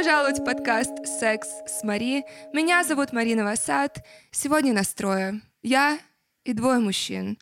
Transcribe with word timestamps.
пожаловать 0.00 0.38
в 0.38 0.44
подкаст 0.44 0.92
«Секс 1.04 1.46
с 1.66 1.82
Мари». 1.82 2.24
Меня 2.54 2.82
зовут 2.84 3.12
Марина 3.12 3.44
Васад. 3.44 4.02
Сегодня 4.30 4.72
настрое. 4.72 5.42
Я 5.60 5.98
и 6.42 6.54
двое 6.54 6.78
мужчин. 6.78 7.36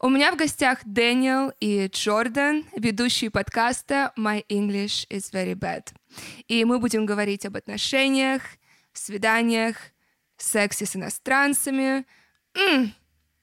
У 0.00 0.08
меня 0.08 0.32
в 0.32 0.36
гостях 0.36 0.78
Дэниел 0.86 1.52
и 1.60 1.86
Джордан, 1.88 2.64
ведущие 2.74 3.30
подкаста 3.30 4.14
«My 4.16 4.42
English 4.48 5.06
is 5.10 5.30
very 5.30 5.52
bad». 5.52 5.92
И 6.46 6.64
мы 6.64 6.78
будем 6.78 7.04
говорить 7.04 7.44
об 7.44 7.58
отношениях, 7.58 8.40
свиданиях, 8.94 9.76
сексе 10.38 10.86
с 10.86 10.96
иностранцами, 10.96 12.06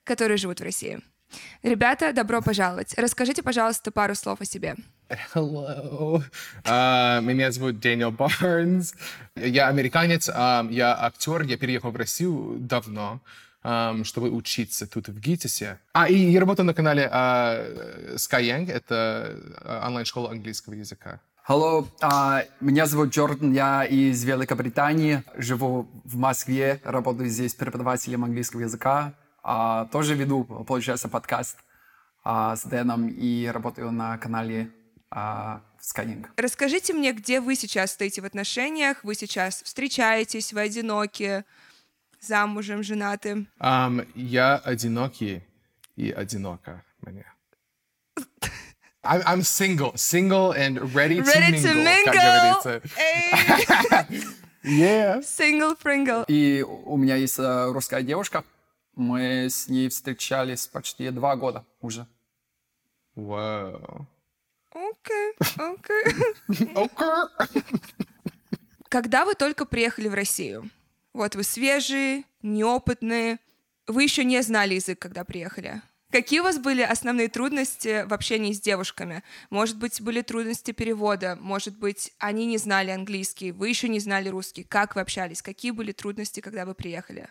которые 0.04 0.38
живут 0.38 0.60
в 0.60 0.64
России. 0.64 1.00
Ребята, 1.62 2.14
добро 2.14 2.42
пожаловать. 2.42 2.96
Расскажите, 2.98 3.44
пожалуйста, 3.44 3.92
пару 3.92 4.16
слов 4.16 4.42
о 4.42 4.46
себе. 4.46 4.76
Hello. 5.34 6.24
Uh, 6.64 7.22
меня 7.22 7.52
зовут 7.52 7.80
Дэниел 7.80 8.12
Барнс. 8.12 8.96
Я 9.36 9.68
американец, 9.68 10.30
um, 10.30 10.72
я 10.74 10.98
актер, 11.00 11.44
я 11.44 11.58
переехал 11.58 11.92
в 11.92 11.96
Россию 11.96 12.58
давно, 12.60 13.22
um, 13.64 14.04
чтобы 14.04 14.32
учиться 14.32 14.88
тут 14.88 15.10
в 15.10 15.20
ГИТИСе. 15.20 15.80
А, 15.94 16.10
и 16.10 16.16
я 16.16 16.40
работаю 16.40 16.66
на 16.66 16.74
канале 16.74 17.04
uh, 17.04 18.16
Skyeng, 18.16 18.72
это 18.72 19.38
uh, 19.62 19.88
онлайн-школа 19.88 20.32
английского 20.32 20.74
языка. 20.74 21.20
Hello, 21.48 21.88
uh, 22.02 22.44
меня 22.60 22.88
зовут 22.88 23.10
Джордан, 23.14 23.54
я 23.54 23.86
из 23.86 24.24
Великобритании, 24.24 25.24
живу 25.36 25.88
в 26.04 26.18
Москве, 26.18 26.82
работаю 26.84 27.30
здесь 27.30 27.54
преподавателем 27.54 28.24
английского 28.24 28.62
языка, 28.62 29.14
uh, 29.44 29.88
тоже 29.92 30.16
веду, 30.16 30.46
получается, 30.46 31.10
подкаст 31.10 31.60
uh, 32.24 32.56
с 32.56 32.64
Дэном 32.64 33.08
и 33.08 33.46
работаю 33.46 33.92
на 33.92 34.18
канале 34.18 34.72
uh, 35.14 35.60
Skyeng. 35.82 36.26
Расскажите 36.38 36.94
мне, 36.94 37.12
где 37.14 37.40
вы 37.40 37.56
сейчас 37.56 37.92
стоите 37.92 38.22
в 38.22 38.26
отношениях, 38.26 39.04
вы 39.04 39.16
сейчас 39.16 39.62
встречаетесь, 39.64 40.54
вы 40.54 40.62
одиноки, 40.62 41.44
замужем, 42.20 42.84
женаты? 42.84 43.48
Um, 43.60 44.08
я 44.16 44.58
одинокий 44.58 45.44
и 45.96 46.12
одинока 46.12 46.84
мне. 47.02 47.26
I'm, 49.04 49.22
I'm 49.26 49.42
single, 49.44 49.94
single 49.96 50.52
and 50.54 50.80
ready, 50.94 51.20
Ready 51.20 51.52
to 51.52 51.62
to 51.62 51.74
mingle, 51.76 52.06
как 52.06 52.16
mingle. 52.16 52.82
говорится. 52.82 52.82
Yeah. 54.66 55.22
Single 55.22 55.76
Pringle. 55.80 56.26
И 56.28 56.64
у 56.64 56.98
меня 56.98 57.16
есть 57.18 57.38
э, 57.38 57.72
русская 57.72 58.02
девушка, 58.02 58.44
мы 58.96 59.46
с 59.48 59.68
ней 59.68 59.90
встречались 59.90 60.66
почти 60.66 61.12
два 61.12 61.36
года 61.36 61.64
уже. 61.82 62.08
Wow. 63.16 64.08
Окей, 64.76 65.34
окей. 65.56 66.66
Okay. 66.74 67.64
Когда 68.90 69.24
вы 69.24 69.34
только 69.36 69.66
приехали 69.66 70.10
в 70.10 70.14
Россию? 70.14 70.70
Вот 71.14 71.36
вы 71.36 71.44
свежие, 71.44 72.26
неопытные, 72.42 73.40
вы 73.88 74.04
еще 74.04 74.26
не 74.26 74.42
знали 74.42 74.74
язык, 74.74 75.00
когда 75.00 75.24
приехали. 75.24 75.82
Какие 76.12 76.42
у 76.42 76.44
вас 76.44 76.60
были 76.60 76.82
основные 76.82 77.30
трудности 77.30 78.06
в 78.06 78.14
общении 78.14 78.52
с 78.52 78.60
девушками? 78.60 79.24
Может 79.50 79.78
быть, 79.78 80.02
были 80.02 80.22
трудности 80.22 80.72
перевода, 80.72 81.38
может 81.40 81.78
быть, 81.80 82.12
они 82.20 82.46
не 82.46 82.58
знали 82.58 82.92
английский, 82.92 83.54
вы 83.54 83.70
еще 83.70 83.88
не 83.88 84.00
знали 84.00 84.28
русский. 84.28 84.64
Как 84.64 84.96
вы 84.96 85.02
общались? 85.02 85.42
Какие 85.42 85.72
были 85.72 85.94
трудности, 85.94 86.42
когда 86.42 86.66
вы 86.66 86.76
приехали? 86.76 87.30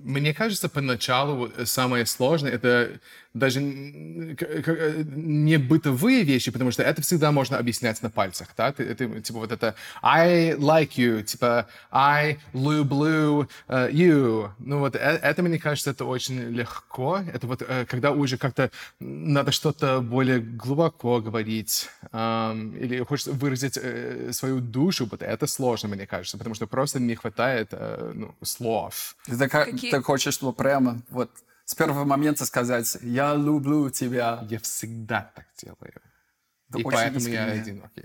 Мне 0.00 0.32
кажется, 0.34 0.68
поначалу 0.68 1.50
самое 1.64 2.06
сложное 2.06 2.52
это 2.52 3.00
даже 3.34 3.60
к- 3.60 5.04
не 5.14 5.58
бытовые 5.58 6.24
вещи, 6.24 6.50
потому 6.50 6.70
что 6.70 6.82
это 6.82 7.02
всегда 7.02 7.30
можно 7.30 7.58
объяснять 7.58 8.02
на 8.02 8.10
пальцах, 8.10 8.48
да? 8.56 8.72
Ты, 8.72 8.94
ты, 8.94 9.20
типа 9.20 9.38
вот 9.40 9.52
это 9.52 9.74
I 10.02 10.52
like 10.54 10.92
you, 10.96 11.22
типа 11.22 11.66
I 11.90 12.38
люблю 12.54 13.48
э, 13.68 13.90
you. 13.92 14.50
Ну 14.58 14.78
вот 14.80 14.96
э- 14.96 14.98
это, 14.98 15.42
мне 15.42 15.58
кажется, 15.58 15.90
это 15.90 16.04
очень 16.04 16.40
легко. 16.50 17.20
Это 17.32 17.46
вот 17.46 17.62
э, 17.62 17.84
когда 17.86 18.12
уже 18.12 18.38
как-то 18.38 18.70
надо 19.00 19.52
что-то 19.52 20.00
более 20.00 20.40
глубоко 20.40 21.20
говорить 21.20 21.88
ам, 22.12 22.76
или 22.76 23.02
хочется 23.04 23.32
выразить 23.32 23.78
э, 23.80 24.30
свою 24.32 24.60
душу, 24.60 25.06
вот 25.10 25.22
это 25.22 25.46
сложно, 25.46 25.88
мне 25.88 26.06
кажется, 26.06 26.38
потому 26.38 26.54
что 26.54 26.66
просто 26.66 26.98
не 26.98 27.14
хватает 27.14 27.68
э, 27.72 28.12
ну, 28.14 28.34
слов. 28.42 29.16
Какие- 29.66 29.87
ты 29.90 30.02
хочешь, 30.02 30.34
чтобы 30.34 30.52
прямо 30.52 31.02
вот 31.10 31.30
с 31.64 31.74
первого 31.74 32.04
момента 32.04 32.46
сказать 32.46 32.96
«я 33.02 33.34
люблю 33.34 33.90
тебя». 33.90 34.46
Я 34.48 34.58
всегда 34.60 35.30
так 35.34 35.46
делаю. 35.60 35.92
Это 36.70 36.78
И 36.78 36.82
поэтому 36.82 37.28
я 37.28 37.54
искренне. 37.54 37.62
одинокий. 37.62 38.02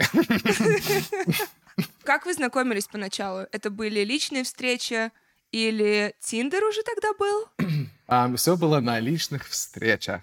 Как 2.03 2.25
вы 2.25 2.33
знакомились 2.33 2.87
поначалу? 2.87 3.47
Это 3.51 3.69
были 3.69 4.03
личные 4.03 4.43
встречи 4.43 5.11
или 5.51 6.13
Тиндер 6.19 6.63
уже 6.63 6.81
тогда 6.83 7.13
был? 7.13 7.47
все 8.37 8.57
было 8.57 8.79
на 8.79 8.99
личных 8.99 9.47
встречах. 9.47 10.21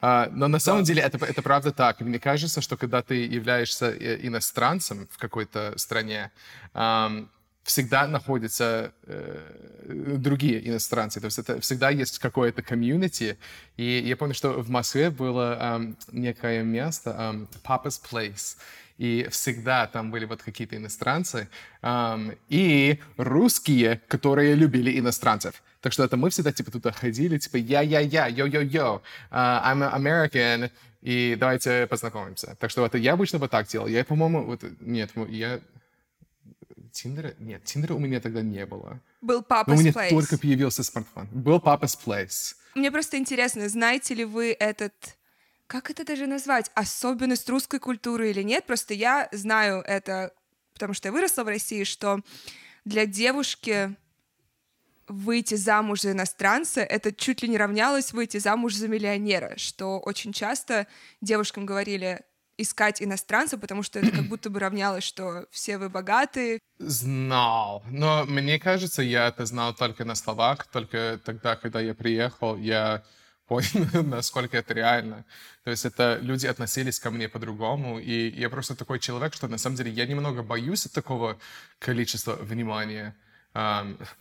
А, 0.00 0.28
но 0.30 0.46
на 0.46 0.60
самом 0.60 0.84
деле 0.84 1.02
это, 1.02 1.24
это 1.24 1.42
правда 1.42 1.72
так. 1.72 2.00
Мне 2.00 2.20
кажется, 2.20 2.60
что 2.60 2.76
когда 2.76 3.02
ты 3.02 3.14
являешься 3.26 3.86
э, 3.90 4.18
иностранцем 4.26 5.08
в 5.10 5.18
какой-то 5.18 5.76
стране, 5.76 6.30
ам, 6.72 7.28
всегда 7.68 8.06
находятся 8.06 8.92
э, 9.04 10.16
другие 10.18 10.66
иностранцы. 10.68 11.20
То 11.20 11.26
есть 11.26 11.38
это 11.38 11.60
всегда 11.60 11.90
есть 11.90 12.18
какое-то 12.18 12.62
комьюнити. 12.62 13.38
И 13.76 14.02
я 14.06 14.16
помню, 14.16 14.34
что 14.34 14.52
в 14.62 14.70
Москве 14.70 15.10
было 15.10 15.56
ам, 15.60 15.96
некое 16.10 16.62
место, 16.62 17.14
ам, 17.16 17.48
Papa's 17.62 18.00
Place. 18.10 18.56
И 18.96 19.28
всегда 19.30 19.86
там 19.86 20.10
были 20.10 20.24
вот 20.24 20.42
какие-то 20.42 20.76
иностранцы 20.76 21.48
ам, 21.82 22.32
и 22.48 22.98
русские, 23.18 24.00
которые 24.08 24.54
любили 24.54 24.98
иностранцев. 24.98 25.62
Так 25.82 25.92
что 25.92 26.04
это 26.04 26.16
мы 26.16 26.30
всегда 26.30 26.52
типа 26.52 26.70
туда 26.70 26.90
ходили, 26.90 27.36
типа 27.36 27.56
я-я-я, 27.56 28.28
йо-йо-йо, 28.28 29.02
а, 29.30 29.72
I'm 29.72 29.94
American, 29.94 30.70
и 31.02 31.36
давайте 31.38 31.86
познакомимся. 31.86 32.56
Так 32.58 32.70
что 32.70 32.84
это 32.84 32.98
я 32.98 33.12
обычно 33.12 33.38
вот 33.38 33.50
так 33.50 33.68
делал. 33.68 33.86
Я, 33.86 34.04
по-моему, 34.04 34.44
вот, 34.44 34.64
нет, 34.80 35.10
я... 35.28 35.60
Тиндера? 37.02 37.34
Нет, 37.38 37.62
Тиндера 37.64 37.94
у 37.94 37.98
меня 38.00 38.20
тогда 38.20 38.42
не 38.42 38.66
было. 38.66 39.00
Был 39.20 39.44
Но 39.48 39.56
у 39.56 39.60
Papa's 39.60 39.78
меня 39.78 39.90
Place. 39.92 40.10
только 40.10 40.36
появился 40.36 40.82
смартфон. 40.82 41.28
Был 41.30 41.58
Papa's 41.58 41.96
Place. 42.04 42.56
Мне 42.74 42.90
просто 42.90 43.18
интересно, 43.18 43.68
знаете 43.68 44.14
ли 44.14 44.24
вы 44.24 44.56
этот, 44.58 44.92
как 45.68 45.90
это 45.90 46.04
даже 46.04 46.26
назвать, 46.26 46.70
особенность 46.74 47.48
русской 47.48 47.78
культуры 47.78 48.30
или 48.30 48.42
нет? 48.42 48.66
Просто 48.66 48.94
я 48.94 49.28
знаю 49.30 49.80
это, 49.86 50.32
потому 50.74 50.92
что 50.92 51.08
я 51.08 51.12
выросла 51.12 51.44
в 51.44 51.48
России, 51.48 51.84
что 51.84 52.20
для 52.84 53.06
девушки 53.06 53.94
выйти 55.06 55.54
замуж 55.54 56.02
за 56.02 56.12
иностранца, 56.12 56.80
это 56.80 57.12
чуть 57.12 57.42
ли 57.42 57.48
не 57.48 57.58
равнялось 57.58 58.12
выйти 58.12 58.38
замуж 58.38 58.74
за 58.74 58.88
миллионера, 58.88 59.56
что 59.56 60.00
очень 60.00 60.32
часто 60.32 60.88
девушкам 61.20 61.64
говорили 61.64 62.22
искать 62.58 63.00
иностранца, 63.00 63.56
потому 63.56 63.82
что 63.82 63.98
это 63.98 64.10
как 64.10 64.24
будто 64.28 64.50
бы 64.50 64.60
равнялось, 64.60 65.04
что 65.04 65.46
все 65.50 65.78
вы 65.78 65.88
богатые. 65.88 66.58
Знал. 66.78 67.82
Но 67.86 68.24
мне 68.26 68.58
кажется, 68.58 69.02
я 69.02 69.28
это 69.28 69.46
знал 69.46 69.74
только 69.74 70.04
на 70.04 70.14
словах. 70.14 70.66
Только 70.66 71.20
тогда, 71.24 71.56
когда 71.56 71.80
я 71.80 71.94
приехал, 71.94 72.56
я 72.56 73.02
понял, 73.48 74.02
насколько 74.04 74.58
это 74.58 74.74
реально. 74.74 75.24
То 75.64 75.70
есть 75.70 75.86
это 75.86 76.18
люди 76.20 76.46
относились 76.46 77.00
ко 77.00 77.10
мне 77.10 77.28
по-другому. 77.28 77.98
И 77.98 78.30
я 78.30 78.50
просто 78.50 78.74
такой 78.74 78.98
человек, 78.98 79.34
что 79.34 79.48
на 79.48 79.58
самом 79.58 79.76
деле 79.76 79.90
я 79.90 80.06
немного 80.06 80.42
боюсь 80.42 80.86
от 80.86 80.92
такого 80.92 81.38
количества 81.78 82.34
внимания. 82.34 83.16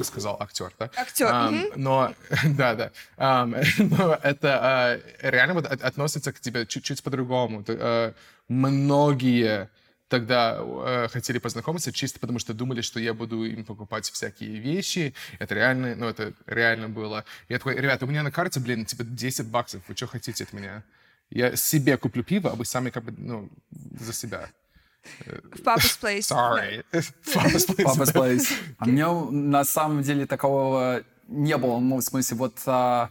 Сказал 0.02 0.38
актер, 0.40 0.72
да? 0.80 0.90
Актер, 0.96 1.28
Ам, 1.32 1.56
мгм. 1.56 1.70
Но, 1.76 2.14
да, 2.46 2.76
да. 2.76 2.92
Ам, 3.18 3.56
но 3.78 4.20
это 4.24 4.60
а, 4.62 5.00
реально 5.22 5.54
вот 5.54 5.66
от- 5.66 5.82
относится 5.82 6.32
к 6.34 6.40
тебе 6.40 6.66
чуть-чуть 6.66 7.04
по-другому. 7.04 7.64
А, 7.68 8.14
многие 8.48 9.70
тогда 10.08 10.58
э, 10.60 11.08
хотели 11.12 11.38
познакомиться 11.38 11.92
чисто 11.92 12.20
потому, 12.20 12.40
что 12.40 12.54
думали, 12.54 12.80
что 12.82 13.00
я 13.00 13.14
буду 13.14 13.44
им 13.44 13.66
покупать 13.66 14.10
всякие 14.10 14.58
вещи. 14.60 15.14
Это 15.40 15.54
реально, 15.54 15.96
ну, 15.96 16.08
это 16.08 16.34
реально 16.46 16.88
было. 16.88 17.26
Я 17.50 17.58
такой, 17.58 17.76
ребята, 17.76 18.06
у 18.06 18.08
меня 18.08 18.24
на 18.24 18.32
карте, 18.32 18.60
блин, 18.62 18.86
типа 18.86 19.04
10 19.04 19.48
баксов. 19.48 19.82
Вы 19.88 19.96
что 19.96 20.08
хотите 20.08 20.46
от 20.46 20.54
меня? 20.54 20.84
Я 21.30 21.58
себе 21.58 21.98
куплю 21.98 22.24
пиво, 22.24 22.52
а 22.52 22.56
вы 22.56 22.64
сами 22.64 22.90
как 22.90 23.04
бы, 23.04 23.14
ну, 23.18 23.50
за 24.00 24.14
себя. 24.14 24.50
В 25.26 25.62
Papa's 25.62 26.00
Place. 26.02 26.28
Sorry. 26.30 26.84
Papa's 26.92 27.66
place. 27.68 27.86
Papa's 27.86 28.14
Place. 28.14 28.54
А 28.80 28.86
у 28.86 28.88
меня 28.90 29.12
на 29.32 29.64
самом 29.64 30.02
деле 30.02 30.26
такого 30.26 31.04
не 31.28 31.58
было, 31.58 31.80
ну, 31.80 31.98
в 31.98 32.02
смысле, 32.02 32.38
вот 32.38 32.58
а, 32.66 33.10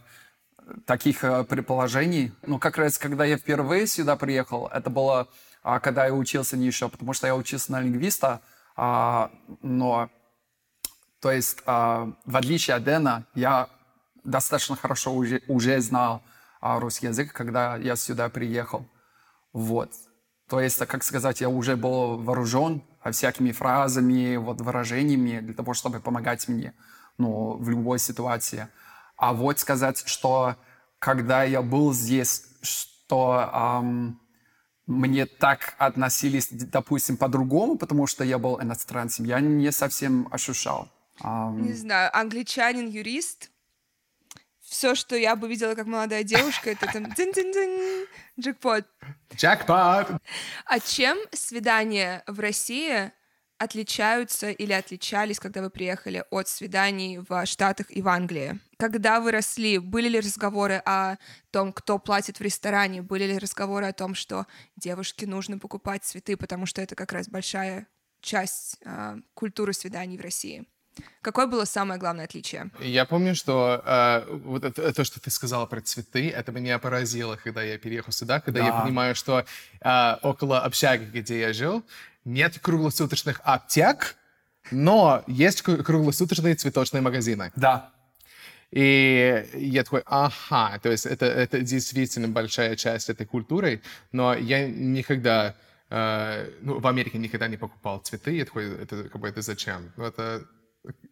таких 0.85 1.23
а, 1.23 1.43
предположений. 1.43 2.31
Ну, 2.45 2.59
как 2.59 2.77
раз, 2.77 2.97
когда 2.97 3.25
я 3.25 3.37
впервые 3.37 3.87
сюда 3.87 4.15
приехал, 4.15 4.67
это 4.67 4.89
было, 4.89 5.27
а, 5.63 5.79
когда 5.79 6.05
я 6.05 6.13
учился 6.13 6.57
не 6.57 6.67
еще, 6.67 6.89
потому 6.89 7.13
что 7.13 7.27
я 7.27 7.35
учился 7.35 7.71
на 7.71 7.81
лингвиста, 7.81 8.41
а, 8.75 9.31
но, 9.61 10.09
то 11.19 11.31
есть, 11.31 11.59
а, 11.65 12.13
в 12.25 12.37
отличие 12.37 12.75
от 12.75 12.83
Дэна, 12.83 13.25
я 13.33 13.69
достаточно 14.23 14.75
хорошо 14.75 15.13
уже, 15.13 15.41
уже 15.47 15.79
знал 15.81 16.21
а, 16.61 16.79
русский 16.79 17.07
язык, 17.07 17.33
когда 17.33 17.77
я 17.77 17.95
сюда 17.95 18.29
приехал. 18.29 18.85
Вот. 19.53 19.91
То 20.47 20.61
есть, 20.61 20.77
как 20.77 21.03
сказать, 21.03 21.41
я 21.41 21.49
уже 21.49 21.75
был 21.75 22.17
вооружен 22.17 22.81
всякими 23.11 23.51
фразами, 23.51 24.37
вот 24.37 24.61
выражениями 24.61 25.39
для 25.39 25.53
того, 25.53 25.73
чтобы 25.73 25.99
помогать 25.99 26.47
мне, 26.47 26.73
ну, 27.17 27.57
в 27.57 27.69
любой 27.69 27.99
ситуации. 27.99 28.67
А 29.17 29.33
вот 29.33 29.59
сказать, 29.59 30.03
что 30.05 30.55
когда 30.99 31.43
я 31.43 31.61
был 31.61 31.93
здесь, 31.93 32.45
что 32.61 33.79
эм, 33.81 34.19
мне 34.85 35.25
так 35.25 35.75
относились, 35.77 36.47
допустим, 36.49 37.17
по-другому, 37.17 37.77
потому 37.77 38.07
что 38.07 38.23
я 38.23 38.37
был 38.37 38.61
иностранцем, 38.61 39.25
я 39.25 39.39
не 39.41 39.71
совсем 39.71 40.27
ощущал. 40.31 40.89
Um... 41.21 41.59
Не 41.61 41.73
знаю, 41.73 42.15
англичанин, 42.15 42.87
юрист. 42.87 43.49
Все, 44.67 44.95
что 44.95 45.15
я 45.15 45.37
бы 45.37 45.47
видела 45.47 45.75
как 45.75 45.87
молодая 45.87 46.23
девушка, 46.23 46.71
это 46.71 46.91
там 46.91 47.05
джекпот. 48.37 48.85
Джекпот! 49.33 50.21
А 50.65 50.79
чем 50.81 51.17
свидания 51.31 52.21
в 52.27 52.41
России 52.41 53.13
отличаются 53.57 54.49
или 54.49 54.73
отличались, 54.73 55.39
когда 55.39 55.61
вы 55.61 55.69
приехали 55.69 56.25
от 56.31 56.49
свиданий 56.49 57.19
в 57.19 57.45
Штатах 57.45 57.87
и 57.89 58.01
в 58.01 58.09
Англии? 58.09 58.59
Когда 58.77 59.21
вы 59.21 59.31
росли, 59.31 59.77
были 59.77 60.09
ли 60.09 60.19
разговоры 60.19 60.81
о 60.85 61.15
том, 61.51 61.71
кто 61.71 61.97
платит 61.97 62.39
в 62.39 62.41
ресторане? 62.41 63.01
Были 63.01 63.23
ли 63.23 63.37
разговоры 63.37 63.85
о 63.85 63.93
том, 63.93 64.15
что 64.15 64.47
девушке 64.75 65.25
нужно 65.27 65.59
покупать 65.59 66.03
цветы, 66.03 66.35
потому 66.35 66.65
что 66.65 66.81
это 66.81 66.93
как 66.93 67.13
раз 67.13 67.29
большая 67.29 67.87
часть 68.19 68.77
э, 68.83 69.15
культуры 69.33 69.71
свиданий 69.71 70.17
в 70.17 70.21
России? 70.21 70.67
Какое 71.21 71.47
было 71.47 71.65
самое 71.65 71.99
главное 71.99 72.25
отличие? 72.25 72.69
Я 72.79 73.05
помню, 73.05 73.35
что 73.35 73.81
э, 73.85 74.25
вот 74.45 74.63
это, 74.63 74.93
то, 74.93 75.03
что 75.03 75.19
ты 75.19 75.29
сказала 75.29 75.65
про 75.65 75.81
цветы, 75.81 76.29
это 76.29 76.51
меня 76.51 76.79
поразило, 76.79 77.37
когда 77.43 77.63
я 77.63 77.77
переехал 77.77 78.11
сюда, 78.11 78.39
когда 78.39 78.61
да. 78.61 78.65
я 78.67 78.81
понимаю, 78.81 79.15
что 79.15 79.45
э, 79.81 80.15
около 80.21 80.61
общаги, 80.61 81.05
где 81.19 81.39
я 81.39 81.53
жил, 81.53 81.83
нет 82.25 82.59
круглосуточных 82.59 83.41
аптек, 83.43 84.15
но 84.71 85.23
есть 85.27 85.61
круглосуточные 85.61 86.55
цветочные 86.55 87.01
магазины. 87.01 87.51
Да. 87.55 87.91
И 88.71 89.47
я 89.53 89.83
такой, 89.83 90.03
ага, 90.05 90.77
то 90.79 90.89
есть 90.89 91.05
это, 91.05 91.25
это 91.25 91.61
действительно 91.61 92.27
большая 92.27 92.75
часть 92.75 93.09
этой 93.09 93.25
культуры, 93.25 93.81
но 94.11 94.33
я 94.33 94.67
никогда, 94.67 95.55
э, 95.89 96.49
ну, 96.61 96.79
в 96.79 96.87
Америке 96.87 97.17
никогда 97.17 97.47
не 97.47 97.55
покупал 97.55 97.99
цветы, 97.99 98.31
я 98.31 98.45
такой, 98.45 98.65
это 98.83 99.05
как 99.05 99.21
бы, 99.21 99.27
это 99.29 99.41
зачем? 99.41 99.93
Ну, 99.95 100.03
это 100.03 100.45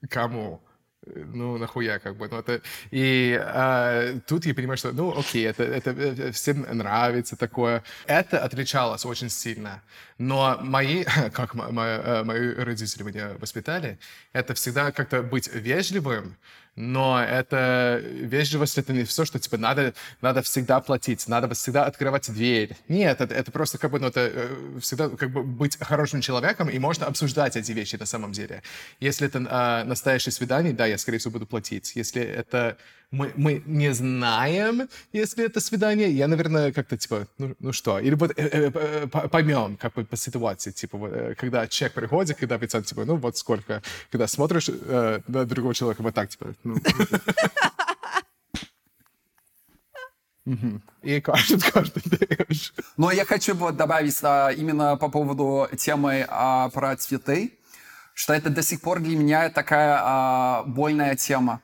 кому? 0.10 0.62
ну, 1.06 1.58
нахуя, 1.58 2.00
как 2.00 2.18
бы, 2.18 2.28
ну, 2.30 2.40
это... 2.40 2.62
И 2.92 3.40
а, 3.40 4.20
тут 4.28 4.46
я 4.46 4.54
понимаю, 4.54 4.78
что, 4.78 4.92
ну, 4.92 5.18
окей, 5.18 5.46
это, 5.46 5.64
это 5.64 5.92
э, 5.92 6.32
всем 6.32 6.62
нравится 6.62 7.36
такое. 7.36 7.84
Это 8.08 8.44
отличалось 8.44 9.06
очень 9.06 9.30
сильно. 9.30 9.82
Но 10.18 10.58
мои, 10.62 11.04
как 11.34 11.54
мои, 11.54 12.00
э, 12.00 12.24
мои 12.24 12.54
родители 12.54 13.04
меня 13.04 13.34
воспитали, 13.40 14.00
это 14.34 14.54
всегда 14.54 14.92
как-то 14.92 15.22
быть 15.22 15.48
вежливым, 15.54 16.38
но 16.76 17.24
это 17.24 18.02
вежливость, 18.04 18.78
это 18.78 18.92
не 18.92 19.04
все, 19.06 19.26
что 19.26 19.40
типа 19.40 19.58
надо, 19.58 19.94
надо 20.22 20.42
всегда 20.42 20.80
платить, 20.82 21.28
надо 21.28 21.54
всегда 21.56 21.86
открывать 21.86 22.32
дверь. 22.32 22.76
Нет, 22.90 23.22
это, 23.22 23.34
это 23.34 23.52
просто 23.52 23.78
как 23.78 23.92
бы, 23.92 24.00
ну, 24.00 24.08
это 24.08 24.30
э, 24.34 24.80
всегда 24.82 25.10
как 25.10 25.32
бы 25.32 25.44
быть 25.44 25.78
хорошим 25.80 26.22
человеком, 26.22 26.70
и 26.70 26.78
можно 26.80 27.06
обсуждать 27.06 27.56
эти 27.56 27.72
вещи 27.72 27.96
на 27.96 28.06
самом 28.06 28.34
деле. 28.34 28.62
Если 29.00 29.28
это 29.28 29.40
э, 29.40 29.88
настоящее 29.88 30.34
свидание, 30.34 30.74
да, 30.74 30.86
я, 30.86 30.98
скорее 30.98 31.20
всего, 31.20 31.32
буду 31.32 31.46
платить. 31.46 31.96
Если 31.96 32.22
это 32.22 32.78
мы, 33.12 33.32
мы 33.36 33.64
не 33.66 33.94
знаем, 33.94 34.90
если 35.14 35.46
это 35.46 35.60
свидание, 35.60 36.12
я, 36.12 36.28
наверное, 36.28 36.72
как-то 36.72 36.98
типа, 36.98 37.28
ну, 37.38 37.56
ну 37.60 37.74
что, 37.74 38.00
или 38.00 38.16
вот 38.16 38.32
э, 38.38 38.48
э, 38.52 38.72
э 38.74 39.08
поймем, 39.08 39.78
как 39.78 39.94
бы 39.94 40.06
по 40.06 40.18
ситуации, 40.18 40.72
типа, 40.72 40.98
вот, 40.98 41.12
э, 41.14 41.36
когда 41.36 41.68
чек 41.68 41.94
приходит, 41.94 42.38
когда 42.38 42.56
официант, 42.56 42.88
типа, 42.88 43.06
ну 43.06 43.16
вот 43.16 43.38
сколько, 43.38 43.82
когда 44.12 44.28
смотришь 44.28 44.70
э, 44.70 45.20
на 45.28 45.46
другого 45.46 45.74
человека, 45.74 46.04
вот 46.04 46.14
так, 46.14 46.30
типа, 46.30 46.54
ну. 46.64 46.76
И 51.02 51.22
каждый, 51.22 51.60
каждый. 51.60 52.04
Но 52.98 53.12
я 53.12 53.26
хочу 53.26 53.56
вот 53.56 53.78
добавить 53.78 54.18
а, 54.22 54.50
именно 54.50 54.96
по 54.96 55.10
поводу 55.10 55.68
темы 55.76 56.26
а, 56.30 56.70
про 56.70 56.96
цветы, 56.96 57.58
что 58.14 58.34
это 58.34 58.50
до 58.50 58.62
сих 58.62 58.82
пор 58.82 59.00
для 59.00 59.18
меня 59.18 59.50
такая 59.50 60.00
а, 60.02 60.64
больная 60.68 61.16
тема. 61.16 61.62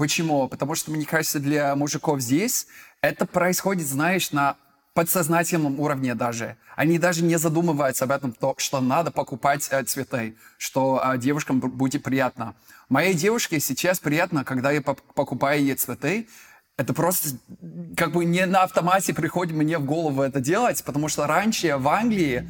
Почему? 0.00 0.48
Потому 0.48 0.74
что, 0.74 0.90
мне 0.90 1.04
кажется, 1.04 1.40
для 1.40 1.76
мужиков 1.76 2.22
здесь 2.22 2.66
это 3.02 3.26
происходит, 3.26 3.86
знаешь, 3.86 4.32
на 4.32 4.56
подсознательном 4.94 5.78
уровне 5.78 6.14
даже. 6.14 6.56
Они 6.74 6.98
даже 6.98 7.22
не 7.22 7.36
задумываются 7.36 8.06
об 8.06 8.12
этом, 8.12 8.32
то, 8.32 8.54
что 8.56 8.80
надо 8.80 9.10
покупать 9.10 9.68
э, 9.70 9.84
цветы, 9.84 10.36
что 10.56 11.02
э, 11.04 11.18
девушкам 11.18 11.60
будет 11.60 12.02
приятно. 12.02 12.54
Моей 12.88 13.12
девушке 13.12 13.60
сейчас 13.60 14.00
приятно, 14.00 14.42
когда 14.42 14.70
я 14.70 14.80
покупаю 14.80 15.62
ей 15.62 15.74
цветы. 15.74 16.28
Это 16.78 16.94
просто 16.94 17.36
как 17.94 18.12
бы 18.12 18.24
не 18.24 18.46
на 18.46 18.62
автомате 18.62 19.12
приходит 19.12 19.54
мне 19.54 19.76
в 19.76 19.84
голову 19.84 20.22
это 20.22 20.40
делать, 20.40 20.82
потому 20.82 21.08
что 21.08 21.26
раньше 21.26 21.76
в 21.76 21.86
Англии 21.86 22.48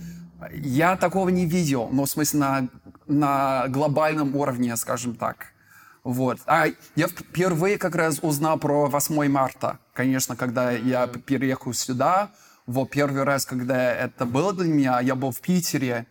я 0.52 0.96
такого 0.96 1.30
не 1.30 1.46
видел, 1.46 1.88
ну, 1.90 2.04
в 2.04 2.08
смысле, 2.08 2.38
на, 2.38 2.68
на 3.08 3.66
глобальном 3.66 4.36
уровне, 4.36 4.76
скажем 4.76 5.16
так. 5.16 5.48
Вот. 6.02 6.38
А 6.46 6.66
я 6.96 7.08
впервые 7.08 7.76
как 7.78 7.94
раз 7.94 8.20
узнал 8.22 8.58
про 8.58 8.86
8 8.86 9.28
марта. 9.28 9.78
Конечно, 9.92 10.36
когда 10.36 10.70
я 10.70 11.06
переехал 11.06 11.74
сюда, 11.74 12.30
вот 12.66 12.90
первый 12.90 13.24
раз, 13.24 13.44
когда 13.44 13.92
это 13.92 14.24
было 14.24 14.52
для 14.52 14.68
меня, 14.68 15.00
я 15.00 15.14
был 15.14 15.30
в 15.30 15.40
Питере, 15.40 16.06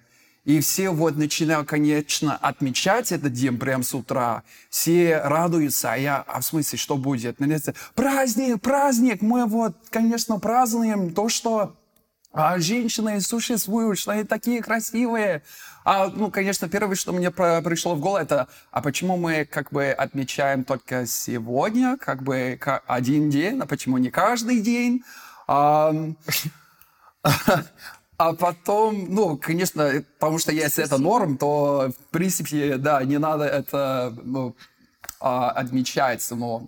и 0.45 0.61
все 0.61 0.89
вот 0.89 1.15
начинают, 1.15 1.67
конечно, 1.67 2.35
отмечать 2.35 3.11
этот 3.11 3.33
день 3.33 3.57
прямо 3.57 3.83
с 3.83 3.93
утра. 3.93 4.43
Все 4.69 5.19
радуются, 5.19 5.93
а 5.93 5.97
я, 5.97 6.23
а 6.27 6.41
в 6.41 6.45
смысле, 6.45 6.77
что 6.77 6.97
будет? 6.97 7.37
Праздник, 7.93 8.61
праздник, 8.61 9.21
мы 9.21 9.45
вот, 9.45 9.75
конечно, 9.89 10.39
празднуем 10.39 11.13
то, 11.13 11.29
что 11.29 11.75
а 12.31 12.59
женщины 12.59 13.19
существуют, 13.21 13.97
что 13.97 14.11
они 14.11 14.23
такие 14.23 14.61
красивые. 14.61 15.41
А, 15.83 16.07
ну, 16.07 16.29
конечно, 16.29 16.69
первое, 16.69 16.95
что 16.95 17.11
мне 17.11 17.31
пришло 17.31 17.95
в 17.95 17.99
голову, 17.99 18.21
это, 18.21 18.47
а 18.71 18.81
почему 18.81 19.17
мы 19.17 19.45
как 19.45 19.71
бы 19.71 19.87
отмечаем 19.87 20.63
только 20.63 21.07
сегодня, 21.07 21.97
как 21.97 22.21
бы 22.21 22.59
один 22.85 23.29
день, 23.29 23.59
а 23.59 23.65
почему 23.65 23.97
не 23.97 24.11
каждый 24.11 24.61
день? 24.61 25.03
А, 25.47 25.91
а 28.17 28.33
потом, 28.33 29.05
ну, 29.09 29.37
конечно, 29.37 30.03
потому 30.19 30.37
что 30.37 30.51
если 30.51 30.83
это 30.83 30.99
норм, 30.99 31.37
то, 31.37 31.91
в 31.97 32.11
принципе, 32.11 32.77
да, 32.77 33.03
не 33.03 33.17
надо 33.17 33.45
это 33.45 34.15
ну, 34.23 34.55
а, 35.19 35.49
отмечать, 35.51 36.25
но... 36.31 36.67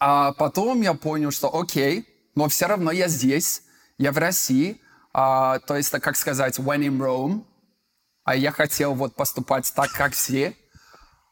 А 0.00 0.32
потом 0.32 0.82
я 0.82 0.94
понял, 0.94 1.30
что 1.30 1.56
окей, 1.56 2.06
но 2.34 2.48
все 2.48 2.66
равно 2.66 2.90
я 2.90 3.08
здесь, 3.08 3.62
я 3.98 4.12
в 4.12 4.18
России, 4.18 4.80
а, 5.12 5.58
то 5.60 5.76
есть, 5.76 5.90
как 5.90 6.16
сказать, 6.16 6.58
when 6.58 6.80
in 6.80 6.98
Rome, 6.98 7.44
а 8.24 8.34
я 8.34 8.50
хотел 8.50 8.94
вот 8.94 9.14
поступать 9.14 9.72
так, 9.74 9.90
как 9.92 10.12
все. 10.14 10.56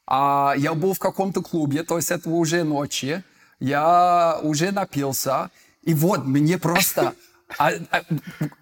А 0.07 0.54
я 0.57 0.75
был 0.75 0.95
в 0.95 0.99
каком-то 0.99 1.42
клубе, 1.42 1.83
то 1.83 1.97
есть 1.97 2.11
это 2.11 2.28
уже 2.28 2.64
ночи, 2.64 3.25
я 3.61 4.38
уже 4.42 4.73
напился, 4.73 5.50
и 5.83 5.95
вот 5.95 6.25
мне 6.25 6.59
просто 6.59 7.14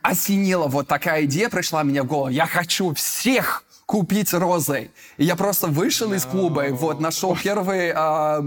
осенила 0.02 0.66
вот 0.66 0.88
такая 0.88 1.25
идея, 1.25 1.49
пришла 1.49 1.85
мне 1.85 2.02
в 2.02 2.07
голову. 2.07 2.28
Я 2.28 2.47
хочу 2.47 2.95
всех 2.95 3.64
купить 3.90 4.32
розы. 4.32 4.92
И 5.16 5.25
я 5.25 5.35
просто 5.35 5.66
вышел 5.66 6.12
из 6.12 6.25
клуба, 6.25 6.68
и 6.68 6.70
вот 6.70 7.00
нашел 7.00 7.37
первый 7.37 7.90
а, 7.92 8.40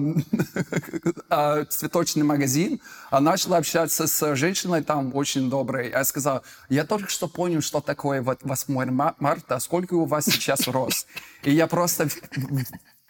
а, 1.29 1.65
цветочный 1.65 2.23
магазин, 2.23 2.79
а 3.11 3.19
начал 3.19 3.55
общаться 3.55 4.07
с 4.07 4.35
женщиной 4.37 4.83
там 4.83 5.13
очень 5.13 5.49
доброй. 5.49 5.89
Я 5.89 6.05
сказал, 6.05 6.43
я 6.69 6.85
только 6.85 7.09
что 7.09 7.27
понял, 7.27 7.59
что 7.59 7.81
такое 7.81 8.21
вот 8.21 8.39
8 8.41 9.13
марта, 9.19 9.59
сколько 9.59 9.95
у 9.95 10.05
вас 10.05 10.23
сейчас 10.25 10.65
роз. 10.69 11.05
И 11.43 11.51
я 11.51 11.67
просто 11.67 12.07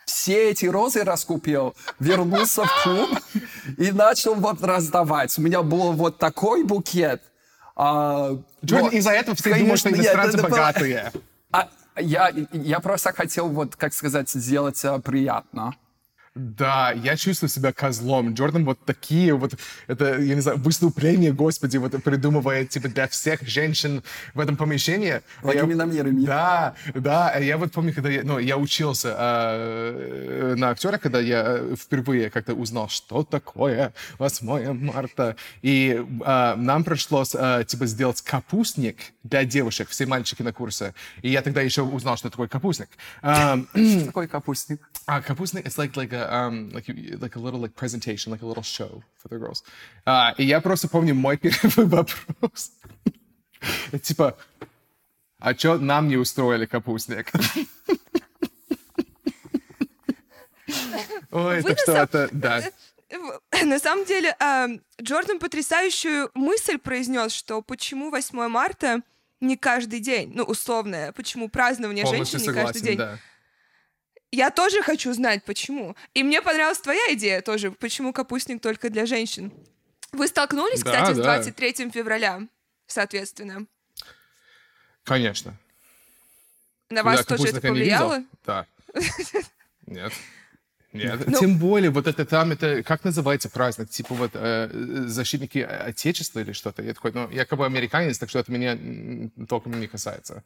все 0.06 0.50
эти 0.50 0.66
розы 0.66 1.04
раскупил, 1.04 1.76
вернулся 2.00 2.64
в 2.64 2.84
клуб 2.84 3.10
и 3.78 3.92
начал 3.92 4.34
вот 4.34 4.64
раздавать. 4.64 5.38
У 5.38 5.42
меня 5.44 5.62
был 5.62 5.92
вот 5.92 6.18
такой 6.18 6.64
букет. 6.64 7.22
А, 7.76 8.36
Джон, 8.66 8.90
из-за 8.90 9.12
этого 9.12 9.36
все 9.36 9.54
думают, 9.54 9.80
что 9.80 9.92
иностранцы 9.92 10.42
богатые. 10.42 11.12
А, 11.52 11.70
я, 11.98 12.32
я 12.52 12.80
просто 12.80 13.14
хотел, 13.14 13.50
вот, 13.50 13.76
как 13.76 13.94
сказать, 13.94 14.30
сделать 14.30 14.84
э, 14.84 15.00
приятно. 15.00 15.76
Да, 16.36 16.92
я 16.92 17.16
чувствую 17.16 17.50
себя 17.50 17.72
козлом. 17.72 18.34
Джордан 18.34 18.66
вот 18.66 18.84
такие 18.86 19.36
вот, 19.36 19.54
это, 19.86 20.20
я 20.20 20.34
не 20.34 20.42
знаю, 20.42 20.58
выступления, 20.58 21.32
господи, 21.32 21.78
вот 21.78 21.92
придумывает, 22.04 22.70
типа, 22.70 22.88
для 22.88 23.08
всех 23.08 23.44
женщин 23.44 24.02
в 24.34 24.40
этом 24.40 24.58
помещении. 24.58 25.22
Такими 25.44 25.72
я, 25.72 25.76
намерами. 25.76 26.26
Да, 26.26 26.74
да. 26.96 27.38
Я 27.38 27.58
вот 27.60 27.72
помню, 27.72 27.94
когда 27.94 28.10
я, 28.10 28.24
ну, 28.24 28.40
я 28.40 28.58
учился 28.58 29.16
э, 29.16 30.54
э, 30.54 30.56
на 30.56 30.72
актера, 30.72 30.98
когда 30.98 31.20
я 31.20 31.44
э, 31.46 31.76
впервые 31.80 32.32
как-то 32.32 32.56
узнал, 32.56 32.90
что 32.90 33.24
такое 33.24 33.94
8 34.18 34.74
марта. 34.74 35.36
И 35.62 36.04
э, 36.26 36.56
нам 36.56 36.84
пришлось 36.84 37.36
э, 37.36 37.64
типа 37.68 37.86
сделать 37.86 38.24
капустник 38.24 38.98
для 39.22 39.46
девушек, 39.46 39.90
все 39.90 40.08
мальчики 40.08 40.42
на 40.42 40.52
курсе. 40.52 40.96
И 41.22 41.30
я 41.30 41.44
тогда 41.44 41.62
еще 41.62 41.84
узнал, 41.84 42.18
что 42.18 42.32
такое 42.32 42.48
капустник. 42.48 42.90
Что 43.20 44.06
такое 44.06 44.28
капустник? 44.28 44.82
А, 45.06 45.22
капустник, 45.22 45.68
it's 45.68 45.78
like, 45.78 45.94
like, 45.96 46.14
a, 46.14 46.23
um, 46.30 46.70
like, 46.74 46.88
like 47.20 47.36
a 47.36 47.40
little 47.40 47.60
like 47.60 47.74
presentation, 47.76 48.32
like 48.32 48.42
a 48.42 48.46
little 48.46 48.64
show 48.64 49.02
for 49.22 49.30
the 49.30 49.38
girls. 49.40 49.64
Uh, 50.06 50.34
и 50.38 50.44
я 50.46 50.62
просто 50.62 50.88
помню 50.88 51.14
мой 51.16 51.38
первый 51.42 51.86
вопрос. 51.88 52.72
типа, 54.02 54.38
а 55.40 55.54
что 55.56 55.78
нам 55.78 56.08
не 56.08 56.18
устроили 56.18 56.66
капустник? 56.66 57.32
Ой, 61.32 61.62
Вы 61.62 61.70
так 61.70 61.80
что 61.80 61.94
сам- 61.94 62.04
это, 62.04 62.30
да. 62.32 62.64
На 63.64 63.80
самом 63.80 64.06
деле, 64.06 64.36
а, 64.40 64.68
Джордан 65.02 65.40
потрясающую 65.40 66.30
мысль 66.34 66.78
произнес, 66.78 67.32
что 67.34 67.62
почему 67.62 68.10
8 68.10 68.48
марта 68.48 69.02
не 69.40 69.58
каждый 69.58 70.00
день, 70.00 70.32
ну, 70.34 70.44
условное, 70.44 71.12
почему 71.12 71.50
празднование 71.50 72.06
Полностью 72.06 72.40
женщин 72.40 72.54
не 72.56 72.60
каждый 72.62 72.80
согласен, 72.80 72.86
день. 72.86 72.98
да. 72.98 73.20
Я 74.36 74.50
тоже 74.50 74.82
хочу 74.82 75.14
знать, 75.14 75.44
почему. 75.46 75.96
И 76.16 76.24
мне 76.24 76.42
понравилась 76.42 76.80
твоя 76.80 77.14
идея 77.14 77.42
тоже, 77.44 77.70
почему 77.70 78.12
капустник 78.14 78.62
только 78.64 78.90
для 78.90 79.06
женщин. 79.06 79.54
Вы 80.12 80.28
столкнулись, 80.28 80.82
Да, 80.82 80.92
кстати, 80.92 81.14
с 81.14 81.18
да. 81.18 81.24
23 81.24 81.92
февраля, 81.92 82.42
соответственно. 82.88 83.68
Конечно. 85.04 85.54
На 86.90 87.04
Да, 87.04 87.04
вас 87.04 87.26
тоже 87.28 87.44
это 87.50 87.62
не 87.62 87.68
повлияло? 87.68 88.24
Да. 88.44 88.66
Нет. 89.86 90.12
Нет. 90.94 91.28
Ну- 91.28 91.40
Тем 91.40 91.60
более, 91.60 91.92
вот 91.92 92.08
это 92.08 92.26
там, 92.26 92.52
это, 92.54 92.82
как 92.82 93.04
называется 93.04 93.50
праздник? 93.52 93.92
Типа 93.92 94.16
вот 94.16 94.32
э, 94.34 94.70
защитники 95.06 95.60
Отечества 95.60 96.40
или 96.40 96.54
что-то? 96.54 96.82
Я 96.82 96.96
такой, 96.96 97.12
ну, 97.12 97.30
я 97.30 97.46
как 97.46 97.60
бы 97.60 97.68
американец, 97.68 98.18
так 98.18 98.30
что 98.30 98.40
это 98.40 98.52
меня 98.52 98.72
м, 98.74 99.30
толком 99.48 99.80
не 99.80 99.88
касается. 99.88 100.44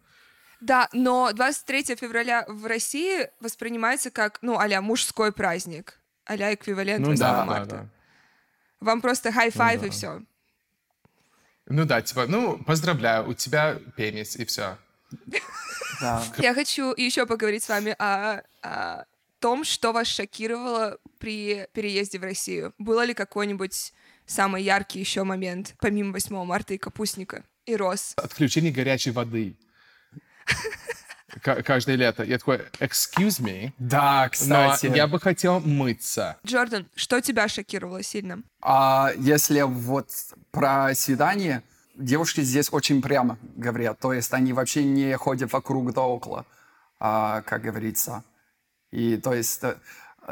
Да, 0.60 0.90
но 0.92 1.32
23 1.34 1.96
февраля 1.96 2.46
в 2.48 2.66
России 2.66 3.30
воспринимается 3.40 4.10
как, 4.12 4.40
ну, 4.42 4.58
а 4.58 4.82
мужской 4.82 5.32
праздник. 5.32 6.00
а 6.26 6.36
эквивалент 6.54 7.02
Ну 7.02 7.12
8 7.12 7.20
да, 7.20 7.32
да, 7.34 7.46
марта. 7.46 7.76
да. 7.76 7.90
Вам 8.80 9.02
просто 9.02 9.32
high 9.32 9.57
five 9.57 9.82
Ну 9.82 9.88
и 9.88 9.90
да. 9.90 9.96
все. 9.96 10.22
Ну 11.70 11.86
да, 11.86 12.02
типа, 12.02 12.28
ну, 12.28 12.58
поздравляю, 12.64 13.28
у 13.28 13.34
тебя 13.34 13.78
пенис, 13.96 14.36
и 14.36 14.46
все. 14.46 14.78
Да. 16.02 16.24
Я 16.38 16.54
хочу 16.54 16.94
еще 16.96 17.26
поговорить 17.26 17.64
с 17.64 17.70
вами 17.70 17.96
о, 18.00 18.42
о 18.62 19.06
том, 19.40 19.64
что 19.64 19.92
вас 19.92 20.08
шокировало 20.08 20.98
при 21.20 21.68
переезде 21.74 22.20
в 22.20 22.24
Россию. 22.24 22.74
Было 22.78 23.04
ли 23.04 23.14
какой-нибудь 23.14 23.94
самый 24.26 24.64
яркий 24.64 25.00
еще 25.00 25.24
момент, 25.24 25.76
помимо 25.80 26.14
8 26.14 26.44
марта 26.46 26.74
и 26.74 26.78
капустника, 26.78 27.44
и 27.66 27.76
роз? 27.76 28.14
Отключение 28.16 28.72
горячей 28.72 29.12
воды. 29.12 29.58
Ка- 31.42 31.62
Каждое 31.62 31.96
лето. 31.98 32.24
Я 32.24 32.38
такой, 32.40 32.58
excuse 32.80 33.40
me, 33.42 33.72
Да, 33.78 34.24
но 34.24 34.30
кстати. 34.30 34.88
я 34.88 35.08
бы 35.08 35.20
хотел 35.20 35.60
мыться. 35.60 36.38
Джордан, 36.46 36.88
что 36.96 37.22
тебя 37.22 37.48
шокировало 37.48 38.02
сильно? 38.02 38.40
А 38.62 39.12
если 39.18 39.62
вот 39.62 40.10
про 40.52 40.96
свидание, 40.96 41.62
девушки 41.96 42.42
здесь 42.42 42.70
очень 42.72 43.02
прямо 43.02 43.38
говорят. 43.56 44.00
То 44.00 44.14
есть 44.14 44.34
они 44.34 44.54
вообще 44.54 44.84
не 44.84 45.16
ходят 45.18 45.52
вокруг 45.54 45.94
да 45.94 46.02
около, 46.02 46.46
а, 47.00 47.42
как 47.42 47.62
говорится. 47.62 48.24
И 48.92 49.18
то 49.18 49.34
есть 49.34 49.64
э, 49.64 49.76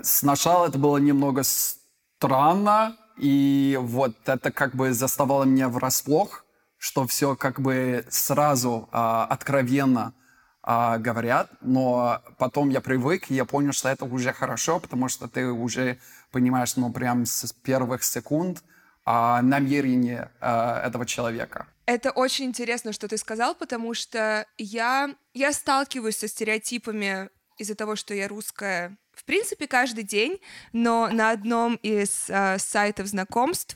сначала 0.01 0.67
это 0.69 0.77
было 0.79 0.98
немного 0.98 1.43
странно, 1.43 2.95
и 3.17 3.77
вот 3.81 4.15
это 4.27 4.50
как 4.51 4.74
бы 4.75 4.93
заставало 4.93 5.43
меня 5.43 5.67
врасплох, 5.69 6.44
что 6.85 7.07
все 7.07 7.35
как 7.35 7.59
бы 7.59 8.05
сразу 8.11 8.87
а, 8.91 9.25
откровенно 9.25 10.13
а, 10.61 10.99
говорят, 10.99 11.49
но 11.61 12.21
потом 12.37 12.69
я 12.69 12.79
привык, 12.79 13.31
и 13.31 13.33
я 13.33 13.43
понял, 13.43 13.71
что 13.71 13.89
это 13.89 14.05
уже 14.05 14.31
хорошо, 14.33 14.79
потому 14.79 15.09
что 15.09 15.27
ты 15.27 15.47
уже 15.47 15.97
понимаешь, 16.29 16.75
ну, 16.75 16.93
прям 16.93 17.25
с 17.25 17.51
первых 17.53 18.03
секунд 18.03 18.63
а, 19.03 19.41
намерение 19.41 20.29
а, 20.39 20.85
этого 20.85 21.07
человека. 21.07 21.65
Это 21.87 22.11
очень 22.11 22.45
интересно, 22.45 22.93
что 22.93 23.07
ты 23.07 23.17
сказал, 23.17 23.55
потому 23.55 23.95
что 23.95 24.45
я, 24.59 25.09
я 25.33 25.53
сталкиваюсь 25.53 26.17
со 26.17 26.27
стереотипами 26.27 27.29
из-за 27.57 27.73
того, 27.73 27.95
что 27.95 28.13
я 28.13 28.27
русская, 28.27 28.95
в 29.11 29.25
принципе, 29.25 29.65
каждый 29.65 30.03
день, 30.03 30.39
но 30.71 31.09
на 31.11 31.31
одном 31.31 31.79
из 31.81 32.29
а, 32.29 32.59
сайтов 32.59 33.07
знакомств 33.07 33.75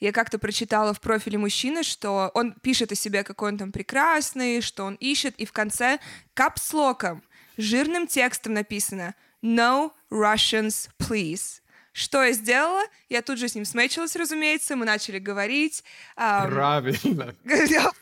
я 0.00 0.12
как-то 0.12 0.38
прочитала 0.38 0.94
в 0.94 1.00
профиле 1.00 1.38
мужчины, 1.38 1.82
что 1.82 2.30
он 2.34 2.52
пишет 2.52 2.92
о 2.92 2.94
себе, 2.94 3.24
какой 3.24 3.50
он 3.52 3.58
там 3.58 3.72
прекрасный, 3.72 4.60
что 4.60 4.84
он 4.84 4.94
ищет, 4.94 5.34
и 5.36 5.44
в 5.44 5.52
конце 5.52 5.98
капслоком, 6.34 7.22
жирным 7.56 8.06
текстом 8.06 8.54
написано 8.54 9.14
«No 9.42 9.92
Russians, 10.10 10.88
please». 10.98 11.60
Что 11.92 12.22
я 12.22 12.32
сделала? 12.32 12.82
Я 13.08 13.22
тут 13.22 13.38
же 13.38 13.48
с 13.48 13.56
ним 13.56 13.64
смечилась, 13.64 14.14
разумеется, 14.14 14.76
мы 14.76 14.86
начали 14.86 15.18
говорить. 15.18 15.82
ам, 16.14 16.48
Правильно. 16.48 17.34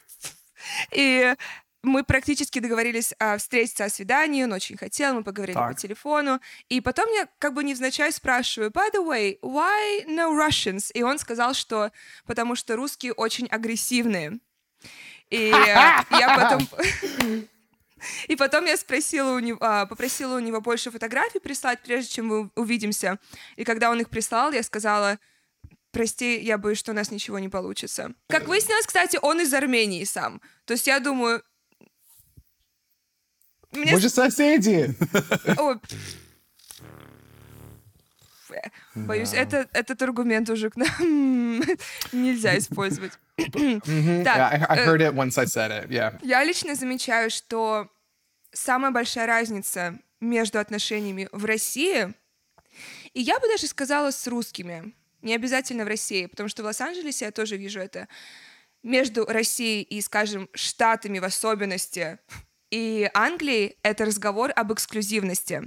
и 0.92 1.34
мы 1.86 2.04
практически 2.04 2.58
договорились 2.58 3.14
а, 3.18 3.38
встретиться 3.38 3.84
о 3.84 3.88
свидании, 3.88 4.44
он 4.44 4.52
очень 4.52 4.76
хотел, 4.76 5.14
мы 5.14 5.24
поговорили 5.24 5.54
Так. 5.54 5.68
по 5.68 5.74
телефону. 5.74 6.40
И 6.68 6.80
потом 6.80 7.08
я 7.12 7.28
как 7.38 7.54
бы 7.54 7.64
невзначай 7.64 8.12
спрашиваю, 8.12 8.70
by 8.70 8.92
the 8.92 9.04
way, 9.04 9.38
why 9.40 10.04
no 10.06 10.36
Russians? 10.36 10.90
И 10.92 11.02
он 11.02 11.18
сказал, 11.18 11.54
что 11.54 11.92
потому 12.26 12.56
что 12.56 12.76
русские 12.76 13.12
очень 13.12 13.46
агрессивные. 13.46 14.38
И 15.30 15.50
э, 15.50 15.52
я 15.52 16.34
потом... 16.36 16.68
И 18.28 18.36
потом 18.36 18.66
я 18.66 18.76
спросила 18.76 19.34
у 19.34 19.38
него, 19.38 19.58
а, 19.60 19.86
попросила 19.86 20.36
у 20.36 20.40
него 20.40 20.60
больше 20.60 20.90
фотографий 20.90 21.40
прислать, 21.40 21.80
прежде 21.82 22.12
чем 22.12 22.26
мы 22.26 22.50
увидимся. 22.54 23.18
И 23.56 23.64
когда 23.64 23.90
он 23.90 24.00
их 24.00 24.10
прислал, 24.10 24.52
я 24.52 24.62
сказала, 24.62 25.18
прости, 25.92 26.38
я 26.40 26.58
боюсь, 26.58 26.78
что 26.78 26.92
у 26.92 26.94
нас 26.94 27.10
ничего 27.10 27.38
не 27.38 27.48
получится. 27.48 28.12
Как 28.28 28.48
выяснилось, 28.48 28.86
кстати, 28.86 29.18
он 29.22 29.40
из 29.40 29.52
Армении 29.54 30.04
сам. 30.04 30.40
То 30.64 30.74
есть 30.74 30.86
я 30.86 31.00
думаю... 31.00 31.42
Мне 33.76 33.92
Мы 33.92 34.00
же 34.00 34.08
соседи. 34.08 34.94
Боюсь, 38.94 39.34
это, 39.34 39.68
этот 39.72 40.00
аргумент 40.02 40.48
уже 40.48 40.70
к 40.70 40.76
нам 40.76 41.60
нельзя 42.12 42.56
использовать. 42.56 43.12
Э, 43.36 44.22
я 46.22 46.44
лично 46.44 46.74
замечаю, 46.74 47.30
что 47.30 47.90
самая 48.52 48.90
большая 48.90 49.26
разница 49.26 49.98
между 50.20 50.58
отношениями 50.58 51.28
в 51.32 51.44
России, 51.44 52.14
и 53.12 53.20
я 53.20 53.38
бы 53.38 53.48
даже 53.48 53.66
сказала 53.66 54.10
с 54.10 54.26
русскими, 54.26 54.94
не 55.22 55.34
обязательно 55.34 55.84
в 55.84 55.88
России, 55.88 56.26
потому 56.26 56.48
что 56.48 56.62
в 56.62 56.66
Лос-Анджелесе 56.66 57.26
я 57.26 57.32
тоже 57.32 57.56
вижу 57.56 57.80
это, 57.80 58.08
между 58.82 59.26
Россией 59.26 59.82
и, 59.82 60.00
скажем, 60.00 60.48
Штатами 60.54 61.18
в 61.18 61.24
особенности, 61.24 62.18
и 62.70 63.10
Англией, 63.14 63.76
это 63.82 64.04
разговор 64.04 64.52
об 64.54 64.72
эксклюзивности. 64.72 65.62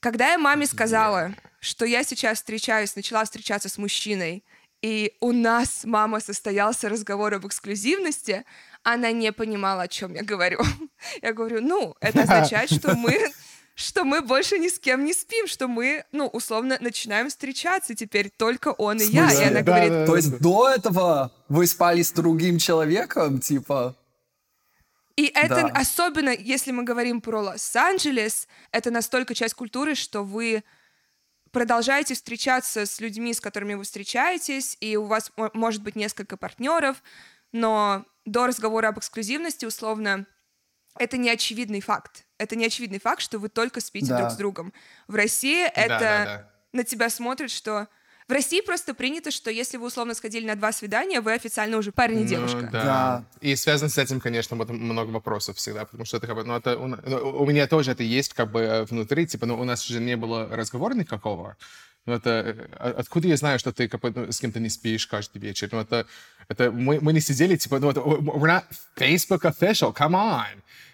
Когда 0.00 0.32
я 0.32 0.38
маме 0.38 0.66
сказала, 0.66 1.34
что 1.60 1.84
я 1.84 2.04
сейчас 2.04 2.38
встречаюсь, 2.38 2.94
начала 2.94 3.24
встречаться 3.24 3.68
с 3.68 3.78
мужчиной, 3.78 4.44
и 4.80 5.16
у 5.20 5.32
нас, 5.32 5.82
мама, 5.84 6.20
состоялся 6.20 6.88
разговор 6.88 7.34
об 7.34 7.46
эксклюзивности, 7.46 8.44
она 8.84 9.10
не 9.10 9.32
понимала, 9.32 9.82
о 9.82 9.88
чем 9.88 10.14
я 10.14 10.22
говорю. 10.22 10.60
Я 11.22 11.32
говорю, 11.32 11.60
ну, 11.60 11.96
это 12.00 12.22
означает, 12.22 12.72
что 12.72 12.94
мы 12.94 13.32
что 13.74 14.04
мы 14.04 14.22
больше 14.22 14.58
ни 14.58 14.68
с 14.68 14.80
кем 14.80 15.04
не 15.04 15.12
спим, 15.12 15.46
что 15.46 15.68
мы, 15.68 16.04
ну, 16.10 16.26
условно, 16.26 16.78
начинаем 16.80 17.28
встречаться 17.28 17.94
теперь 17.94 18.28
только 18.28 18.72
он 18.72 18.96
и 19.00 19.04
я. 19.04 19.32
И 19.32 19.44
она 19.44 19.60
Да, 19.60 19.62
говорит, 19.62 19.90
да, 19.90 20.06
То 20.06 20.16
есть 20.16 20.40
до 20.40 20.68
этого 20.68 21.30
вы 21.48 21.64
спали 21.68 22.02
с 22.02 22.10
другим 22.10 22.58
человеком, 22.58 23.38
типа... 23.38 23.94
И 25.18 25.32
это 25.34 25.62
Да. 25.62 25.72
особенно, 25.74 26.30
если 26.30 26.70
мы 26.70 26.84
говорим 26.84 27.20
про 27.20 27.40
Лос-Анджелес, 27.40 28.46
это 28.70 28.92
настолько 28.92 29.34
часть 29.34 29.54
культуры, 29.54 29.96
что 29.96 30.22
вы 30.22 30.62
продолжаете 31.50 32.14
встречаться 32.14 32.86
с 32.86 33.00
людьми, 33.00 33.34
с 33.34 33.40
которыми 33.40 33.74
вы 33.74 33.82
встречаетесь, 33.82 34.76
и 34.80 34.96
у 34.96 35.06
вас 35.06 35.32
мо- 35.36 35.50
может 35.54 35.82
быть 35.82 35.96
несколько 35.96 36.36
партнеров, 36.36 37.02
но 37.50 38.04
до 38.26 38.46
разговора 38.46 38.88
об 38.88 38.98
эксклюзивности, 39.00 39.64
условно, 39.66 40.24
это 40.96 41.16
не 41.16 41.30
очевидный 41.30 41.80
факт. 41.80 42.24
Это 42.38 42.54
не 42.54 42.66
очевидный 42.66 43.00
факт, 43.00 43.20
что 43.20 43.40
вы 43.40 43.48
только 43.48 43.80
спите 43.80 44.10
Да. 44.10 44.18
друг 44.20 44.30
с 44.30 44.36
другом. 44.36 44.72
В 45.08 45.16
России 45.16 45.64
это 45.66 45.88
да, 45.88 46.24
да. 46.24 46.52
на 46.72 46.84
тебя 46.84 47.10
смотрят, 47.10 47.50
что 47.50 47.88
В 48.28 48.32
России 48.32 48.60
просто 48.60 48.92
принято, 48.92 49.30
что 49.30 49.50
если 49.50 49.78
вы 49.78 49.86
условно 49.86 50.12
сходили 50.14 50.46
на 50.46 50.54
два 50.54 50.70
свидания, 50.70 51.22
вы 51.22 51.32
официально 51.32 51.78
уже 51.78 51.92
парень 51.92 52.18
и 52.20 52.22
Ну, 52.24 52.28
девушка. 52.28 52.68
да. 52.70 52.84
Да. 52.84 53.24
И 53.40 53.56
связано 53.56 53.88
с 53.88 53.96
этим, 53.96 54.20
конечно, 54.20 54.54
вот 54.56 54.68
много 54.68 55.08
вопросов 55.10 55.56
всегда, 55.56 55.86
потому 55.86 56.04
что 56.04 56.18
это 56.18 56.26
как 56.26 56.36
бы, 56.36 56.44
ну, 56.44 56.54
это, 56.54 56.76
у, 56.78 56.86
ну, 56.88 56.98
у 57.40 57.46
меня 57.46 57.66
тоже 57.66 57.92
это 57.92 58.02
есть 58.02 58.34
как 58.34 58.52
бы 58.52 58.60
э, 58.60 58.84
внутри, 58.84 59.26
типа, 59.26 59.46
ну, 59.46 59.58
у 59.58 59.64
нас 59.64 59.82
же 59.86 59.98
не 59.98 60.14
было 60.16 60.46
разговора 60.54 60.92
никакого. 60.92 61.56
Ну, 62.04 62.12
это, 62.12 62.30
э, 62.30 62.66
а- 62.78 62.94
откуда 62.98 63.28
я 63.28 63.36
знаю, 63.38 63.58
что 63.58 63.72
ты 63.72 63.88
как 63.88 64.02
бы, 64.02 64.12
ну, 64.14 64.30
с 64.30 64.40
кем-то 64.40 64.60
не 64.60 64.68
спишь 64.68 65.06
каждый 65.06 65.38
вечер? 65.38 65.70
Ну, 65.72 65.80
это, 65.80 66.06
это 66.48 66.70
мы, 66.70 66.98
мы 67.00 67.14
не 67.14 67.20
сидели, 67.20 67.56
типа, 67.56 67.78
ну, 67.78 67.90
это, 67.90 68.00
we're 68.00 68.46
not 68.46 68.64
Facebook 68.98 69.40
official, 69.50 69.94
come 69.96 70.12
on. 70.12 70.44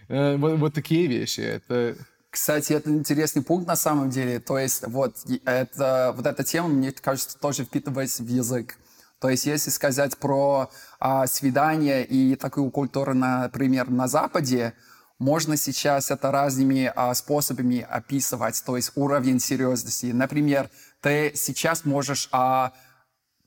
Э, 0.09 0.37
Вот, 0.37 0.59
вот 0.61 0.75
такие 0.75 1.09
вещи. 1.09 1.41
Это... 1.41 1.97
Кстати, 2.35 2.73
это 2.73 2.91
интересный 2.91 3.43
пункт 3.43 3.69
на 3.69 3.77
самом 3.77 4.11
деле. 4.11 4.41
То 4.41 4.59
есть 4.59 4.85
вот, 4.89 5.15
это, 5.45 6.13
вот 6.17 6.27
эта 6.27 6.43
тема, 6.43 6.67
мне 6.67 6.91
кажется, 6.91 7.39
тоже 7.39 7.65
впитывается 7.65 8.25
в 8.25 8.27
язык. 8.27 8.77
То 9.21 9.29
есть 9.29 9.47
если 9.47 9.71
сказать 9.71 10.19
про 10.19 10.69
а, 10.99 11.29
свидание 11.29 12.05
и 12.05 12.35
такую 12.35 12.73
культуру, 12.73 13.15
например, 13.15 13.89
на 13.89 14.09
Западе, 14.09 14.75
можно 15.21 15.57
сейчас 15.57 16.11
это 16.11 16.33
разными 16.33 16.93
а, 16.97 17.15
способами 17.15 17.87
описывать, 17.89 18.61
то 18.67 18.75
есть 18.75 18.91
уровень 18.97 19.39
серьезности. 19.39 20.07
Например, 20.07 20.71
ты 21.03 21.31
сейчас 21.37 21.85
можешь 21.85 22.29
а, 22.33 22.73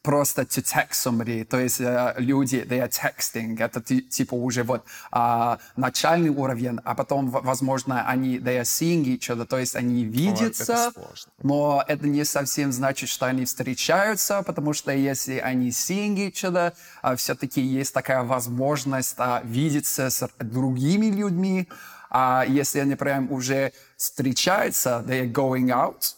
просто 0.07 0.43
to 0.43 0.61
text 0.61 0.93
somebody, 0.93 1.43
то 1.43 1.59
есть 1.59 1.81
э, 1.81 2.13
люди, 2.17 2.65
they 2.65 2.79
are 2.79 2.89
texting, 2.89 3.57
это 3.59 3.81
ти- 3.81 4.01
типа 4.01 4.35
уже 4.35 4.63
вот 4.63 4.85
а, 5.11 5.59
начальный 5.75 6.29
уровень, 6.29 6.79
а 6.85 6.95
потом, 6.95 7.29
возможно, 7.29 8.07
они, 8.07 8.37
they 8.39 8.57
are 8.57 8.63
seeing 8.63 9.03
each 9.03 9.29
other, 9.29 9.45
то 9.45 9.57
есть 9.57 9.75
они 9.75 10.05
видятся, 10.05 10.91
сложно. 10.93 11.31
но 11.43 11.83
это 11.89 12.07
не 12.07 12.23
совсем 12.23 12.71
значит, 12.71 13.09
что 13.09 13.25
они 13.25 13.43
встречаются, 13.43 14.43
потому 14.43 14.71
что 14.71 14.93
если 14.93 15.39
они 15.39 15.71
seeing 15.71 16.15
each 16.15 16.49
other, 16.49 16.71
все-таки 17.17 17.59
есть 17.59 17.93
такая 17.93 18.23
возможность 18.23 19.15
а, 19.17 19.41
видеться 19.43 20.09
с 20.09 20.29
другими 20.39 21.07
людьми, 21.07 21.67
а 22.09 22.45
если 22.47 22.79
они 22.79 22.95
прям 22.95 23.29
уже 23.29 23.73
встречаются, 23.97 25.03
they 25.05 25.23
are 25.23 25.33
going 25.33 25.67
out, 25.67 26.13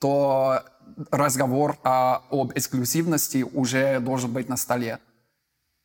то 0.00 0.62
разговор 1.10 1.78
а, 1.84 2.22
об 2.30 2.52
эксклюзивности 2.56 3.42
уже 3.42 4.00
должен 4.00 4.32
быть 4.32 4.48
на 4.48 4.56
столе. 4.56 4.98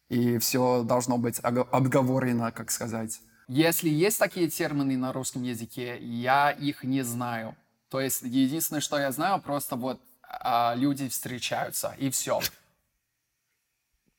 И 0.10 0.38
все 0.40 0.84
должно 0.84 1.18
быть 1.18 1.40
обговорено, 1.42 2.52
как 2.52 2.70
сказать. 2.72 3.22
Если 3.48 3.90
есть 3.90 4.20
такие 4.20 4.50
термины 4.50 4.98
на 4.98 5.14
русском 5.14 5.44
языке, 5.44 5.98
я 6.00 6.52
их 6.52 6.84
не 6.84 7.02
знаю. 7.02 7.56
То 7.90 8.00
есть 8.00 8.22
единственное, 8.22 8.82
что 8.82 8.98
я 9.00 9.12
знаю, 9.12 9.42
просто 9.42 9.76
вот 9.76 10.02
а, 10.22 10.74
люди 10.76 11.08
встречаются, 11.10 11.96
и 11.98 12.10
все. 12.10 12.42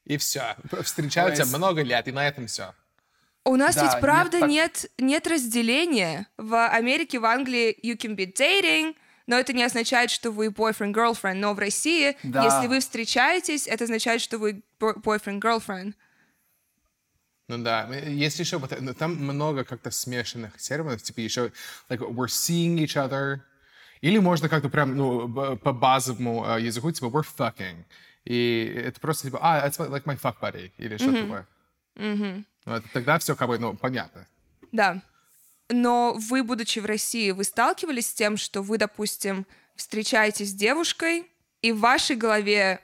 И 0.04 0.16
все. 0.16 0.56
Встречаются 0.82 1.42
есть- 1.42 1.56
много 1.56 1.82
лет, 1.82 2.08
и 2.08 2.12
на 2.12 2.26
этом 2.26 2.46
все. 2.46 2.74
У 3.44 3.56
нас 3.56 3.74
Да, 3.74 3.82
ведь 3.84 3.92
нет 3.94 4.00
правда 4.00 4.40
так- 4.40 4.48
нет, 4.48 4.90
нет 4.98 5.26
разделения. 5.26 6.28
В 6.36 6.68
Америке, 6.68 7.18
в 7.18 7.24
Англии 7.24 7.76
you 7.84 7.96
can 7.96 8.14
be 8.16 8.32
dating, 8.32 8.94
но 9.32 9.38
это 9.38 9.54
не 9.54 9.64
означает, 9.64 10.10
что 10.10 10.30
вы 10.30 10.48
boyfriend-girlfriend. 10.48 11.36
Но 11.36 11.54
в 11.54 11.58
России, 11.58 12.18
Да. 12.22 12.44
если 12.44 12.66
вы 12.66 12.80
встречаетесь, 12.80 13.66
это 13.66 13.84
означает, 13.84 14.20
что 14.20 14.36
вы 14.36 14.62
boyfriend-girlfriend. 14.78 15.94
Ну 17.48 17.58
да, 17.64 17.88
есть 17.94 18.38
еще 18.38 18.58
вот, 18.58 18.78
ну, 18.78 18.92
там 18.92 19.14
много 19.16 19.64
как-то 19.64 19.90
смешанных 19.90 20.58
терминов, 20.58 21.02
типа 21.02 21.20
еще, 21.20 21.50
like, 21.88 22.00
we're 22.00 22.26
seeing 22.28 22.76
each 22.76 22.94
other, 22.96 23.40
или 24.02 24.18
можно 24.18 24.50
как-то 24.50 24.68
прям, 24.68 24.96
ну, 24.96 25.56
по 25.56 25.72
базовому 25.72 26.44
э, 26.46 26.60
языку, 26.60 26.90
типа, 26.92 27.06
we're 27.06 27.26
fucking, 27.38 27.84
и 28.24 28.82
это 28.86 29.00
просто 29.00 29.28
типа, 29.28 29.38
а, 29.40 29.66
it's 29.66 29.78
like 29.78 30.04
my 30.04 30.20
fuck 30.20 30.36
buddy, 30.42 30.72
или 30.76 30.98
что-то 30.98 31.22
такое. 31.22 31.46
Ну, 31.96 32.44
это 32.66 32.86
тогда 32.92 33.18
все 33.18 33.34
как 33.34 33.48
бы, 33.48 33.58
ну, 33.58 33.74
понятно. 33.74 34.26
Да. 34.72 35.00
Но 35.68 36.14
вы, 36.16 36.42
будучи 36.42 36.78
в 36.78 36.86
России, 36.86 37.30
вы 37.30 37.44
сталкивались 37.44 38.08
с 38.08 38.14
тем, 38.14 38.36
что 38.36 38.62
вы, 38.62 38.78
допустим, 38.78 39.46
встречаетесь 39.76 40.50
с 40.50 40.54
девушкой, 40.54 41.26
и 41.62 41.72
в 41.72 41.80
вашей 41.80 42.16
голове 42.16 42.80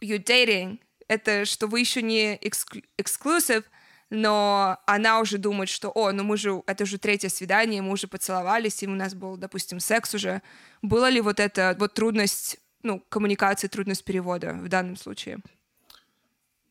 you 0.00 0.22
dating, 0.22 0.80
это 1.08 1.44
что 1.44 1.66
вы 1.66 1.80
еще 1.80 2.02
не 2.02 2.36
эксклю- 2.36 2.84
exclusive, 2.98 3.64
но 4.10 4.78
она 4.86 5.20
уже 5.20 5.38
думает, 5.38 5.68
что, 5.68 5.90
о, 5.90 6.10
ну 6.12 6.24
мы 6.24 6.36
же, 6.36 6.62
это 6.66 6.84
уже 6.84 6.98
третье 6.98 7.28
свидание, 7.28 7.80
мы 7.80 7.92
уже 7.92 8.08
поцеловались, 8.08 8.82
и 8.82 8.88
у 8.88 8.94
нас 8.94 9.14
был, 9.14 9.36
допустим, 9.36 9.80
секс 9.80 10.14
уже. 10.14 10.42
Была 10.82 11.10
ли 11.10 11.20
вот 11.20 11.38
эта 11.38 11.76
вот 11.78 11.94
трудность, 11.94 12.58
ну, 12.82 13.00
коммуникации, 13.08 13.68
трудность 13.68 14.04
перевода 14.04 14.52
в 14.52 14.68
данном 14.68 14.96
случае? 14.96 15.38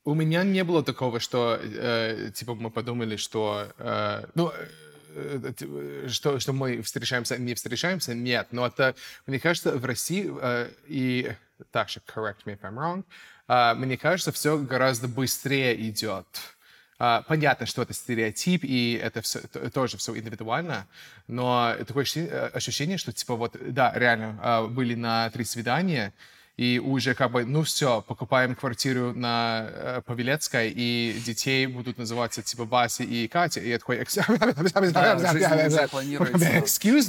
У 0.04 0.14
меня 0.14 0.44
не 0.44 0.64
было 0.64 0.84
такого, 0.84 1.20
что, 1.20 1.60
э, 1.62 2.32
типа, 2.34 2.56
мы 2.56 2.72
подумали, 2.72 3.16
что, 3.16 3.72
э, 3.78 4.26
ну, 4.36 4.52
что, 6.08 6.40
что 6.40 6.54
мы 6.54 6.82
встречаемся, 6.82 7.38
не 7.38 7.54
встречаемся, 7.54 8.14
нет. 8.14 8.48
Но 8.52 8.68
это, 8.68 8.96
мне 9.26 9.40
кажется, 9.40 9.78
в 9.78 9.86
России, 9.86 10.32
э, 10.42 10.70
и, 10.88 11.32
так 11.72 11.90
же, 11.90 12.02
correct 12.06 12.46
me 12.46 12.58
if 12.58 12.62
I'm 12.62 12.76
wrong, 12.76 13.04
э, 13.48 13.74
мне 13.76 13.98
кажется, 13.98 14.32
все 14.32 14.58
гораздо 14.58 15.08
быстрее 15.08 15.76
идет. 15.90 16.26
Понятно, 17.30 17.66
что 17.66 17.82
это 17.82 17.94
стереотип, 17.94 18.66
и 18.66 19.00
это 19.02 19.22
все, 19.22 19.40
тоже 19.74 19.96
все 19.96 20.18
индивидуально, 20.18 20.86
но 21.28 21.74
такое 21.88 22.04
ощущение, 22.04 22.96
э, 22.96 22.98
что, 22.98 23.14
типа, 23.14 23.36
вот, 23.36 23.56
да, 23.58 23.94
реально, 23.96 24.68
были 24.70 24.96
на 24.96 25.30
три 25.30 25.46
свидания, 25.46 26.14
и 26.60 26.78
уже 26.78 27.16
как 27.16 27.32
бы, 27.32 27.46
ну 27.46 27.64
все, 27.64 28.02
покупаем 28.02 28.54
квартиру 28.54 29.14
на 29.14 29.70
э, 29.70 30.02
Павелецкой, 30.06 30.74
и 30.76 31.18
детей 31.26 31.66
будут 31.68 31.98
называться 31.98 32.42
типа 32.42 32.66
Вася 32.66 33.04
и 33.04 33.30
Катя. 33.30 33.62
И 33.62 33.70
я 33.70 33.80
такой, 33.80 34.00
excuse 34.02 34.36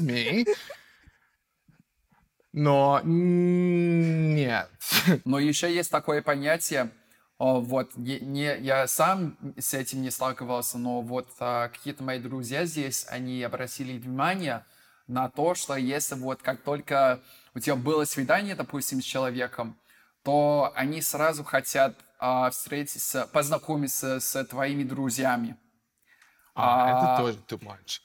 me. 0.00 0.46
Но 2.52 3.00
нет. 3.02 4.70
Но 5.24 5.40
еще 5.40 5.74
есть 5.74 5.90
такое 5.90 6.22
понятие, 6.22 6.92
о, 7.38 7.60
вот, 7.60 7.96
не, 7.96 8.56
я 8.60 8.86
сам 8.86 9.36
с 9.58 9.74
этим 9.74 10.02
не 10.02 10.10
сталкивался, 10.10 10.78
но 10.78 11.00
вот 11.00 11.26
а, 11.40 11.70
какие-то 11.70 12.04
мои 12.04 12.20
друзья 12.20 12.66
здесь, 12.66 13.04
они 13.08 13.42
обратили 13.42 13.98
внимание 13.98 14.64
на 15.10 15.28
то, 15.28 15.54
что 15.54 15.74
если 15.74 16.14
вот 16.14 16.40
как 16.40 16.62
только 16.62 17.20
у 17.54 17.58
тебя 17.58 17.74
было 17.74 18.04
свидание, 18.04 18.54
допустим, 18.54 19.02
с 19.02 19.04
человеком, 19.04 19.76
то 20.22 20.72
они 20.76 21.02
сразу 21.02 21.42
хотят 21.42 21.96
а, 22.18 22.50
встретиться, 22.50 23.26
познакомиться 23.32 24.20
с 24.20 24.44
твоими 24.44 24.84
друзьями. 24.84 25.56
А, 26.54 26.84
А, 26.84 27.16
это 27.16 27.22
тоже 27.22 27.38
too 27.48 27.58
much. 27.60 28.00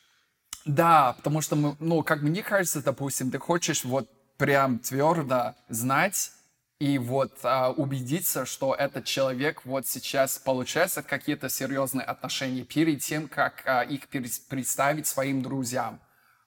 Да, 0.66 1.14
потому 1.14 1.42
что, 1.42 1.56
мы, 1.56 1.76
ну, 1.80 2.02
как 2.02 2.22
мне 2.22 2.42
кажется, 2.42 2.82
допустим, 2.82 3.30
ты 3.30 3.38
хочешь 3.38 3.84
вот 3.84 4.10
прям 4.38 4.80
твердо 4.80 5.54
знать 5.70 6.32
и 6.80 6.98
вот 6.98 7.38
а, 7.44 7.72
убедиться, 7.72 8.46
что 8.48 8.74
этот 8.74 9.06
человек 9.06 9.64
вот 9.66 9.86
сейчас 9.86 10.40
получается 10.40 11.04
какие-то 11.04 11.50
серьезные 11.50 12.06
отношения 12.06 12.64
перед 12.64 13.02
тем, 13.02 13.28
как 13.28 13.62
а, 13.66 13.82
их 13.84 14.08
перес- 14.10 14.42
представить 14.50 15.06
своим 15.06 15.44
друзьям. 15.44 16.00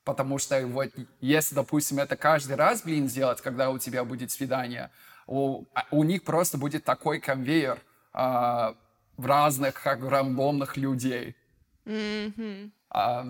Потому 0.09 0.39
что 0.39 0.67
вот 0.67 0.89
если, 1.21 1.55
допустим, 1.55 1.99
это 1.99 2.17
каждый 2.17 2.57
раз, 2.57 2.81
блин, 2.81 3.09
делать, 3.09 3.43
когда 3.43 3.69
у 3.69 3.77
тебя 3.77 4.05
будет 4.05 4.31
свидание, 4.31 4.91
у, 5.27 5.67
а, 5.75 5.85
у 5.91 6.03
них 6.03 6.25
просто 6.25 6.57
будет 6.57 6.83
такой 6.83 7.21
конвейер 7.21 7.79
а, 8.15 8.75
в 9.19 9.27
разных 9.27 9.75
как, 9.83 10.03
рандомных 10.03 10.79
людей. 10.79 11.37
А, 12.89 13.27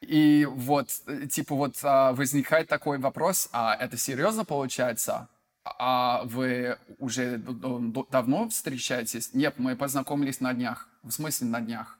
и 0.00 0.44
вот, 0.50 0.88
типа, 1.30 1.54
вот 1.54 1.76
а, 1.84 2.14
возникает 2.14 2.66
такой 2.66 2.98
вопрос, 2.98 3.48
а 3.52 3.76
это 3.76 3.96
серьезно 3.96 4.44
получается? 4.44 5.28
А 5.62 6.22
вы 6.24 6.78
уже 6.98 7.38
давно 7.38 8.48
встречаетесь? 8.48 9.34
Нет, 9.34 9.54
мы 9.58 9.76
познакомились 9.76 10.40
на 10.40 10.52
днях. 10.52 10.88
В 11.04 11.12
смысле 11.12 11.46
на 11.46 11.60
днях? 11.60 11.96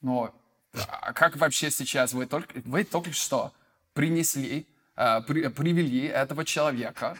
Но 0.00 0.34
а 0.74 1.12
как 1.12 1.36
вообще 1.36 1.70
сейчас? 1.70 2.12
Вы 2.12 2.26
только, 2.26 2.60
вы 2.64 2.84
только 2.84 3.12
что 3.12 3.52
принесли, 3.92 4.66
а, 4.96 5.20
при- 5.20 5.48
привели 5.48 6.06
этого 6.06 6.44
человека, 6.44 7.16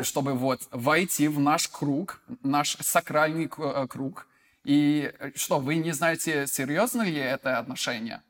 чтобы 0.00 0.34
вот 0.34 0.62
войти 0.70 1.28
в 1.28 1.38
наш 1.38 1.68
круг, 1.68 2.20
наш 2.42 2.76
сакральный 2.80 3.50
э, 3.56 3.86
круг. 3.88 4.26
И 4.64 5.12
э, 5.18 5.32
что, 5.34 5.58
вы 5.58 5.76
не 5.76 5.92
знаете, 5.92 6.46
серьезно 6.46 7.02
ли 7.02 7.16
это 7.16 7.58
отношение? 7.58 8.22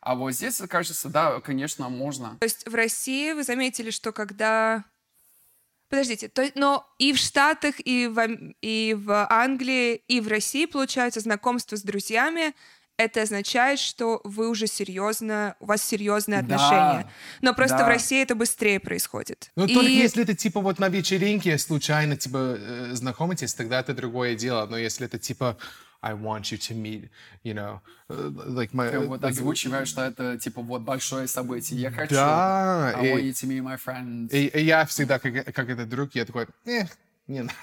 А 0.00 0.14
вот 0.14 0.32
здесь, 0.32 0.60
кажется, 0.68 1.08
да, 1.08 1.40
конечно, 1.40 1.88
можно. 1.88 2.36
То 2.40 2.44
есть 2.44 2.68
в 2.68 2.74
России 2.74 3.32
вы 3.32 3.42
заметили, 3.42 3.90
что 3.90 4.12
когда... 4.12 4.84
Подождите, 5.88 6.28
то, 6.28 6.50
но 6.54 6.86
и 6.98 7.14
в 7.14 7.16
Штатах, 7.16 7.76
и 7.78 8.06
в, 8.08 8.26
и 8.60 8.94
в 8.94 9.26
Англии, 9.30 10.02
и 10.06 10.20
в 10.20 10.28
России, 10.28 10.66
получается, 10.66 11.20
знакомство 11.20 11.76
с 11.76 11.82
друзьями 11.82 12.54
это 12.98 13.22
означает, 13.22 13.78
что 13.78 14.20
вы 14.24 14.48
уже 14.50 14.66
серьезно, 14.66 15.54
у 15.60 15.66
вас 15.66 15.82
серьезные 15.82 16.42
Да. 16.42 16.56
отношения. 16.56 17.10
Но 17.40 17.54
просто 17.54 17.78
Да. 17.78 17.84
в 17.86 17.88
России 17.88 18.20
это 18.22 18.34
быстрее 18.34 18.80
происходит. 18.80 19.50
Ну, 19.56 19.64
И- 19.66 19.72
только 19.74 19.88
если 19.88 20.24
это 20.24 20.34
типа 20.34 20.60
вот 20.60 20.78
на 20.78 20.88
вечеринке 20.88 21.56
случайно 21.58 22.16
типа 22.16 22.56
э, 22.58 22.90
знакомитесь, 22.94 23.54
тогда 23.54 23.80
это 23.80 23.94
другое 23.94 24.34
дело. 24.34 24.66
Но 24.66 24.76
если 24.76 25.06
это 25.06 25.18
типа 25.18 25.56
I 26.00 26.12
want 26.14 26.42
you 26.42 26.58
to 26.58 26.74
meet, 26.80 27.10
you 27.44 27.54
know, 27.54 27.80
э, 28.08 28.14
like 28.46 28.70
my... 28.72 28.90
Ты 28.90 28.98
вот 29.00 29.20
like- 29.22 29.28
озвучиваешь, 29.30 29.88
что 29.88 30.02
это 30.02 30.36
типа 30.38 30.60
вот 30.62 30.82
большое 30.82 31.26
событие. 31.28 31.80
Я 31.80 31.90
хочу. 31.90 32.14
Да, 32.14 32.92
I 32.96 33.12
want 33.12 33.20
и- 33.20 33.30
you 33.30 33.32
to 33.32 33.48
meet 33.48 33.62
my 33.62 33.78
friends. 33.84 34.30
И, 34.32 34.46
и 34.46 34.64
я 34.64 34.84
всегда, 34.86 35.18
как, 35.18 35.44
как 35.54 35.68
этот 35.68 35.88
друг, 35.88 36.14
я 36.14 36.24
такой, 36.24 36.46
э, 36.66 36.82
не 37.28 37.42
надо. 37.42 37.54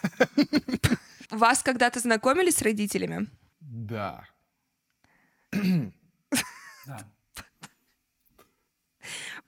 Вас 1.30 1.62
когда-то 1.64 2.00
знакомили 2.00 2.52
с 2.52 2.62
родителями? 2.62 3.28
Да. 3.60 4.24
Да. 6.86 7.00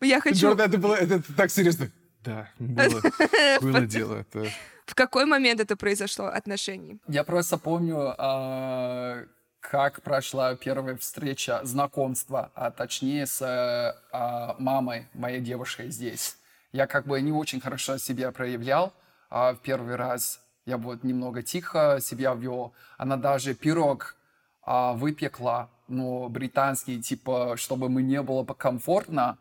Я 0.02 0.22
хочу... 0.22 0.38
Джордан, 0.38 0.70
это 0.70 0.78
было 0.78 0.96
это 0.96 1.22
так 1.36 1.52
серьезно. 1.52 1.92
Да, 2.24 2.50
было, 2.60 3.02
было 3.62 3.82
дело. 3.82 4.16
Это... 4.16 4.50
В 4.86 4.96
какой 4.96 5.26
момент 5.26 5.60
это 5.60 5.76
произошло 5.76 6.26
отношений? 6.28 7.00
Я 7.08 7.24
просто 7.24 7.58
помню, 7.58 8.16
а, 8.18 9.26
как 9.60 10.02
прошла 10.02 10.56
первая 10.56 10.96
встреча, 10.96 11.60
знакомство, 11.64 12.52
а 12.56 12.72
точнее 12.72 13.26
с 13.26 13.42
э, 13.42 13.96
а, 14.12 14.56
мамой 14.60 15.08
моей 15.14 15.42
девушки 15.42 15.90
здесь. 15.90 16.38
Я 16.72 16.88
как 16.88 17.06
бы 17.06 17.20
не 17.22 17.32
очень 17.32 17.60
хорошо 17.60 17.98
себя 17.98 18.32
проявлял 18.32 18.94
а, 19.30 19.54
в 19.54 19.60
первый 19.60 19.96
раз. 19.96 20.42
Я 20.66 20.78
вот 20.78 21.04
немного 21.04 21.44
тихо 21.44 22.00
себя 22.02 22.34
вел. 22.34 22.74
Она 22.98 23.18
даже 23.18 23.56
пирог 23.56 24.16
а, 24.62 24.94
выпекла, 24.94 25.70
ну, 25.88 26.28
британский, 26.30 27.02
типа, 27.02 27.56
чтобы 27.58 27.90
мне 27.90 28.22
было 28.22 28.44
комфортно. 28.44 29.38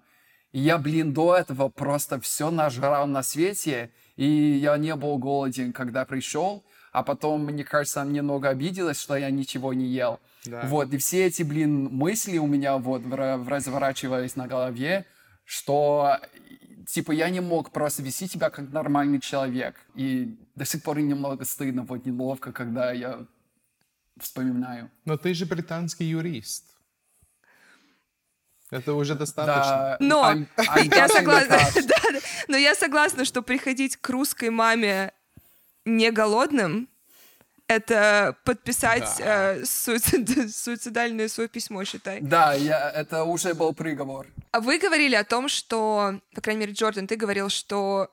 И 0.52 0.60
я, 0.60 0.78
блин, 0.78 1.12
до 1.12 1.36
этого 1.36 1.68
просто 1.68 2.20
все 2.20 2.50
нажрал 2.50 3.06
на 3.06 3.22
свете, 3.22 3.90
и 4.16 4.26
я 4.26 4.76
не 4.78 4.94
был 4.96 5.18
голоден, 5.18 5.72
когда 5.72 6.04
пришел, 6.04 6.64
а 6.92 7.02
потом, 7.02 7.44
мне 7.44 7.62
кажется, 7.62 8.00
она 8.00 8.10
немного 8.12 8.48
обиделась, 8.48 8.98
что 8.98 9.16
я 9.16 9.30
ничего 9.30 9.74
не 9.74 9.86
ел. 9.86 10.18
Да. 10.46 10.62
Вот, 10.64 10.94
и 10.94 10.96
все 10.96 11.26
эти, 11.26 11.42
блин, 11.42 11.90
мысли 11.92 12.38
у 12.38 12.46
меня 12.46 12.78
вот 12.78 13.02
разворачивались 13.12 14.36
на 14.36 14.46
голове, 14.46 15.04
что, 15.44 16.16
типа, 16.86 17.12
я 17.12 17.28
не 17.28 17.40
мог 17.40 17.70
просто 17.70 18.02
вести 18.02 18.26
себя 18.26 18.48
как 18.48 18.72
нормальный 18.72 19.20
человек. 19.20 19.74
И 19.94 20.38
до 20.54 20.64
сих 20.64 20.82
пор 20.82 21.00
немного 21.00 21.44
стыдно, 21.44 21.82
вот 21.82 22.06
неловко, 22.06 22.52
когда 22.52 22.92
я 22.92 23.26
вспоминаю. 24.20 24.90
Но 25.04 25.16
ты 25.16 25.34
же 25.34 25.46
британский 25.46 26.04
юрист. 26.04 26.64
Это 28.70 28.94
уже 28.94 29.14
достаточно. 29.14 29.96
Да, 30.00 30.06
Но 30.06 30.22
I'm- 30.32 30.46
I'm 30.56 30.94
я 30.96 31.08
согласна, 31.08 31.58
да. 31.86 32.20
но 32.48 32.56
я 32.56 32.74
согласна, 32.74 33.24
что 33.24 33.42
приходить 33.42 33.96
к 33.96 34.08
русской 34.10 34.50
маме 34.50 35.12
не 35.84 36.10
голодным 36.10 36.88
это 37.68 38.36
подписать 38.44 39.08
Да. 39.18 39.54
э, 39.54 39.62
суицид- 39.62 40.48
суицидальное 40.52 41.28
свое 41.28 41.48
письмо, 41.48 41.84
считай. 41.84 42.20
Да, 42.20 42.54
я, 42.54 42.90
это 42.90 43.24
уже 43.24 43.54
был 43.54 43.72
приговор. 43.74 44.26
А 44.52 44.60
вы 44.60 44.78
говорили 44.78 45.14
о 45.16 45.24
том, 45.24 45.48
что, 45.48 46.20
по 46.34 46.40
крайней 46.40 46.60
мере, 46.60 46.72
Джордан, 46.72 47.06
ты 47.08 47.16
говорил, 47.16 47.48
что 47.48 48.08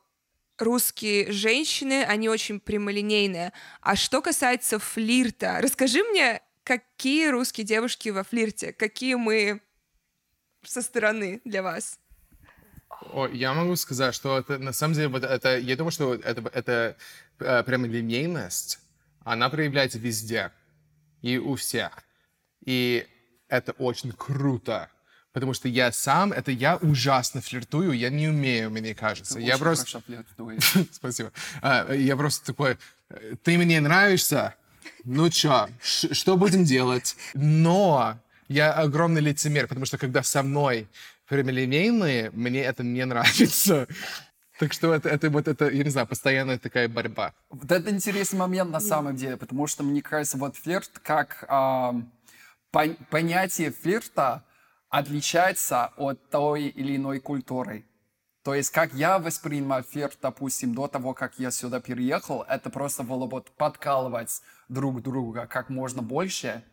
русские 0.57 1.31
женщины, 1.31 2.03
они 2.03 2.29
очень 2.29 2.59
прямолинейные. 2.59 3.53
А 3.81 3.95
что 3.95 4.21
касается 4.21 4.79
флирта, 4.79 5.59
расскажи 5.61 6.03
мне, 6.03 6.41
какие 6.63 7.27
русские 7.27 7.65
девушки 7.65 8.09
во 8.09 8.23
флирте, 8.23 8.73
какие 8.73 9.15
мы 9.15 9.61
со 10.63 10.81
стороны 10.81 11.41
для 11.43 11.61
вас? 11.61 11.99
О, 13.11 13.27
я 13.27 13.53
могу 13.53 13.75
сказать, 13.75 14.15
что 14.15 14.37
это 14.37 14.57
на 14.57 14.71
самом 14.71 14.93
деле, 14.93 15.07
вот 15.09 15.23
это, 15.23 15.57
я 15.57 15.75
думаю, 15.75 15.91
что 15.91 16.13
это, 16.13 16.49
это 16.53 16.97
э, 17.39 17.63
прямолинейность, 17.63 18.79
она 19.23 19.49
проявляется 19.49 19.99
везде 19.99 20.51
и 21.21 21.37
у 21.37 21.55
всех. 21.55 22.03
И 22.65 23.07
это 23.47 23.73
очень 23.73 24.11
круто. 24.11 24.89
Потому 25.33 25.53
что 25.53 25.67
я 25.67 25.91
сам, 25.91 26.31
это 26.31 26.51
я 26.51 26.77
ужасно 26.77 27.41
флиртую, 27.41 27.93
я 27.93 28.09
не 28.11 28.27
умею, 28.29 28.69
мне 28.69 28.93
кажется. 28.93 29.39
я 29.39 29.55
Очень 29.55 29.63
просто... 29.63 29.85
хорошо 29.85 30.03
флиртуешь. 30.05 30.73
Спасибо. 30.91 31.31
А, 31.61 31.91
я 31.91 32.15
просто 32.15 32.45
такой, 32.45 32.77
э, 33.09 33.35
ты 33.43 33.57
мне 33.57 33.81
нравишься? 33.81 34.53
Ну 35.03 35.29
чё, 35.29 35.67
что 35.81 36.37
будем 36.37 36.65
делать? 36.65 37.15
Но 37.33 38.17
я 38.47 38.73
огромный 38.73 39.21
лицемер, 39.21 39.67
потому 39.67 39.85
что 39.87 39.97
когда 39.97 40.21
со 40.21 40.43
мной 40.43 40.87
прямолинейные, 41.27 42.29
мне 42.31 42.61
это 42.61 42.83
не 42.83 43.03
нравится. 43.05 43.87
Так 44.59 44.71
что 44.71 44.93
это, 44.93 45.09
это 45.09 45.31
вот 45.31 45.47
это, 45.47 45.67
я 45.67 45.83
не 45.83 45.89
знаю, 45.89 46.05
постоянная 46.05 46.59
такая 46.59 46.87
борьба. 46.87 47.33
Вот 47.49 47.71
это 47.71 47.89
интересный 47.89 48.37
момент 48.37 48.69
на 48.69 48.79
самом 48.79 49.15
деле, 49.15 49.35
потому 49.35 49.65
что 49.65 49.81
мне 49.81 50.01
кажется, 50.03 50.37
вот 50.37 50.55
флирт 50.55 50.91
как 51.01 51.43
пон- 51.49 52.97
понятие 53.09 53.71
флирта 53.71 54.43
отличается 54.93 55.91
от 55.97 56.29
той 56.29 56.67
или 56.67 56.97
иной 56.97 57.19
культуры. 57.19 57.83
То 58.43 58.53
есть, 58.53 58.69
как 58.69 58.93
я 58.93 59.17
воспринимаю 59.17 59.83
флирт, 59.83 60.19
допустим, 60.21 60.75
до 60.75 60.87
того, 60.87 61.15
как 61.15 61.39
я 61.39 61.49
сюда 61.49 61.79
переехал, 61.79 62.43
это 62.43 62.69
просто 62.69 63.01
было 63.01 63.25
вот 63.25 63.49
подкалывать 63.55 64.43
друг 64.69 65.01
друга 65.01 65.47
как 65.47 65.69
можно 65.69 66.03
больше. 66.03 66.63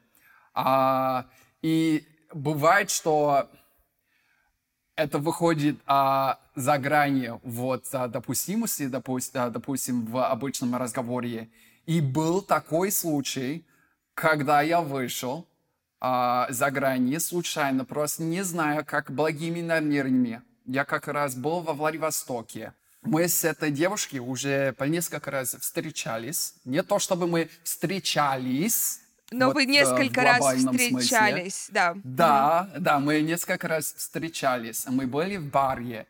А, 0.53 1.31
и 1.63 2.07
бывает, 2.35 2.91
что 2.91 3.49
это 4.97 5.19
выходит 5.19 5.81
а, 5.87 6.41
за 6.55 6.77
грани 6.77 7.41
вот 7.43 7.87
а, 7.95 8.07
допустимости, 8.07 8.83
допуст- 8.83 9.35
а, 9.35 9.49
допустим, 9.49 10.05
в 10.05 10.23
обычном 10.31 10.77
разговоре. 10.77 11.49
И 11.87 12.03
был 12.03 12.43
такой 12.43 12.93
случай, 12.93 13.67
когда 14.13 14.61
я 14.61 14.83
вышел 14.83 15.47
а, 16.01 16.47
за 16.51 16.71
грани 16.71 17.19
случайно, 17.19 17.85
просто 17.85 18.23
не 18.23 18.43
знаю, 18.43 18.85
как 18.85 19.11
благими 19.11 19.61
намерениями. 19.61 20.43
Я 20.67 20.85
как 20.85 21.09
раз 21.09 21.35
был 21.35 21.61
во 21.61 21.75
Владивостоке. 21.75 22.73
Мы 23.03 23.29
с 23.29 23.45
этой 23.45 23.71
девушкой 23.71 24.19
уже 24.19 24.73
по 24.75 24.85
несколько 24.85 25.31
раз 25.31 25.55
встречались. 25.55 26.55
Не 26.65 26.83
то 26.83 26.99
чтобы 26.99 27.27
мы 27.27 27.49
встречались, 27.65 29.01
Но 29.31 29.47
вот, 29.47 29.55
вы 29.55 29.63
э, 29.65 29.67
несколько 29.67 30.23
раз 30.23 30.39
глобальном 30.39 30.75
смысле. 30.75 30.99
встречались, 30.99 31.69
да. 31.71 31.95
Да, 32.05 32.71
да, 32.79 32.99
мы 32.99 33.21
несколько 33.23 33.69
раз 33.69 33.95
встречались. 33.97 34.87
Мы 34.87 35.07
были 35.07 35.37
в 35.37 35.51
баре, 35.51 36.07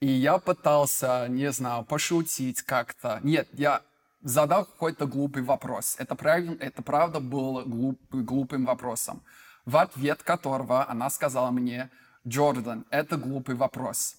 и 0.00 0.06
я 0.06 0.38
пытался, 0.38 1.26
не 1.28 1.50
знаю, 1.50 1.84
пошутить 1.84 2.62
как-то. 2.62 3.20
Нет, 3.22 3.48
я 3.52 3.82
задал 4.22 4.64
какой-то 4.64 5.06
глупый 5.06 5.42
вопрос. 5.42 5.96
Это, 5.98 6.14
правильно, 6.14 6.56
это 6.60 6.82
правда 6.82 7.20
был 7.20 7.62
глуп- 7.64 8.00
глупым 8.10 8.64
вопросом. 8.64 9.22
В 9.64 9.76
ответ 9.76 10.22
которого 10.22 10.88
она 10.88 11.10
сказала 11.10 11.50
мне, 11.50 11.90
Джордан, 12.26 12.84
это 12.90 13.16
глупый 13.16 13.54
вопрос. 13.54 14.16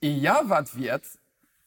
И 0.00 0.08
я 0.08 0.42
в 0.42 0.52
ответ, 0.52 1.04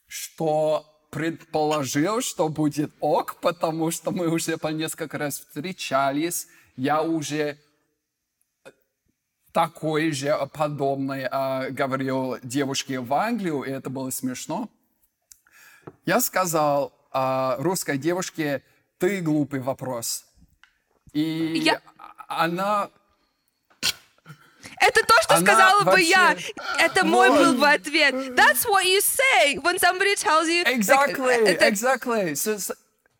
что 0.07 0.85
предположил, 1.11 2.21
что 2.21 2.49
будет 2.49 2.91
ок, 2.99 3.39
потому 3.41 3.91
что 3.91 4.11
мы 4.11 4.29
уже 4.29 4.57
по 4.57 4.67
несколько 4.67 5.17
раз 5.17 5.39
встречались, 5.39 6.47
я 6.75 7.01
уже 7.01 7.57
такой 9.51 10.11
же 10.11 10.37
подобный 10.53 11.27
а, 11.31 11.69
говорил 11.71 12.37
девушке 12.43 12.99
в 12.99 13.13
Англию, 13.13 13.63
и 13.63 13.71
это 13.71 13.89
было 13.89 14.11
смешно. 14.11 14.69
Я 16.05 16.19
сказал 16.21 16.93
а, 17.19 17.56
русской 17.58 17.97
девушке, 17.97 18.62
ты 18.99 19.21
глупый 19.21 19.60
вопрос. 19.60 20.25
И 21.13 21.62
Я- 21.63 21.82
она 22.27 22.89
Это 24.80 25.01
то, 25.03 25.15
что 25.21 25.36
Она 25.36 25.45
сказала 25.45 25.80
бы 25.84 25.91
вообще- 25.91 26.10
я. 26.10 26.38
Это 26.77 27.03
мой 27.06 27.30
Вот. 27.30 27.39
был 27.39 27.53
бы 27.60 27.67
ответ. 27.67 28.13
That's 28.36 28.65
what 28.67 28.84
you 28.86 28.99
say 29.01 29.58
when 29.63 29.80
somebody 29.80 30.15
tells 30.15 30.47
you... 30.47 30.63
like, 30.63 30.75
Exactly, 30.77 31.34
это- 31.47 31.65
exactly. 31.67 32.36
So- 32.36 32.58
so- 32.60 32.75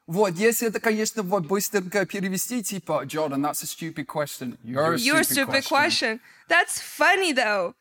вот, 0.06 0.36
если 0.36 0.68
это, 0.68 0.80
конечно, 0.80 1.24
вот 1.24 1.48
быстренько 1.48 2.06
перевести, 2.06 2.62
типа, 2.62 3.06
Jordan, 3.06 3.42
that's 3.42 3.64
a 3.64 3.66
stupid 3.66 4.06
question. 4.06 4.58
You're 4.64 4.94
a 4.94 4.98
Your 4.98 5.24
stupid, 5.24 5.64
stupid 5.64 5.68
question. 5.68 6.20
That's 6.48 6.80
funny, 6.80 7.34
though. 7.34 7.74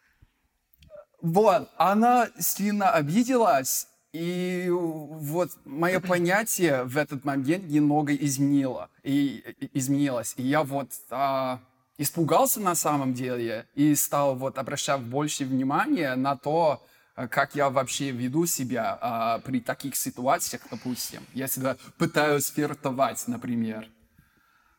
Вот, 1.20 1.68
она 1.76 2.28
сильно 2.38 2.90
обиделась, 2.92 3.88
и 4.16 4.70
вот 4.70 5.50
мое 5.64 6.00
понятие 6.00 6.84
в 6.84 6.96
этот 6.96 7.24
момент 7.24 7.68
немного 7.68 8.14
изменило, 8.14 8.88
и, 9.02 9.54
и- 9.60 9.78
изменилось. 9.78 10.34
И 10.38 10.42
я 10.42 10.62
вот 10.62 10.90
а, 11.10 11.60
испугался 11.98 12.60
на 12.60 12.74
самом 12.74 13.12
деле 13.12 13.66
и 13.74 13.94
стал 13.94 14.34
вот 14.34 14.56
обращать 14.58 15.00
больше 15.00 15.44
внимания 15.44 16.14
на 16.14 16.36
то, 16.36 16.82
а, 17.14 17.28
как 17.28 17.54
я 17.54 17.68
вообще 17.68 18.10
веду 18.10 18.46
себя 18.46 18.98
а, 19.00 19.38
при 19.40 19.60
таких 19.60 19.96
ситуациях, 19.96 20.62
допустим, 20.70 21.22
если 21.34 21.76
пытаюсь 21.98 22.50
флиртовать, 22.50 23.22
например. 23.26 23.86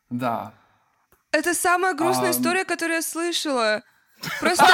Да. 0.09 0.53
Это 1.31 1.53
самая 1.53 1.93
грустная 1.93 2.29
Ам. 2.29 2.31
история, 2.31 2.65
которую 2.65 2.95
я 2.95 3.01
слышала. 3.03 3.83
Просто... 4.39 4.65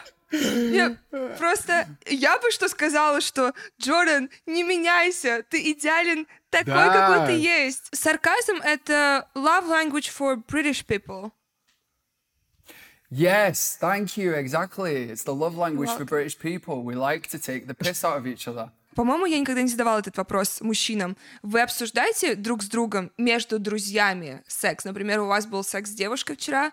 Я- 0.32 0.96
Просто 1.38 1.86
я 2.06 2.38
бы 2.38 2.50
что 2.50 2.68
сказала, 2.68 3.20
что 3.20 3.52
Джордан, 3.80 4.30
не 4.46 4.62
меняйся, 4.62 5.44
ты 5.48 5.72
идеален 5.72 6.26
такой, 6.50 6.72
Да. 6.74 6.92
какой 7.08 7.26
ты 7.26 7.32
есть. 7.40 7.88
Сарказм— 7.92 8.56
это 8.64 9.28
love 9.34 9.66
language 9.68 10.10
for 10.16 10.36
British 10.46 10.84
people. 10.86 11.32
Yes, 13.10 13.76
thank 13.80 14.16
you. 14.16 14.34
Exactly. 14.36 15.10
It's 15.10 15.24
the 15.24 15.34
love 15.34 15.56
language 15.56 15.90
for. 15.96 16.04
British 16.04 16.38
people. 16.38 16.82
We 16.84 16.94
like 16.94 17.26
to 17.28 17.38
take 17.38 17.66
the 17.66 17.74
piss 17.74 18.04
out 18.04 18.16
of 18.18 18.26
each 18.26 18.46
other. 18.46 18.70
По-моему, 18.94 19.24
я 19.26 19.38
никогда 19.38 19.62
не 19.62 19.68
задавала 19.68 20.00
этот 20.00 20.16
вопрос 20.16 20.60
мужчинам. 20.60 21.16
Вы 21.42 21.60
обсуждаете 21.62 22.34
друг 22.34 22.62
с 22.62 22.66
другом 22.66 23.12
между 23.18 23.58
друзьями 23.58 24.42
секс? 24.48 24.84
Например, 24.84 25.20
у 25.20 25.26
вас 25.26 25.46
был 25.46 25.62
секс 25.64 25.90
с 25.90 25.94
девушкой 25.94 26.36
вчера, 26.36 26.72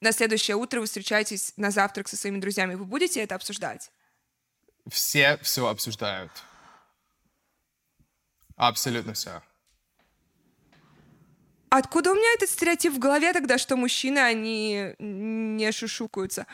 на 0.00 0.12
следующее 0.12 0.56
утро 0.56 0.80
вы 0.80 0.86
встречаетесь 0.86 1.52
на 1.56 1.70
завтрак 1.70 2.08
со 2.08 2.16
своими 2.16 2.38
друзьями. 2.38 2.74
Вы 2.74 2.84
будете 2.84 3.20
это 3.20 3.34
обсуждать? 3.34 3.90
Все 4.88 5.38
все 5.42 5.66
обсуждают. 5.66 6.30
Абсолютно 8.56 9.14
все. 9.14 9.42
Откуда 11.70 12.12
у 12.12 12.14
меня 12.14 12.34
этот 12.36 12.50
стереотип 12.50 12.92
в 12.92 12.98
голове 13.00 13.32
тогда, 13.32 13.58
что 13.58 13.76
мужчины, 13.76 14.20
они 14.20 14.94
не 15.00 15.72
шушукаются? 15.72 16.46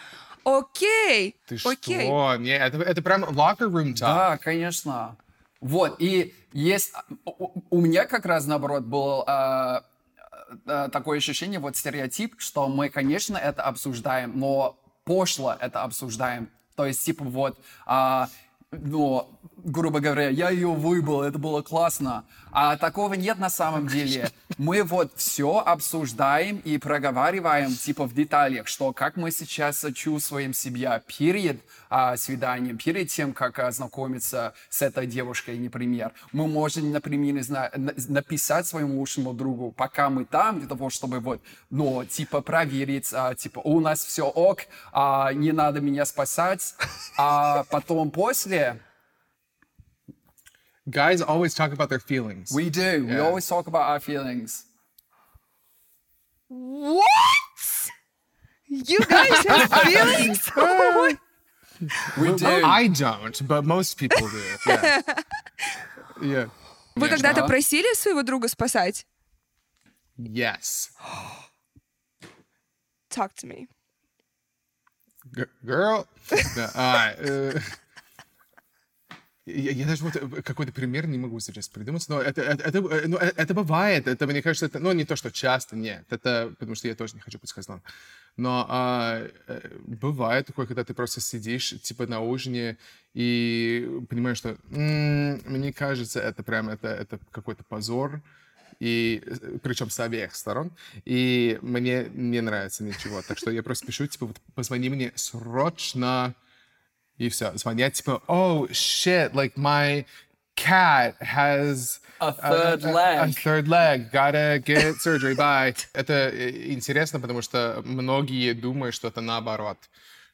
Окей, 0.45 1.37
Ты 1.47 1.57
окей. 1.63 2.07
что? 2.07 2.37
Не, 2.37 2.57
это, 2.57 2.79
это 2.79 3.03
прям 3.03 3.25
locker 3.25 3.69
room 3.69 3.93
talk. 3.93 3.99
Да, 3.99 4.39
конечно. 4.39 5.19
Вот, 5.61 6.01
и 6.01 6.35
есть... 6.53 6.95
У, 7.69 7.81
меня 7.81 8.07
как 8.07 8.25
раз, 8.25 8.47
наоборот, 8.47 8.85
был 8.85 9.25
э, 9.27 9.31
э, 9.31 9.81
такое 10.65 11.19
ощущение, 11.19 11.61
вот 11.61 11.77
стереотип, 11.77 12.35
что 12.39 12.69
мы, 12.69 12.89
конечно, 12.89 13.37
это 13.37 13.63
обсуждаем, 13.63 14.39
но 14.39 14.79
пошло 15.05 15.57
это 15.59 15.83
обсуждаем. 15.83 16.51
То 16.77 16.87
есть, 16.87 17.05
типа, 17.05 17.25
вот, 17.25 17.59
а, 17.87 18.29
ну, 18.71 19.29
грубо 19.65 20.01
говоря, 20.01 20.29
я 20.29 20.51
ее 20.51 20.69
выбыл, 20.69 21.23
это 21.23 21.39
было 21.39 21.63
классно. 21.63 22.25
А 22.53 22.77
такого 22.77 23.15
нет 23.15 23.39
на 23.39 23.51
самом 23.51 23.87
деле. 23.87 24.31
Мы 24.59 24.83
вот 24.83 25.13
все 25.17 25.59
обсуждаем 25.59 26.59
и 26.65 26.79
проговариваем, 26.79 27.75
типа, 27.75 28.07
в 28.07 28.15
деталях, 28.15 28.67
что 28.67 28.93
как 28.93 29.17
мы 29.17 29.31
сейчас 29.31 29.85
чувствуем 29.95 30.53
себя 30.53 31.03
перед 31.07 31.61
а, 31.89 32.17
свиданием, 32.17 32.77
перед 32.77 33.09
тем, 33.09 33.33
как 33.33 33.59
а, 33.59 33.71
знакомиться 33.71 34.55
с 34.69 34.83
этой 34.83 35.07
девушкой, 35.07 35.59
например. 35.59 36.13
Мы 36.33 36.49
можем, 36.49 36.91
например, 36.91 37.35
не 37.35 37.43
знаю, 37.43 37.71
на- 37.77 37.95
написать 38.09 38.67
своему 38.67 38.99
лучшему 38.99 39.33
другу, 39.33 39.71
пока 39.73 40.11
мы 40.11 40.25
там, 40.25 40.59
для 40.59 40.69
того, 40.69 40.91
чтобы 40.91 41.21
вот, 41.21 41.41
ну, 41.71 42.05
типа, 42.05 42.41
проверить, 42.41 43.11
а, 43.13 43.35
типа, 43.35 43.61
у 43.61 43.81
нас 43.81 44.05
все 44.05 44.25
ок, 44.25 44.63
а, 44.93 45.33
не 45.33 45.53
надо 45.53 45.81
меня 45.81 46.05
спасать, 46.05 46.75
а 47.17 47.65
потом 47.71 48.11
после 48.11 48.81
Guys 50.90 51.22
always 51.22 51.54
talk 51.56 51.72
about 51.74 51.90
their 51.90 52.00
feelings. 52.00 52.52
we 52.54 52.70
do, 52.70 53.06
we 53.08 53.14
Yeah. 53.14 53.22
always 53.26 53.48
talk 53.48 53.68
about 53.68 53.90
our 53.90 54.00
feelings. 54.00 54.66
What? 56.48 57.06
You 58.68 59.00
guys 59.00 59.46
have 59.46 59.72
feelings? 59.84 60.50
Oh 60.56 61.12
We 62.18 62.34
do. 62.36 62.46
I 62.64 62.88
don't, 62.88 63.48
but 63.48 63.66
most 63.66 63.98
people 63.98 64.28
do. 64.30 64.44
Yeah. 64.68 65.02
yeah. 66.22 66.50
Вы 66.96 67.10
Конечно. 67.10 67.10
когда-то 67.10 67.48
просили 67.48 67.94
своего 67.96 68.24
друга 68.24 68.48
спасать? 68.48 69.06
Yes. 70.18 70.92
Talk 73.10 73.34
to 73.36 73.48
me. 73.48 73.68
Г- 75.34 75.50
Girl. 75.64 76.08
Да, 76.56 76.72
а, 76.76 77.14
э, 77.18 77.60
Я, 79.47 79.73
я 79.73 79.87
даже 79.87 80.05
вот 80.05 80.17
э, 80.17 80.43
какой-то 80.43 80.73
пример 80.73 81.07
не 81.07 81.19
могу 81.19 81.41
сейчас 81.41 81.69
придумать, 81.69 82.07
но 82.09 82.21
это, 82.21 82.43
это, 82.43 82.63
это, 82.63 82.79
э, 82.79 83.07
ну, 83.07 83.17
э, 83.17 83.33
это 83.37 83.55
бывает. 83.55 84.07
Это, 84.07 84.27
мне 84.27 84.43
кажется, 84.43 84.67
это, 84.67 84.79
ну, 84.79 84.93
не 84.93 85.05
то, 85.05 85.17
что 85.17 85.31
часто, 85.31 85.77
нет. 85.77 86.05
Это 86.11 86.53
потому 86.59 86.75
что 86.75 86.89
я 86.89 86.95
тоже 86.95 87.15
не 87.15 87.21
хочу 87.21 87.39
быть 87.39 87.49
сказанным. 87.49 87.83
Но 88.37 88.67
а, 88.69 89.27
бывает 89.87 90.47
такое, 90.47 90.67
когда 90.67 90.85
ты 90.85 90.95
просто 90.95 91.21
сидишь, 91.21 91.75
типа, 91.83 92.07
на 92.07 92.21
ужине 92.21 92.77
и 93.13 93.89
понимаешь, 94.09 94.39
что 94.39 94.57
«М, 94.71 95.41
мне 95.47 95.73
кажется, 95.73 96.21
это 96.21 96.43
прям 96.43 96.69
это, 96.69 96.89
это 96.89 97.19
какой-то 97.33 97.65
позор, 97.65 98.23
и 98.79 99.23
причем 99.63 99.91
с 99.91 100.01
обеих 100.01 100.35
сторон, 100.35 100.71
и 101.05 101.59
мне 101.61 102.07
не 102.15 102.41
нравится 102.41 102.85
ничего. 102.85 103.21
Так 103.23 103.37
что 103.37 103.51
я 103.51 103.63
просто 103.63 103.87
пишу, 103.87 104.07
типа, 104.07 104.27
вот 104.27 104.41
позвони 104.55 104.89
мне 104.89 105.13
срочно, 105.17 106.35
и 107.21 107.29
все. 107.29 107.53
Звонят, 107.57 107.93
типа, 107.93 108.23
oh, 108.29 108.67
shit, 108.71 109.35
like 109.35 109.55
my 109.57 110.05
cat 110.57 111.15
has 111.21 112.01
A 112.19 112.33
third 112.33 112.85
a, 112.85 112.93
leg. 112.93 113.19
a 113.19 113.33
third 113.33 113.69
leg. 113.69 114.11
Gotta 114.11 114.59
get 114.65 114.97
surgery. 115.01 115.35
Bye. 115.35 115.75
Это 115.95 116.31
э, 116.33 116.73
интересно, 116.73 117.21
потому 117.21 117.43
что 117.43 117.83
многие 117.85 118.53
думают, 118.55 118.95
что 118.95 119.09
это 119.09 119.21
наоборот. 119.21 119.77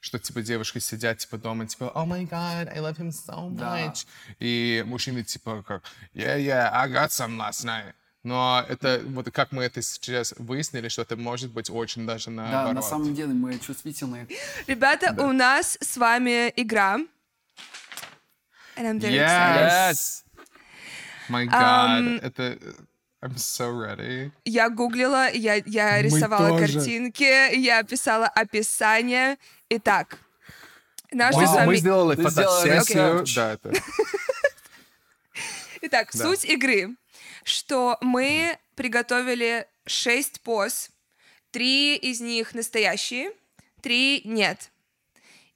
Что, 0.01 0.19
типа, 0.21 0.43
девушки 0.43 0.79
сидят, 0.79 1.19
типа, 1.19 1.39
дома, 1.39 1.67
типа, 1.67 1.91
oh 1.95 2.07
my 2.07 2.29
god, 2.29 2.69
I 2.73 2.79
love 2.79 2.97
him 2.99 3.11
so 3.11 3.51
Да. 3.57 3.79
much. 3.87 4.07
И 4.39 4.85
мужчины, 4.87 5.25
типа, 5.25 5.65
как, 5.67 5.83
yeah, 6.15 6.37
yeah, 6.39 6.71
I 6.73 6.89
got 6.89 7.11
some 7.11 7.37
last 7.37 7.65
night. 7.65 7.95
Но 8.27 8.65
это, 8.69 9.03
вот 9.05 9.31
как 9.31 9.53
мы 9.53 9.63
это 9.63 9.81
сейчас 9.83 10.35
выяснили, 10.37 10.89
что 10.89 11.03
это 11.03 11.15
может 11.17 11.53
быть 11.53 11.71
очень 11.71 12.09
даже 12.09 12.31
Да, 12.31 12.43
наоборот. 12.43 12.75
на 12.75 12.83
самом 12.83 13.15
деле 13.15 13.33
мы 13.33 13.57
чувствительные. 13.61 14.27
Ребята, 14.67 15.15
у 15.23 15.31
нас 15.31 15.79
с 15.81 15.97
вами 15.97 16.53
игра. 16.57 16.97
And 18.77 18.85
I'm 18.85 18.99
very 18.99 19.15
Yes. 19.15 19.93
Yes. 19.93 20.25
My 21.29 21.47
God, 21.47 21.53
Ам, 21.53 22.17
это... 22.17 22.59
I'm 23.23 23.37
so 23.37 23.71
ready. 23.71 24.33
Я 24.45 24.71
гуглила, 24.71 25.31
я, 25.33 25.63
я 25.65 26.03
рисовала 26.03 26.59
картинки, 26.59 27.55
я 27.55 27.85
писала 27.85 28.27
описание. 28.27 29.39
Итак, 29.71 30.19
наша 31.13 31.39
Мы, 31.39 31.47
с 31.47 31.51
вами... 31.51 31.67
мы 31.67 31.77
сделали 31.77 32.17
фотосессию. 32.17 33.21
research. 33.23 33.35
Да, 33.37 33.53
это... 33.53 33.73
Итак, 35.83 36.09
Да. 36.13 36.25
суть 36.25 36.45
игры, 36.45 36.97
что 37.47 37.97
мы 38.01 38.59
приготовили 38.75 39.69
шесть 39.87 40.41
поз, 40.41 40.91
три 41.53 41.97
из 41.97 42.21
них 42.21 42.55
настоящие, 42.55 43.31
три 43.83 44.21
нет. 44.25 44.73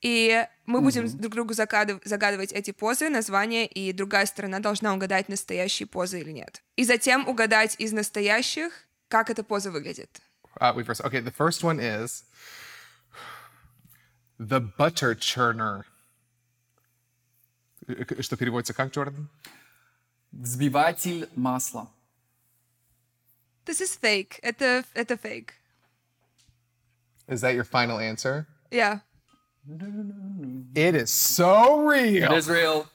И 0.00 0.46
мы 0.66 0.82
будем 0.82 1.08
друг 1.18 1.34
другу 1.34 1.52
загадыв- 1.52 2.00
загадывать 2.04 2.52
эти 2.52 2.70
позы, 2.70 3.08
названия, 3.08 3.66
и 3.66 3.92
другая 3.92 4.24
сторона 4.26 4.60
должна 4.60 4.94
угадать, 4.94 5.28
настоящие 5.28 5.88
позы 5.88 6.20
или 6.20 6.30
нет. 6.30 6.62
И 6.76 6.84
затем 6.84 7.28
угадать 7.28 7.74
из 7.78 7.92
настоящих, 7.92 8.86
как 9.08 9.28
эта 9.28 9.42
поза 9.42 9.72
выглядит. 9.72 10.20
Uh, 10.60 10.72
wait 10.74 10.86
first. 10.86 11.00
Okay, 11.02 11.20
the 11.20 11.34
first 11.36 11.64
one 11.64 11.80
is 11.80 12.22
the 14.38 14.60
butter 14.78 15.16
churner. 15.16 15.82
Э, 17.88 18.22
Что 18.22 18.36
переводится 18.36 18.74
как, 18.74 18.92
Джордан? 18.92 19.28
Взбиватель 20.32 21.28
масла. 21.34 21.88
This 23.66 23.80
is 23.80 23.98
fake. 24.00 24.38
Это, 24.42 24.84
это 24.94 25.14
fake. 25.14 25.50
Is 27.28 27.42
that 27.42 27.54
your 27.54 27.64
final 27.64 27.98
answer? 27.98 28.46
Yeah. 28.70 29.00
It 30.74 30.94
is 30.94 31.10
so 31.10 31.86
real. 31.86 32.32
It 32.32 32.38
is 32.38 32.48
real. 32.48 32.86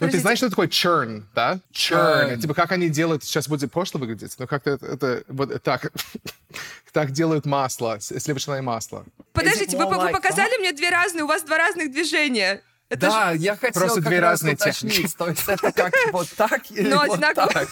Ну, 0.00 0.08
ты 0.10 0.18
знаешь, 0.18 0.38
что 0.38 0.50
такое 0.50 0.66
churn, 0.66 1.22
да? 1.32 1.60
Churn. 1.72 2.30
Churn. 2.30 2.40
Типа, 2.40 2.54
как 2.54 2.72
они 2.72 2.88
делают, 2.88 3.22
сейчас 3.22 3.46
будет 3.46 3.70
пошло 3.70 4.00
выглядеть, 4.00 4.34
но 4.38 4.48
как-то 4.48 4.70
это, 4.70 4.86
это 4.86 5.24
вот 5.28 5.62
так, 5.62 5.92
так 6.92 7.12
делают 7.12 7.46
масло, 7.46 7.98
сливочное 8.00 8.62
масло. 8.62 9.04
Подождите, 9.32 9.76
вы, 9.76 9.84
more 9.84 9.90
вы 9.90 10.08
like 10.08 10.12
показали 10.12 10.58
мне 10.58 10.72
две 10.72 10.90
разные, 10.90 11.22
у 11.22 11.28
вас 11.28 11.44
два 11.44 11.58
разных 11.58 11.92
движения. 11.92 12.62
Это 12.92 13.06
ж- 13.06 13.10
Да, 13.12 13.30
я 13.32 13.56
хотел 13.56 13.80
Просто 13.80 14.00
как 14.00 14.08
две 14.10 14.20
раз 14.20 14.30
разные 14.42 14.54
уточнить, 14.54 14.92
техники. 14.92 15.14
То 15.16 15.28
есть 15.28 15.48
это 15.48 15.72
как 15.72 15.92
вот 16.12 16.28
так 16.36 16.70
или 16.70 16.88
Но 16.88 16.96
вот 16.98 17.12
одинаково. 17.14 17.46
так. 17.52 17.68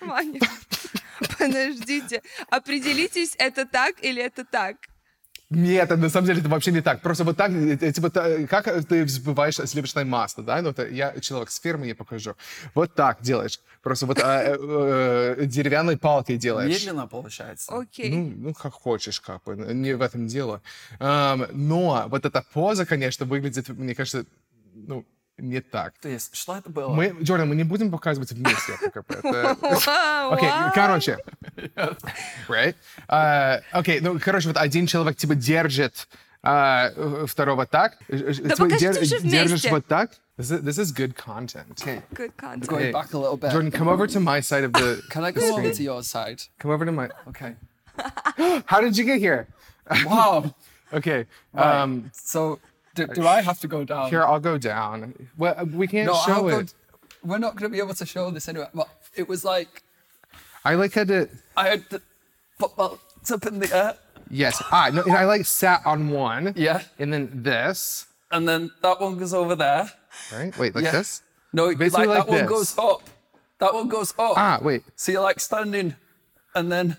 Подождите, 1.38 2.22
определитесь, 2.50 3.34
это 3.38 3.66
так 3.66 3.96
или 4.02 4.22
это 4.22 4.44
так. 4.44 4.76
Нет, 5.50 5.84
это, 5.90 5.96
на 5.98 6.08
самом 6.08 6.26
деле 6.26 6.40
это 6.40 6.48
вообще 6.48 6.72
не 6.72 6.80
так. 6.80 7.02
Просто 7.02 7.24
вот 7.24 7.36
так, 7.36 7.50
э, 7.50 7.92
типа, 7.92 8.08
та- 8.08 8.46
как 8.46 8.64
ты 8.86 9.04
взбиваешь 9.04 9.56
сливочное 9.56 10.04
масло, 10.06 10.42
да? 10.42 10.62
Ну, 10.62 10.70
это 10.70 10.88
я 10.88 11.12
человек 11.20 11.50
с 11.50 11.60
фермы, 11.60 11.86
я 11.88 11.94
покажу. 11.94 12.34
Вот 12.74 12.94
так 12.94 13.18
делаешь. 13.20 13.60
Просто 13.82 14.06
вот 14.06 14.18
а, 14.22 14.42
э, 14.42 14.56
э, 15.38 15.44
деревянной 15.44 15.98
палкой 15.98 16.38
делаешь. 16.38 16.70
Медленно 16.74 17.06
получается. 17.06 17.70
Окей. 17.76 18.08
Ну, 18.10 18.32
ну, 18.34 18.54
как 18.54 18.72
хочешь, 18.72 19.20
как 19.20 19.42
бы, 19.44 19.54
не 19.74 19.92
в 19.94 20.00
этом 20.00 20.26
дело. 20.26 20.62
Но 20.98 22.06
вот 22.08 22.24
эта 22.24 22.42
поза, 22.54 22.86
конечно, 22.86 23.26
выглядит, 23.26 23.68
мне 23.68 23.94
кажется, 23.94 24.24
ну, 24.74 25.04
не 25.38 25.60
так. 25.60 25.94
То 26.00 26.08
есть, 26.08 26.34
что 26.36 26.56
это 26.56 26.70
было? 26.70 26.88
Мы, 26.92 27.16
Джордан, 27.22 27.48
мы 27.48 27.54
не 27.56 27.64
будем 27.64 27.90
показывать 27.90 28.32
вместе 28.32 28.72
КП. 28.92 29.12
Окей, 29.24 30.50
короче. 30.74 31.18
Right? 32.48 32.74
А, 33.08 33.60
Окей, 33.72 34.00
ну, 34.00 34.18
короче, 34.20 34.48
вот 34.48 34.56
один 34.56 34.86
человек 34.86 35.16
типа 35.16 35.34
держит 35.34 36.08
а, 36.42 36.90
э, 36.94 37.24
второго 37.26 37.66
так. 37.66 37.98
э, 38.08 38.32
типа, 38.32 38.56
покажите 38.56 38.86
дер- 38.88 39.04
же 39.04 39.20
Держишь 39.20 39.50
вместе. 39.62 39.70
вот 39.70 39.86
так. 39.86 40.10
This 40.38 40.50
is, 40.50 40.62
this 40.62 40.78
is 40.78 40.92
good 40.92 41.14
content. 41.14 41.76
Okay, 41.76 42.02
Good 42.14 42.36
content. 42.36 42.66
going 42.66 42.84
Okay. 42.88 42.92
back 42.92 43.12
a 43.12 43.18
little 43.18 43.36
bit. 43.36 43.52
Jordan, 43.52 43.70
come 43.70 43.86
over 43.88 44.06
to 44.06 44.18
my 44.18 44.40
side 44.40 44.64
of 44.64 44.72
the... 44.72 45.02
Can 45.10 45.24
I 45.24 45.30
go 45.30 45.40
over 45.40 45.60
screen. 45.60 45.72
to 45.74 45.82
your 45.82 46.02
side? 46.02 46.42
Come 46.58 46.70
over 46.72 46.84
to 46.86 46.90
my... 46.92 47.10
Okay. 47.28 47.54
How 48.66 48.80
did 48.80 48.96
you 48.96 49.04
get 49.04 49.18
here? 49.20 49.46
Wow. 50.06 50.54
Okay. 50.92 51.26
Right. 51.52 51.82
Um, 51.82 52.10
so, 52.12 52.58
do, 52.94 53.06
do 53.06 53.26
I 53.26 53.42
have 53.42 53.60
to 53.60 53.68
go 53.68 53.84
down? 53.84 54.10
here, 54.10 54.22
I'll 54.22 54.40
go 54.40 54.58
down. 54.58 55.14
Well, 55.36 55.66
we 55.72 55.86
can't 55.86 56.06
no, 56.06 56.14
show 56.14 56.48
I'll 56.48 56.60
it. 56.60 56.74
go. 56.90 56.98
We're 57.24 57.38
not 57.38 57.56
going 57.56 57.70
to 57.70 57.74
be 57.74 57.78
able 57.78 57.94
to 57.94 58.06
show 58.06 58.30
this 58.30 58.48
anyway. 58.48 58.66
But 58.74 58.88
it 59.14 59.28
was 59.28 59.44
like 59.44 59.82
I 60.64 60.74
like 60.74 60.92
had 60.92 61.08
to... 61.08 61.28
I 61.56 61.68
had 61.68 61.90
to 61.90 62.00
put 62.58 62.76
my 62.76 62.90
up 63.30 63.46
in 63.46 63.58
the 63.58 63.74
air. 63.74 63.94
Yes. 64.30 64.62
Ah, 64.70 64.90
no, 64.92 65.02
I 65.08 65.24
like 65.24 65.44
sat 65.44 65.82
on 65.84 66.10
one. 66.10 66.54
Yeah. 66.56 66.82
And 66.98 67.12
then 67.12 67.30
this. 67.42 68.06
And 68.30 68.48
then 68.48 68.70
that 68.82 69.00
one 69.00 69.18
goes 69.18 69.34
over 69.34 69.54
there. 69.54 69.90
Right? 70.32 70.56
Wait, 70.58 70.74
like 70.74 70.84
Yeah. 70.84 70.92
this? 70.92 71.22
No, 71.52 71.74
Basically 71.74 71.76
like, 71.76 71.78
Basically 71.78 72.06
that 72.06 72.18
like 72.18 72.28
one 72.28 72.46
goes 72.46 72.78
up. 72.78 73.02
That 73.58 73.74
one 73.74 73.88
goes 73.88 74.10
up. 74.18 74.34
Ah, 74.36 74.58
wait. 74.62 74.82
So 74.96 75.12
you're 75.12 75.22
like 75.22 75.38
standing, 75.38 75.94
and 76.54 76.72
then 76.72 76.96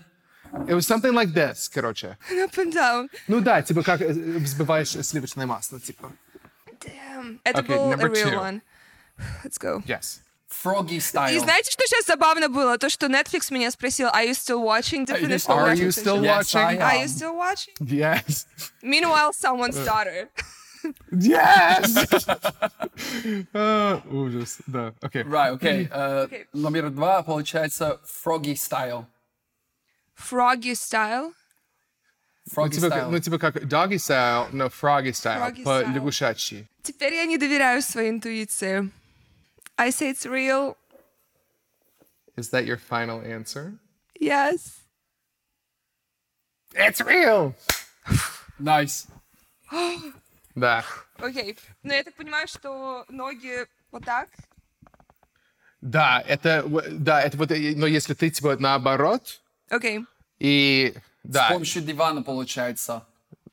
It 0.67 0.73
was 0.73 0.87
something 0.87 1.13
like 1.13 1.33
this, 1.33 1.67
короче. 1.69 2.17
Up 2.43 2.57
and 2.57 2.73
down. 2.73 3.09
Ну 3.27 3.39
да, 3.41 3.61
типа 3.61 3.83
как 3.83 4.01
э, 4.01 4.07
взбиваешь 4.11 4.89
сливочное 4.89 5.45
масло, 5.45 5.79
типа. 5.79 6.11
Damn. 6.79 7.39
Это 7.43 7.61
Okay, 7.61 7.67
был 7.67 7.89
number 7.91 8.07
a 8.07 8.09
real 8.09 8.29
two. 8.31 8.37
one. 8.39 8.61
Let's 9.43 9.57
go. 9.59 9.83
Yes. 9.85 10.21
froggy 10.49 10.99
style. 10.99 11.31
И 11.35 11.37
знаете, 11.39 11.69
что 11.71 11.85
сейчас 11.85 12.05
забавно 12.07 12.49
было? 12.49 12.77
То, 12.79 12.89
что 12.89 13.05
Netflix 13.05 13.53
меня 13.53 13.69
спросил, 13.69 14.07
are 14.07 14.25
you 14.25 14.33
still 14.33 14.63
watching 14.63 15.05
Definition 15.05 15.51
of 15.51 15.59
Are 15.59 15.75
you 15.75 15.89
Netflix? 15.89 15.99
still 15.99 16.21
Yes, 16.23 16.55
I 16.55 16.63
watching? 16.63 16.81
am. 16.81 16.81
Are 16.81 16.97
you 17.03 17.07
still 17.07 17.35
watching? 17.35 17.73
Yes. 17.81 18.47
Meanwhile, 18.81 19.31
someone's 19.33 19.77
daughter. 19.85 20.29
Yes! 21.11 21.93
А, 23.53 24.01
Ужас, 24.09 24.57
да. 24.67 24.93
Окей. 25.01 25.23
Right, 25.23 25.51
okay. 25.53 25.87
uh, 25.91 26.25
Okay. 26.27 26.47
Номер 26.53 26.89
два 26.89 27.21
получается 27.21 27.99
froggy 28.05 28.55
style. 28.55 29.05
Froggy 30.16 30.74
style. 30.74 31.32
Ну, 32.46 32.52
Froggy 32.62 32.70
типа, 32.74 32.86
style. 32.86 33.10
ну, 33.10 33.18
типа 33.20 33.38
как 33.38 33.56
doggy 33.64 33.96
style, 33.98 34.48
но 34.52 34.66
froggy 34.66 35.12
style, 35.12 35.40
Froggy 35.40 35.62
по 35.64 35.80
style. 35.82 35.92
лягушачьи. 35.94 36.66
Теперь 36.82 37.14
я 37.14 37.24
не 37.24 37.38
доверяю 37.38 37.80
своей 37.82 38.10
интуиции. 38.10 38.90
I 39.76 39.90
say 39.90 40.10
it's 40.10 40.24
real. 40.26 40.76
Is 42.36 42.50
that 42.50 42.64
your 42.66 42.76
final 42.78 43.20
answer? 43.22 43.74
Yes. 44.20 44.80
It's 46.74 47.00
real! 47.00 47.54
Nice. 48.58 49.06
Да. 50.54 50.84
Окей. 51.18 51.58
Но 51.82 51.92
я 51.94 52.04
так 52.04 52.14
понимаю, 52.14 52.46
что 52.46 53.04
ноги 53.08 53.66
вот 53.90 54.04
так. 54.04 54.28
Да, 55.80 56.22
это, 56.26 56.62
в- 56.64 56.82
да, 56.98 57.20
это 57.22 57.36
вот, 57.36 57.50
э, 57.50 57.74
но 57.76 57.86
если 57.86 58.14
ты 58.14 58.30
типа 58.30 58.56
наоборот, 58.58 59.42
Окей. 59.74 60.04
и, 60.38 60.94
С 61.24 61.28
да, 61.32 61.48
помощью 61.50 61.82
дивана 61.82 62.22
получается. 62.22 63.04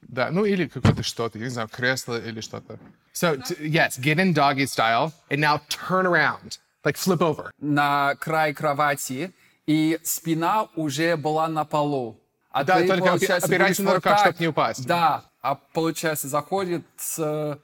да, 0.01 0.29
ну 0.31 0.45
или 0.45 0.67
какое-то 0.67 1.03
что-то, 1.03 1.37
я 1.39 1.45
не 1.45 1.49
знаю, 1.51 1.67
кресло 1.69 2.19
или 2.19 2.41
что-то. 2.41 2.79
So, 3.13 3.37
t- 3.41 3.55
yes, 3.55 3.99
get 3.99 4.17
in 4.17 4.33
doggy 4.33 4.65
style, 4.65 5.11
and 5.29 5.39
now 5.39 5.59
turn 5.69 6.05
around, 6.05 6.59
like 6.83 6.95
flip 6.95 7.19
over. 7.21 7.51
На 7.59 8.15
край 8.15 8.53
кровати, 8.53 9.31
и 9.67 9.99
спина 10.03 10.67
уже 10.75 11.15
была 11.17 11.47
на 11.47 11.65
полу. 11.65 12.17
А 12.51 12.63
Да, 12.63 12.77
ты, 12.79 12.87
только 12.87 13.05
получается, 13.07 13.47
опирайся 13.47 13.83
на 13.83 13.95
руках, 13.95 14.17
так. 14.17 14.27
чтоб 14.27 14.39
не 14.39 14.47
упасть. 14.47 14.85
Да, 14.85 15.23
а 15.41 15.55
получается 15.55 16.27
заходит 16.27 16.83
с, 16.97 17.57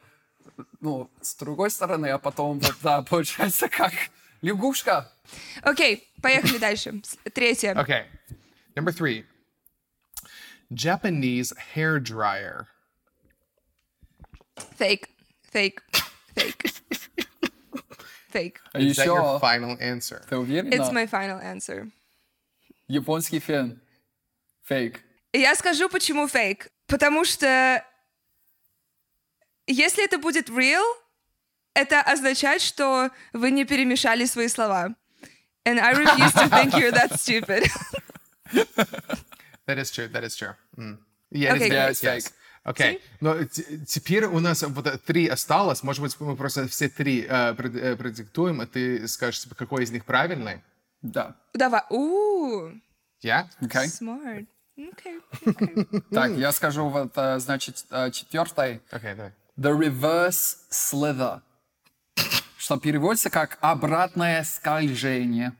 ну, 0.80 1.10
с 1.22 1.36
другой 1.36 1.70
стороны, 1.70 2.08
а 2.08 2.18
потом 2.18 2.60
вот, 2.60 2.76
да, 2.82 3.02
получается 3.02 3.68
как 3.70 3.92
лягушка. 4.42 5.10
Окей, 5.62 6.08
поехали 6.22 6.58
дальше. 6.58 7.02
С- 7.04 7.18
Третье. 7.34 7.74
Okay, 7.74 8.04
number 8.78 8.92
three. 8.92 9.26
Japanese 10.74 11.52
hair 11.74 12.00
dryer. 12.00 12.68
Фейк. 14.78 15.10
Фейк. 15.52 15.82
Фейк. 16.36 16.64
Фейк. 18.32 18.62
А 18.74 18.80
Is 18.80 18.98
that 18.98 19.06
your 19.06 19.20
еще, 19.20 19.40
final 19.40 19.78
answer? 19.80 20.24
ты 20.30 20.38
уверена? 20.38 20.74
It's 20.74 20.92
my 20.92 21.08
final 21.08 21.40
answer. 21.40 21.92
Японский 22.88 23.40
фен. 23.40 23.82
Фейк. 24.70 25.02
И 25.34 25.40
Я 25.40 25.56
скажу, 25.56 25.90
почему 25.90 26.28
фейк. 26.28 26.70
Потому 26.88 27.26
что 27.26 27.84
если 29.66 30.06
это 30.06 30.18
будет 30.20 30.50
real, 30.50 30.86
это 31.74 32.02
означает, 32.02 32.62
что 32.62 33.10
вы 33.34 33.52
не 33.52 33.66
перемешали 33.66 34.26
свои 34.26 34.48
слова. 34.48 34.96
And 35.66 35.80
I 35.80 35.94
refuse 35.94 36.34
to 36.34 36.48
think 36.48 36.74
you're 36.76 36.92
that 36.92 37.20
stupid. 37.20 37.68
That 39.68 39.78
is 39.78 39.92
true. 39.92 40.08
That 40.08 40.24
is 40.24 40.36
true. 40.36 40.54
Mm. 40.78 40.98
Yeah, 41.32 41.54
Okay, 41.56 41.68
it's, 41.68 42.02
great. 42.02 42.16
yes, 42.16 42.24
yes. 42.26 42.34
Okay. 42.66 43.02
Но 43.22 43.44
теперь 43.46 44.26
у 44.26 44.40
нас 44.40 44.62
вот 44.64 44.88
э, 44.88 44.98
три 44.98 45.28
осталось. 45.28 45.84
Может 45.84 46.02
быть, 46.04 46.16
мы 46.20 46.36
просто 46.36 46.68
все 46.68 46.90
три 46.90 47.26
э, 47.28 47.54
э, 47.58 47.96
продиктуем, 47.96 48.60
а 48.62 48.66
ты 48.66 49.08
скажешь, 49.08 49.42
типа, 49.44 49.56
какой 49.56 49.84
из 49.84 49.92
них 49.92 50.04
правильный? 50.06 50.62
Да. 51.02 51.36
Давай. 51.54 51.82
Ooh, 51.92 52.78
Я? 53.22 53.50
Окей. 53.62 53.88
smart. 53.88 54.48
Okay. 54.78 55.22
okay. 55.46 56.04
Так, 56.12 56.32
я 56.32 56.52
скажу 56.52 56.90
вот, 56.90 57.12
э, 57.16 57.40
значит, 57.40 57.86
четвертый. 58.12 58.82
Окей, 58.92 59.16
давай. 59.16 59.32
The 59.58 59.72
reverse 59.78 60.58
slither. 60.70 61.42
Что 62.58 62.78
переводится 62.78 63.30
как 63.30 63.58
обратное 63.62 64.44
скольжение. 64.44 65.54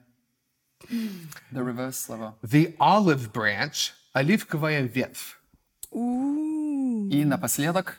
The 0.90 1.64
reverse 1.64 1.98
slither. 1.98 2.34
The 2.44 2.76
olive 2.80 3.32
branch, 3.34 3.92
оливковая 4.14 4.82
ветвь. 4.84 5.36
Ooh. 5.92 7.10
И 7.12 7.24
напоследок 7.26 7.98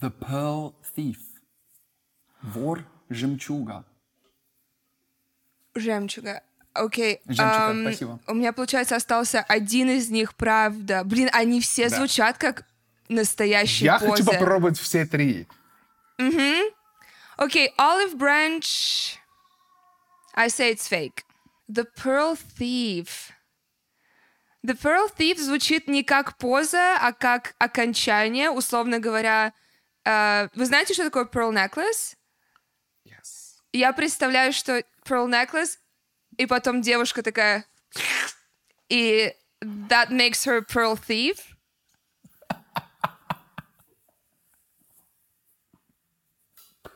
The 0.00 0.10
pearl 0.18 0.74
thief. 0.96 1.16
Вор 2.42 2.84
жемчуга. 3.10 3.84
Жемчуга. 5.74 6.42
Окей. 6.72 7.20
Жемчуга, 7.26 7.66
ам, 7.70 7.82
спасибо. 7.82 8.20
У 8.26 8.34
меня, 8.34 8.52
получается, 8.52 8.96
остался 8.96 9.40
один 9.42 9.90
из 9.90 10.08
них, 10.10 10.34
правда. 10.34 11.02
Блин, 11.04 11.28
они 11.32 11.60
все 11.60 11.88
Да. 11.90 11.96
звучат 11.96 12.38
как 12.38 12.64
настоящие 13.08 13.86
Я 13.86 13.98
позы. 13.98 14.10
хочу 14.10 14.24
попробовать 14.24 14.78
все 14.78 15.04
три. 15.04 15.46
Окей, 17.36 17.72
olive 17.78 18.14
branch. 18.16 19.16
I 20.34 20.48
say 20.48 20.72
it's 20.72 20.88
fake. 20.88 21.24
The 21.70 21.84
pearl 21.84 22.34
thief. 22.34 23.30
The 24.64 24.74
pearl 24.74 25.08
thief 25.08 25.38
звучит 25.38 25.86
не 25.86 26.02
как 26.02 26.36
поза, 26.36 26.98
а 27.00 27.12
как 27.12 27.54
окончание, 27.58 28.50
условно 28.50 28.98
говоря. 28.98 29.52
э, 30.04 30.48
вы 30.54 30.66
знаете, 30.66 30.94
что 30.94 31.04
такое 31.04 31.26
pearl 31.26 31.52
necklace? 31.52 32.16
Yes. 33.04 33.60
Я 33.72 33.92
представляю, 33.92 34.52
что 34.52 34.82
pearl 35.04 35.28
necklace, 35.28 35.78
и 36.36 36.46
потом 36.46 36.82
девушка 36.82 37.22
такая... 37.22 37.64
И 38.88 39.32
that 39.62 40.10
makes 40.10 40.44
her 40.44 40.62
pearl 40.62 40.96
thief. 40.96 41.54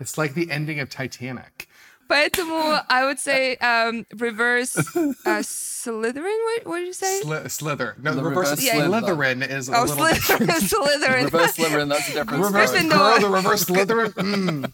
It's 0.00 0.18
like 0.18 0.34
the 0.34 0.50
ending 0.50 0.80
of 0.80 0.90
Titanic. 0.90 1.68
Поэтому 2.09 2.83
I 2.89 3.05
would 3.05 3.19
say 3.19 3.55
um, 3.57 4.05
reverse 4.17 4.75
uh, 4.77 5.43
Slytherin. 5.43 6.23
What, 6.23 6.65
what 6.65 6.79
did 6.79 6.87
you 6.87 6.93
say? 6.93 7.21
Sli- 7.23 7.51
slither. 7.51 7.95
No, 8.01 8.15
The 8.15 8.23
reverse, 8.23 8.49
reverse 8.49 8.63
Yeah. 8.65 8.87
Slytherin 8.87 9.47
is 9.47 9.69
a 9.69 9.77
oh, 9.77 9.83
little 9.83 10.05
Slytherin. 10.05 10.47
Slytherin. 10.47 11.23
Reverse 11.25 11.55
Slytherin, 11.55 11.89
that's 11.89 12.09
a 12.09 12.13
different 12.13 12.43
Reverse 12.43 12.71
story. 12.71 12.83
Gryffindor. 12.85 12.89
girl, 12.89 13.19
the 13.19 13.29
reverse 13.29 13.65
Slytherin. 13.65 14.13
Mm. 14.13 14.71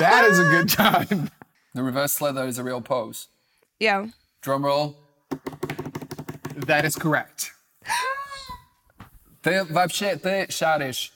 That 0.00 0.24
is 0.24 0.38
a 0.38 0.44
good 0.44 0.68
time. 0.70 1.30
The 1.74 1.82
reverse 1.82 2.12
slither 2.12 2.44
is 2.46 2.58
a 2.58 2.64
real 2.64 2.80
pose. 2.80 3.28
Yeah. 3.78 4.06
Drum 4.42 4.64
roll. 4.64 4.96
That 6.56 6.84
is 6.84 6.96
correct. 6.96 7.52
Ты 9.42 9.64
вообще, 9.64 10.16
ты 10.16 10.46
шаришь. 10.50 11.12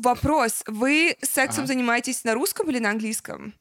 Вопрос. 0.00 0.62
Вы 0.66 1.16
сексом 1.20 1.66
занимаетесь 1.66 2.24
на 2.24 2.34
русском 2.34 2.70
или 2.70 2.78
на 2.78 2.90
английском? 2.90 3.54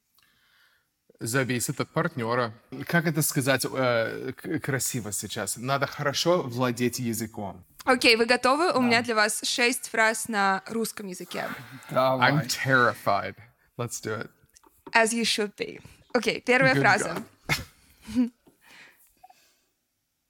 Зависит 1.20 1.82
от 1.82 1.90
партнера. 1.90 2.54
Как 2.88 3.06
это 3.06 3.22
сказать 3.22 3.66
э, 3.70 4.32
красиво 4.64 5.12
сейчас? 5.12 5.58
Надо 5.58 5.86
хорошо 5.86 6.44
владеть 6.44 7.00
языком. 7.00 7.66
Окей, 7.84 8.16
вы 8.16 8.26
готовы? 8.26 8.72
У 8.72 8.82
меня 8.82 9.02
для 9.02 9.16
вас 9.16 9.42
шесть 9.44 9.90
фраз 9.90 10.30
на 10.30 10.64
русском 10.68 11.08
языке. 11.08 11.50
Давай. 11.90 12.32
I'm 12.32 12.48
terrified. 12.48 13.36
Let's 13.78 14.00
do 14.02 14.22
it. 14.22 14.30
As 14.94 15.12
you 15.12 15.24
should 15.24 15.54
be. 15.58 15.82
Окей, 16.14 16.40
первая 16.40 16.74
Good 16.74 16.80
фраза. 16.80 17.24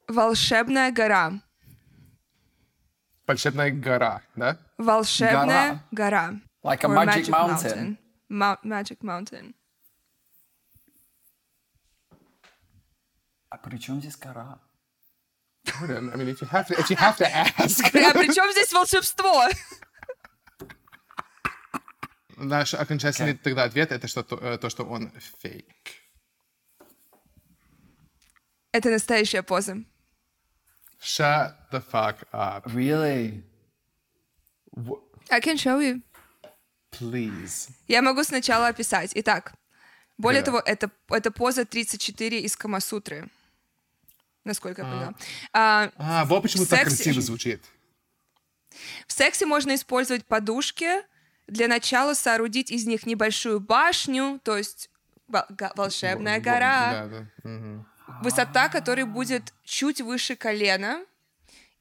Волшебная 0.08 0.92
гора. 0.92 1.34
Волшебная 3.30 3.70
гора, 3.70 4.24
да? 4.36 4.58
Волшебная 4.80 5.84
гора. 5.92 6.40
Like 6.64 6.84
a 6.84 6.88
Or 6.88 7.06
magic 7.06 7.30
mountain. 7.30 7.98
Mou- 8.28 8.58
magic 8.64 9.04
mountain. 9.04 9.54
А 13.50 13.58
при 13.58 13.78
чем 13.78 14.00
здесь 14.00 14.18
гора? 14.18 14.60
I 15.68 16.16
mean, 16.16 16.28
if 16.30 16.42
you 16.42 16.48
have 16.48 16.66
to, 16.68 16.74
if 16.80 16.90
you 16.90 16.96
have 16.98 17.18
to 17.18 17.26
ask. 17.32 17.86
А 17.94 18.14
при 18.14 18.34
чем 18.34 18.52
здесь 18.52 18.74
волшебство? 18.74 19.48
Наш 22.38 22.74
окончательный 22.74 23.38
тогда 23.38 23.66
ответ 23.66 23.92
это 23.92 24.08
что 24.08 24.24
то, 24.24 24.38
э, 24.38 24.58
то, 24.58 24.70
что 24.70 24.86
он 24.86 25.12
фейк. 25.40 25.68
Это 28.72 28.90
настоящая 28.90 29.44
поза. 29.44 29.78
Shut 31.02 31.54
the 31.72 31.82
fuck 31.82 32.24
up, 32.34 32.66
Really? 32.74 33.44
I 35.30 35.40
can 35.40 35.56
show 35.58 35.80
you. 35.80 36.02
please. 36.92 37.70
Я 37.88 38.02
могу 38.02 38.24
сначала 38.24 38.68
описать. 38.68 39.12
Итак, 39.16 39.54
более 40.18 40.42
Да. 40.42 40.46
того, 40.48 40.60
это, 40.66 40.90
это 41.10 41.32
поза 41.32 41.66
34 41.66 42.40
из 42.42 42.56
Камасутры. 42.58 43.30
Насколько 44.44 44.82
я 44.82 44.88
поняла. 44.88 45.14
А, 45.54 45.92
А, 45.98 46.26
вот 46.26 46.42
почему 46.42 46.66
так 46.66 46.80
Секси. 46.90 47.04
красиво 47.04 47.22
звучит. 47.22 47.64
в 49.08 49.12
сексе 49.14 49.46
можно 49.46 49.76
использовать 49.76 50.26
подушки. 50.26 50.88
Для 51.48 51.68
начала 51.68 52.14
соорудить 52.14 52.70
из 52.72 52.86
них 52.86 53.06
небольшую 53.08 53.60
башню, 53.60 54.40
то 54.44 54.56
есть 54.58 54.90
волшебная 55.76 56.40
гора. 56.40 56.92
Да, 56.92 57.08
да. 57.08 57.26
Мгм. 57.50 57.86
Высота 58.22 58.70
которой 58.70 59.06
будет 59.06 59.54
чуть 59.64 60.02
выше 60.02 60.36
колена. 60.36 61.06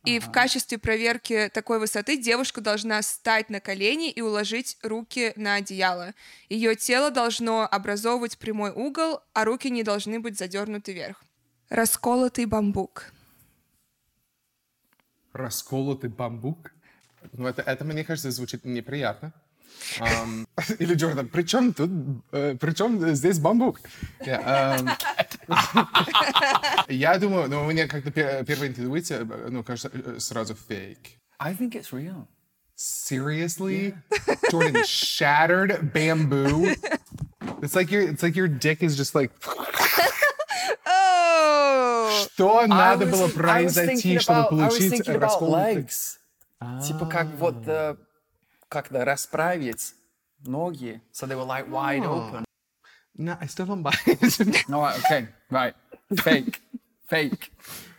И 0.04 0.20
в 0.20 0.30
качестве 0.30 0.78
проверки 0.78 1.50
такой 1.52 1.80
высоты 1.80 2.16
девушка 2.16 2.60
должна 2.60 3.00
встать 3.00 3.50
на 3.50 3.60
колени 3.60 4.10
и 4.10 4.20
уложить 4.20 4.78
руки 4.82 5.32
на 5.36 5.56
одеяло. 5.56 6.14
Ее 6.48 6.76
тело 6.76 7.10
должно 7.10 7.68
образовывать 7.70 8.38
прямой 8.38 8.70
угол, 8.70 9.20
а 9.34 9.44
руки 9.44 9.68
не 9.70 9.82
должны 9.82 10.20
быть 10.20 10.38
задернуты 10.38 10.92
вверх. 10.92 11.22
Расколотый 11.68 12.46
бамбук. 12.46 13.12
Расколотый 15.32 16.08
бамбук. 16.08 16.72
Ну, 17.32 17.46
это, 17.46 17.62
это, 17.62 17.84
мне 17.84 18.04
кажется, 18.04 18.30
звучит 18.30 18.64
неприятно. 18.64 19.32
Ам, 20.00 20.46
или 20.78 20.94
Джордан, 20.94 21.28
при 21.28 21.42
чем 21.42 21.72
тут, 21.72 21.90
э, 22.32 22.56
при 22.58 22.72
чем 22.72 23.14
здесь 23.14 23.38
бамбук? 23.38 23.80
Я, 24.24 24.76
ам, 24.78 24.88
Я 26.88 27.18
думаю, 27.18 27.48
ну, 27.48 27.62
у 27.62 27.66
меня 27.70 27.86
как-то 27.88 28.10
пе- 28.10 28.44
первая 28.46 28.68
интуиция, 28.68 29.20
э, 29.24 29.48
ну, 29.50 29.62
кажется, 29.62 29.90
э, 29.92 30.18
сразу 30.20 30.54
фейк. 30.54 30.98
I 31.38 31.54
think 31.54 31.74
it's 31.74 31.92
real. 31.92 32.26
Seriously? 32.76 33.94
Jordan, 34.50 34.84
shattered 34.84 35.92
bamboo? 35.92 36.74
It's 37.60 37.74
like 37.74 37.90
your, 37.90 38.02
it's 38.02 38.22
like 38.22 38.36
your 38.36 38.48
dick 38.48 38.82
is 38.82 38.96
just 38.96 39.14
like, 39.14 39.32
что 42.32 42.66
надо 42.66 43.06
было 43.06 43.28
произойти, 43.28 44.18
чтобы 44.18 44.48
получить 44.48 45.06
legs. 45.08 46.18
Типа 46.86 47.06
как 47.06 47.26
вот 47.38 47.66
э, 47.66 47.96
как-то 48.68 49.04
расправить 49.04 49.94
ноги, 50.44 51.00
so 51.12 51.26
they 51.26 51.36
were 51.36 51.44
like 51.46 51.68
wide 51.68 52.04
open. 52.04 52.44
No, 53.16 53.36
I 53.40 53.46
still 53.46 53.66
don't 53.66 53.82
buy 53.82 53.94
it. 54.06 54.68
No, 54.68 54.84
okay, 54.84 55.28
right. 55.50 55.74
Fake. 56.22 56.60
Fake. 57.08 57.52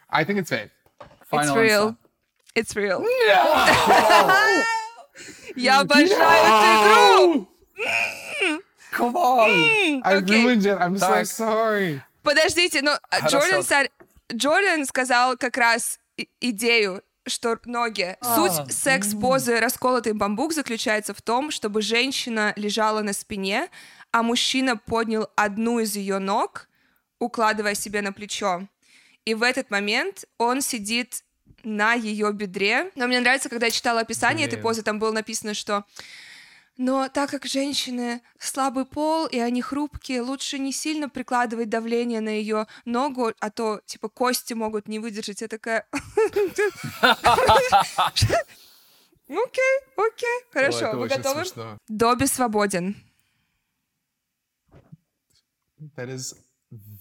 I 0.10 0.24
think 0.24 0.39
it's 0.39 0.49
fake. 0.49 0.72
It's 1.01 1.30
Final 1.30 1.55
real. 1.57 1.88
answer. 1.88 1.97
It's 2.55 2.76
real. 2.76 3.03
Я 5.55 5.80
обожаю 5.82 6.07
эту 6.45 6.66
игру! 6.76 7.47
Come 8.91 9.16
on! 9.16 10.01
I 10.03 10.16
ruined 10.22 10.66
it. 10.66 10.78
I'm 10.80 10.97
so 10.97 11.24
sorry. 11.24 12.01
Подождите, 12.24 12.82
но 12.82 12.97
а. 13.10 13.28
Джордан, 13.28 13.64
Джордан 14.32 14.86
сказал 14.86 15.38
как 15.38 15.57
раз 15.57 15.99
идею, 16.39 17.01
что 17.28 17.57
ноги. 17.66 18.18
Суть 18.22 18.74
секс-позы 18.74 19.60
«Расколотый 19.60 20.14
бамбук» 20.14 20.53
заключается 20.53 21.14
в 21.14 21.22
том, 21.22 21.51
чтобы 21.51 21.82
женщина 21.82 22.53
лежала 22.55 23.01
на 23.01 23.14
спине, 23.14 23.70
а 24.12 24.24
мужчина 24.24 24.78
поднял 24.78 25.30
одну 25.36 25.80
из 25.80 25.95
ее 25.95 26.20
ног, 26.20 26.68
укладывая 27.20 27.76
себе 27.76 28.01
на 28.01 28.12
плечо. 28.12 28.68
И 29.26 29.34
в 29.34 29.43
этот 29.43 29.70
момент 29.70 30.26
он 30.38 30.62
сидит 30.62 31.24
на 31.64 31.93
ее 31.93 32.32
бедре. 32.32 32.91
Но 32.95 33.07
мне 33.07 33.20
нравится, 33.20 33.49
когда 33.49 33.68
я 33.68 33.72
читала 33.72 34.01
описание 34.01 34.47
этой 34.47 34.55
Блин. 34.55 34.64
позы, 34.64 34.82
там 34.82 34.99
было 34.99 35.12
написано, 35.12 35.53
что 35.53 35.86
но 36.78 37.10
так 37.10 37.30
как 37.30 37.45
женщины 37.45 38.22
слабый 38.38 38.86
пол 38.86 39.28
и 39.28 39.38
они 39.38 39.62
хрупкие, 39.62 40.22
лучше 40.22 40.57
не 40.60 40.72
сильно 40.72 41.10
прикладывать 41.10 41.68
давление 41.68 42.22
на 42.22 42.30
ее 42.30 42.68
ногу, 42.86 43.34
а 43.38 43.49
то 43.49 43.82
типа 43.86 44.07
кости 44.07 44.53
могут 44.53 44.88
не 44.88 44.97
выдержать. 44.97 45.41
Я 45.41 45.49
такая. 45.49 45.86
Окей, 49.32 49.80
окей, 49.95 50.39
хорошо. 50.51 50.93
Вы 50.93 51.07
готовы? 51.07 51.43
Добби 51.88 52.26
свободен. 52.26 52.95
That 55.97 56.09
is 56.09 56.35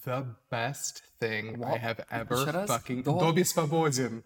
the 0.06 0.26
best 0.50 1.02
thing 1.20 1.56
I 1.56 1.58
What? 1.58 1.82
have 1.82 2.00
ever 2.12 2.36
Еще 2.36 2.52
раз? 2.52 2.70
fucking... 2.70 3.04
Доб- 3.04 3.20
Добби 3.20 3.44
свободен. 3.44 4.24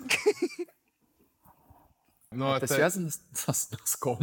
Но 2.31 2.55
Это 2.57 2.65
это... 2.65 2.73
связано 2.75 3.09
с 3.09 3.19
с 3.33 3.71
носком? 3.71 4.19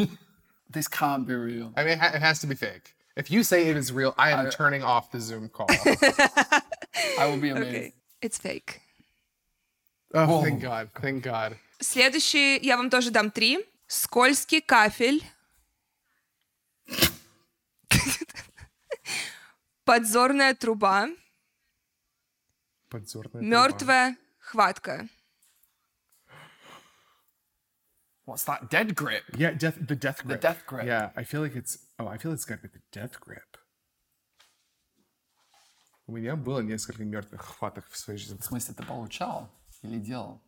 This 0.71 0.89
can't 0.89 1.27
be 1.27 1.35
real. 1.35 1.73
I 1.77 1.85
mean, 1.85 1.93
it 1.93 1.99
ha- 2.01 2.13
it 2.15 2.21
has 2.23 2.41
to 2.41 2.47
be 2.47 2.55
fake. 2.55 2.95
If 3.17 3.31
you 3.31 3.43
say 3.45 3.69
it 3.69 3.77
is 3.77 3.93
real, 3.93 4.13
I 4.19 4.33
am 4.33 4.51
turning 4.51 4.83
off 4.83 5.11
the 5.13 5.21
Zoom 5.21 5.49
call. 5.49 5.69
I 7.19 7.27
will 7.27 7.39
be 7.41 7.51
amazed. 7.51 7.69
Окей. 7.77 7.95
It's 8.21 8.39
fake. 8.39 8.81
oh, 10.15 10.43
thank 10.43 10.61
God. 10.61 10.89
Thank 11.01 11.23
God. 11.23 11.57
Следующий, 11.81 12.59
я 12.61 12.77
вам 12.77 12.91
тоже 12.91 13.11
дам 13.11 13.31
три. 13.31 13.65
Скользкий 13.87 14.61
кафель. 14.61 15.23
Подзорная 19.90 20.54
труба. 20.54 21.08
Подзорная 22.90 23.42
труба. 23.42 23.44
Мертвая 23.44 24.18
хватка. 24.38 25.10
What's 28.28 28.46
that? 28.46 28.70
Dead 28.70 28.94
grip? 28.94 29.24
Yeah, 29.34 29.54
death, 29.58 29.80
the 29.80 29.96
death 29.96 30.24
grip. 30.24 30.42
death 30.42 30.64
grip. 30.68 30.86
Yeah, 30.86 31.10
I 31.16 31.24
feel 31.24 31.42
like 31.42 31.56
it's... 31.56 31.80
Oh, 31.98 32.08
I 32.08 32.20
feel 32.20 32.32
it's 32.32 32.46
got 32.46 32.62
to 32.62 32.68
be 32.68 32.70
the 32.70 32.84
death 32.92 33.20
grip. 33.20 33.58
У 36.06 36.12
меня 36.12 36.36
было 36.36 36.60
несколько 36.60 37.04
мертвых 37.04 37.42
хваток 37.42 37.90
в 37.90 37.98
своей 37.98 38.20
жизни. 38.20 38.38
В 38.38 38.46
смысле, 38.46 38.76
ты 38.76 38.84
получал 38.84 39.50
или 39.82 39.98
делал? 39.98 40.40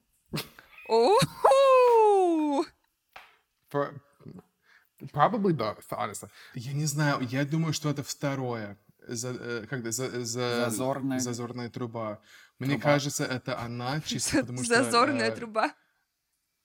Probably 5.12 5.54
both, 5.54 5.84
honestly. 5.90 6.30
Я 6.54 6.74
не 6.74 6.86
знаю, 6.86 7.22
я 7.22 7.44
думаю, 7.44 7.74
что 7.74 7.90
это 7.90 8.04
второе. 8.04 8.78
За, 9.16 9.30
э, 9.30 9.66
как 9.70 9.92
за, 9.92 10.24
за- 10.26 10.66
Зазорная- 10.70 11.20
зазорная 11.20 11.70
труба. 11.70 12.20
Мне 12.60 12.80
кажется, 12.80 13.26
это 13.26 13.60
она 13.60 14.02
чисто 14.06 14.42
потому 14.42 14.64
что... 14.64 14.84
Зазорная 14.84 15.30
э, 15.30 15.36
труба. 15.36 15.74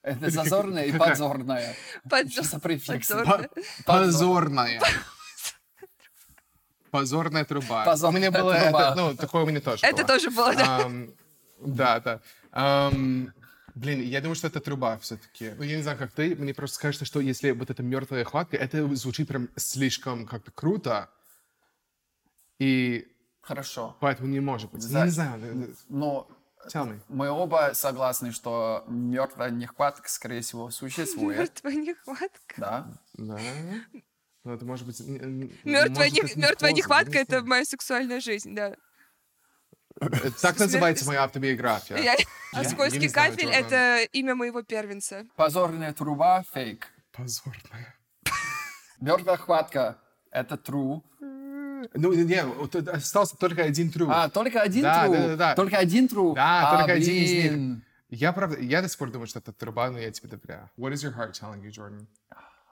Это 0.02 0.30
зазорная 0.30 0.84
и 0.84 0.96
подзорная. 0.96 1.74
Подзор- 2.08 2.30
Что 2.30 2.42
за 2.44 2.60
префикс? 2.60 3.10
Позорная. 3.84 4.80
Позорная 6.90 7.44
труба. 7.44 7.84
Позорная 7.84 8.16
у 8.16 8.20
меня 8.20 8.30
было 8.30 8.54
труба. 8.54 8.90
это, 8.90 8.94
ну, 8.94 9.16
такое 9.16 9.42
у 9.42 9.46
меня 9.46 9.60
тоже 9.60 9.84
Это 9.84 9.96
было. 9.96 10.06
тоже 10.06 10.30
было, 10.30 10.54
да. 10.54 10.90
Да, 11.60 12.00
да. 12.00 12.90
Блин, 13.74 14.00
я 14.00 14.20
думаю, 14.22 14.36
что 14.36 14.46
это 14.46 14.60
труба 14.60 14.96
все-таки. 14.98 15.50
Ну, 15.58 15.62
я 15.62 15.76
не 15.76 15.82
знаю, 15.82 15.98
как 15.98 16.10
ты, 16.12 16.34
мне 16.34 16.54
просто 16.54 16.80
кажется, 16.80 17.04
что 17.04 17.20
если 17.20 17.50
вот 17.50 17.68
эта 17.68 17.82
мертвая 17.82 18.24
хватка, 18.24 18.56
это 18.56 18.94
звучит 18.94 19.28
прям 19.28 19.50
слишком 19.56 20.26
как-то 20.26 20.50
круто. 20.50 21.10
И 22.58 23.06
Хорошо. 23.40 23.96
поэтому 24.00 24.28
не 24.28 24.40
может 24.40 24.70
быть. 24.70 24.82
За- 24.82 24.98
Я 25.00 25.04
не 25.04 25.10
знаю. 25.10 25.74
Но 25.88 26.28
Tell 26.72 26.88
me. 26.88 27.00
мы 27.08 27.28
оба 27.30 27.70
согласны, 27.74 28.32
что 28.32 28.84
мертвая 28.88 29.50
нехватка, 29.50 30.08
скорее 30.08 30.40
всего, 30.40 30.70
существует. 30.70 31.38
Мертвая 31.38 31.74
нехватка. 31.74 32.54
Да? 32.56 33.00
Да. 33.14 33.38
Ну, 34.44 34.52
это 34.52 34.64
может 34.64 34.86
быть... 34.86 35.00
Мертвая, 35.00 36.10
быть, 36.10 36.36
мертвая 36.36 36.72
нехватка 36.72 37.12
не 37.12 37.18
это 37.18 37.42
моя 37.42 37.64
сексуальная 37.64 38.20
жизнь, 38.20 38.54
да. 38.54 38.76
Так 40.40 40.58
называется 40.58 41.06
моя 41.06 41.24
автобиография. 41.24 41.96
А 42.52 42.62
не 42.62 42.68
знаю, 42.68 43.12
кафель— 43.12 43.50
это 43.52 44.04
имя 44.12 44.34
моего 44.34 44.62
первенца. 44.62 45.26
Позорная 45.36 45.92
труба— 45.92 46.44
фейк. 46.52 46.88
Позорная. 47.12 47.98
Мертвая 49.00 49.36
хватка— 49.36 49.98
это 50.30 50.56
true. 50.56 51.02
Ну, 51.94 52.12
не, 52.14 52.90
остался 52.90 53.36
только 53.36 53.62
один 53.62 53.90
тру. 53.90 54.08
А, 54.10 54.28
только 54.28 54.60
один 54.62 54.82
Да, 54.82 55.06
true? 55.06 55.12
да, 55.12 55.26
да, 55.28 55.36
да. 55.36 55.54
Только 55.54 55.78
один 55.78 56.06
true? 56.06 56.34
Да, 56.34 56.70
А, 56.72 56.76
только 56.78 56.92
один 56.94 57.14
из 57.14 57.30
них. 57.32 57.52
блин. 57.52 57.82
Я 58.08 58.32
правда, 58.32 58.58
я 58.60 58.82
до 58.82 58.88
сих 58.88 58.98
пор 58.98 59.10
думаю, 59.10 59.26
что 59.26 59.40
это 59.40 59.52
труба, 59.52 59.90
но 59.90 59.98
я 59.98 60.10
тебе 60.12 60.28
доверяю. 60.28 60.70
What 60.78 60.92
is 60.92 61.02
your 61.02 61.12
heart 61.16 61.32
telling 61.32 61.60
you, 61.62 61.70
Jordan? 61.70 62.06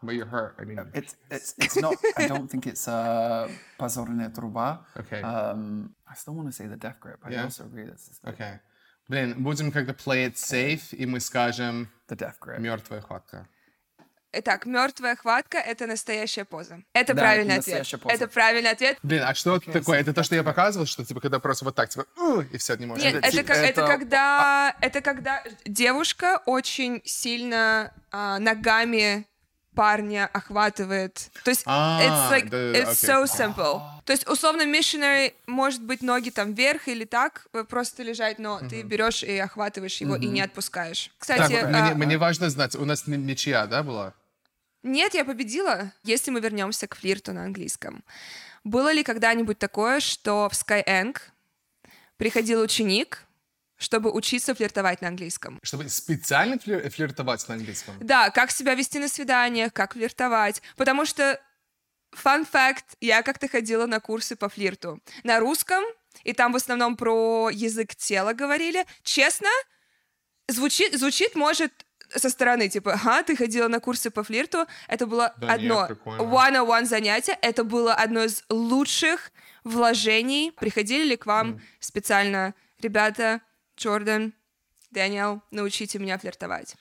By 0.03 0.13
your 0.13 0.29
heart, 0.31 0.55
I 0.59 0.65
mean. 0.65 0.79
It's, 0.93 1.17
it's, 1.31 1.55
it's 1.59 1.77
not, 1.81 1.95
I 2.17 2.29
don't 2.29 2.47
think 2.49 2.67
it's 2.67 2.87
uh, 2.87 3.51
позорная 3.79 4.29
труба. 4.31 4.85
Okay. 4.97 5.23
Um, 5.23 5.95
I 6.07 6.15
still 6.15 6.35
want 6.35 6.47
to 6.49 6.53
say 6.53 6.67
the 6.67 6.77
death 6.77 7.01
grip. 7.01 7.19
I 7.25 7.31
Yeah. 7.33 7.45
also 7.45 7.65
agree 7.65 7.85
that's 7.87 8.11
Okay. 8.25 8.61
Блин, 9.09 9.43
будем 9.43 9.73
как-то 9.73 9.93
play 9.93 10.27
it 10.29 10.35
safe, 10.37 10.95
и 10.95 11.05
мы 11.07 11.21
скажем 11.21 11.89
the 12.09 12.17
death 12.17 12.37
grip. 12.41 12.59
мертвая 12.61 13.01
хватка. 13.01 13.49
Итак, 14.37 14.67
мертвая 14.67 15.17
хватка— 15.17 15.59
это 15.59 15.87
настоящая 15.87 16.45
поза. 16.45 16.81
Это 16.93 17.15
Да, 17.15 17.23
правильный 17.23 17.53
это 17.55 17.61
ответ. 17.61 17.79
настоящая 17.79 17.99
поза. 17.99 18.15
Это 18.15 18.29
правильный 18.29 18.71
ответ. 18.71 18.99
Блин, 19.03 19.23
а 19.25 19.35
что 19.35 19.57
это 19.57 19.71
такое? 19.73 20.01
Это 20.01 20.13
то, 20.13 20.23
что 20.23 20.35
я 20.35 20.43
показывал, 20.43 20.87
что 20.87 21.05
типа 21.05 21.21
когда 21.21 21.39
просто 21.39 21.65
вот 21.65 21.75
так, 21.75 21.89
типа, 21.89 22.07
и 22.53 22.57
все, 22.59 22.77
не 22.77 22.87
можешь. 22.87 23.05
Нет, 23.05 23.17
Это 23.17 23.29
это, 23.29 23.43
как- 23.45 23.57
это 23.59 23.67
это- 23.83 23.87
когда, 23.87 24.77
это 24.81 25.01
когда 25.01 25.43
девушка 25.65 26.41
очень 26.47 27.01
сильно 27.05 27.93
а, 28.11 28.39
ногами 28.39 29.27
парня 29.75 30.31
охватывает. 30.33 31.31
То 31.43 31.51
есть 31.51 31.63
А, 31.67 32.01
it's 32.01 32.31
like 32.33 32.49
да, 32.49 32.57
it's 32.73 32.93
окей. 32.93 33.11
so 33.11 33.25
simple. 33.27 33.81
То 34.05 34.13
есть 34.13 34.25
условно 34.29 34.63
missionary 34.63 35.35
может 35.47 35.83
быть 35.83 36.01
ноги 36.01 36.31
там 36.31 36.55
вверх 36.55 36.87
или 36.87 37.05
так 37.05 37.47
э, 37.53 37.65
просто 37.65 38.05
лежать, 38.05 38.39
но 38.39 38.61
ты 38.61 38.83
берешь 38.83 39.25
и 39.25 39.37
охватываешь 39.37 39.97
его 40.01 40.15
и 40.15 40.27
не 40.27 40.43
отпускаешь. 40.43 41.11
Так, 41.27 41.39
Кстати, 41.41 41.65
мне, 41.65 41.79
а, 41.79 41.95
мне 41.95 42.19
важно 42.19 42.51
знать, 42.51 42.77
у 42.77 42.85
нас 42.85 43.07
ничья, 43.09 43.67
да, 43.67 43.83
была? 43.83 44.13
Нет, 44.85 45.15
я 45.15 45.25
победила. 45.25 45.93
Если 46.03 46.31
мы 46.31 46.41
вернемся 46.41 46.87
к 46.87 46.95
флирту 46.95 47.33
на 47.33 47.45
английском. 47.45 48.05
Было 48.65 48.93
ли 48.93 49.03
когда-нибудь 49.03 49.59
такое, 49.59 49.99
что 49.99 50.49
в 50.51 50.53
Skyeng 50.53 51.17
приходил 52.19 52.61
ученик, 52.61 53.25
чтобы 53.77 54.13
учиться 54.13 54.55
флиртовать 54.55 55.01
на 55.01 55.09
английском? 55.09 55.59
Чтобы 55.63 55.89
специально 55.89 56.57
флир- 56.59 56.89
флиртовать 56.91 57.49
на 57.49 57.55
английском? 57.55 57.97
Да, 58.01 58.31
как 58.31 58.51
себя 58.51 58.75
вести 58.75 58.99
на 58.99 59.09
свиданиях, 59.09 59.73
как 59.73 59.95
флиртовать. 59.95 60.63
Потому 60.77 61.07
что, 61.07 61.41
fun 62.15 62.47
fact, 62.51 62.85
я 63.01 63.23
как-то 63.23 63.49
ходила 63.49 63.87
на 63.87 64.01
курсы 64.01 64.37
по 64.37 64.51
флирту. 64.51 65.01
На 65.23 65.41
русском, 65.41 65.83
и 66.25 66.35
там 66.35 66.53
в 66.53 66.57
основном 66.57 66.97
про 66.97 67.49
язык 67.51 67.95
тела 67.97 68.35
говорили. 68.35 68.85
Честно, 69.03 69.49
звучит, 70.47 70.95
звучит 70.99 71.35
может, 71.37 71.73
со 72.17 72.31
стороны, 72.31 72.69
типа, 72.69 72.95
ага, 72.95 73.23
ты 73.23 73.37
ходила 73.37 73.69
на 73.69 73.81
курсы 73.81 74.11
по 74.11 74.23
флирту, 74.23 74.67
это 74.89 75.07
было 75.07 75.35
Да 75.39 75.53
одно 75.55 75.89
one-on-one 75.89 76.85
занятие, 76.85 77.39
это 77.43 77.65
было 77.65 77.95
одно 77.95 78.25
из 78.25 78.45
лучших 78.49 79.31
вложений. 79.65 80.53
Приходили 80.59 81.11
ли 81.11 81.17
к 81.17 81.27
вам 81.27 81.61
специально 81.81 82.55
ребята, 82.81 83.41
Джордан, 83.77 84.33
Дэниел, 84.91 85.43
научите 85.51 85.99
меня 85.99 86.19
флиртовать? 86.19 86.77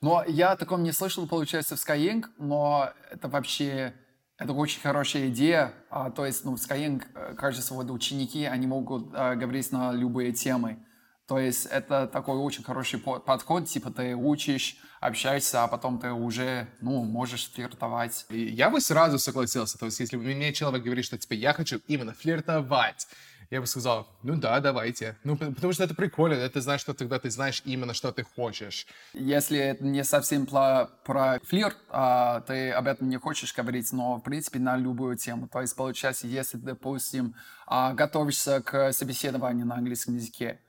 Но 0.00 0.22
я 0.26 0.52
о 0.52 0.56
таком 0.56 0.82
не 0.82 0.92
слышал, 0.92 1.26
получается, 1.26 1.76
в 1.76 1.78
Skyeng, 1.78 2.26
но 2.36 2.92
это 3.10 3.28
вообще 3.28 3.94
это 4.36 4.52
очень 4.52 4.82
хорошая 4.82 5.28
идея. 5.28 5.72
А, 5.88 6.10
то 6.10 6.26
есть, 6.26 6.44
ну, 6.44 6.56
в 6.56 6.60
Skyeng, 6.60 7.02
э, 7.14 7.34
кажется, 7.34 7.72
вот 7.72 7.90
ученики, 7.90 8.44
они 8.44 8.66
могут 8.66 9.14
э, 9.14 9.36
говорить 9.36 9.72
на 9.72 9.92
любые 9.92 10.32
темы. 10.32 10.83
То 11.26 11.38
есть 11.38 11.66
это 11.66 12.06
такой 12.06 12.36
очень 12.36 12.62
хороший 12.62 12.98
по- 12.98 13.18
подход, 13.18 13.66
типа 13.66 13.90
ты 13.90 14.14
учишь, 14.14 14.76
общаешься, 15.00 15.64
а 15.64 15.68
потом 15.68 15.98
ты 15.98 16.12
уже, 16.12 16.68
ну, 16.80 17.02
можешь 17.04 17.50
флиртовать. 17.50 18.26
И 18.28 18.46
я 18.46 18.70
бы 18.70 18.80
сразу 18.80 19.18
согласился. 19.18 19.78
То 19.78 19.86
есть, 19.86 20.00
если 20.00 20.16
мне 20.16 20.52
человек 20.52 20.82
говорит, 20.82 21.04
что 21.04 21.18
типа 21.18 21.34
я 21.34 21.52
хочу 21.52 21.80
именно 21.86 22.12
флиртовать, 22.12 23.06
я 23.50 23.60
бы 23.60 23.66
сказал, 23.66 24.08
ну 24.22 24.36
да, 24.36 24.58
давайте. 24.60 25.16
Ну, 25.22 25.36
потому 25.36 25.72
что 25.72 25.84
это 25.84 25.94
прикольно, 25.94 26.34
это 26.34 26.60
знаешь, 26.60 26.80
что 26.80 26.94
тогда 26.94 27.18
ты 27.18 27.30
знаешь 27.30 27.62
именно, 27.64 27.94
что 27.94 28.12
ты 28.12 28.24
хочешь. 28.24 28.86
Если 29.12 29.58
это 29.58 29.84
не 29.84 30.02
совсем 30.04 30.46
про, 30.46 30.86
про 31.04 31.38
флирт, 31.44 31.76
а, 31.90 32.40
ты 32.40 32.70
об 32.70 32.86
этом 32.86 33.08
не 33.08 33.18
хочешь 33.18 33.54
говорить, 33.54 33.92
но, 33.92 34.16
в 34.16 34.22
принципе, 34.22 34.58
на 34.58 34.76
любую 34.76 35.16
тему. 35.16 35.48
То 35.48 35.60
есть, 35.60 35.76
получается, 35.76 36.26
если, 36.26 36.56
допустим, 36.56 37.34
а, 37.66 37.92
готовишься 37.92 38.62
к 38.62 38.92
собеседованию 38.92 39.66
на 39.66 39.76
английском 39.76 40.16
языке, 40.16 40.60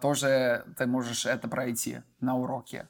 тоже 0.00 0.64
ты 0.76 0.86
можешь 0.86 1.26
это 1.26 1.48
пройти 1.48 2.02
на 2.20 2.36
уроке. 2.36 2.88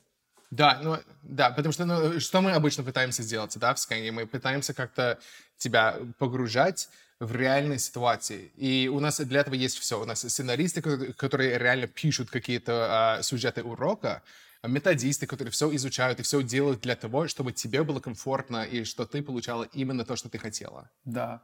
Да, 0.50 0.80
ну, 0.82 0.98
да, 1.22 1.50
потому 1.50 1.72
что, 1.72 1.84
ну, 1.84 2.18
что 2.18 2.40
мы 2.40 2.52
обычно 2.52 2.82
пытаемся 2.82 3.22
сделать, 3.22 3.56
да, 3.58 3.72
в 3.72 3.76
Skyeng? 3.76 4.10
Мы 4.10 4.26
пытаемся 4.26 4.74
как-то 4.74 5.18
тебя 5.56 5.96
погружать 6.18 6.88
в 7.20 7.36
реальные 7.36 7.78
ситуации. 7.78 8.50
И 8.56 8.88
у 8.88 8.98
нас 8.98 9.20
для 9.20 9.40
этого 9.40 9.54
есть 9.54 9.78
все. 9.78 10.00
У 10.00 10.04
нас 10.04 10.20
сценаристы, 10.20 10.82
ко- 10.82 11.12
которые 11.12 11.58
реально 11.58 11.86
пишут 11.86 12.30
какие-то 12.30 13.18
а, 13.18 13.22
сюжеты 13.22 13.62
урока, 13.62 14.22
а 14.62 14.68
методисты, 14.68 15.26
которые 15.26 15.52
все 15.52 15.72
изучают 15.76 16.18
и 16.18 16.22
все 16.22 16.42
делают 16.42 16.80
для 16.80 16.96
того, 16.96 17.28
чтобы 17.28 17.52
тебе 17.52 17.82
было 17.84 18.00
комфортно 18.00 18.64
и 18.64 18.84
что 18.84 19.06
ты 19.06 19.22
получала 19.22 19.64
именно 19.72 20.04
то, 20.04 20.16
что 20.16 20.28
ты 20.28 20.38
хотела. 20.38 20.90
Да. 21.04 21.42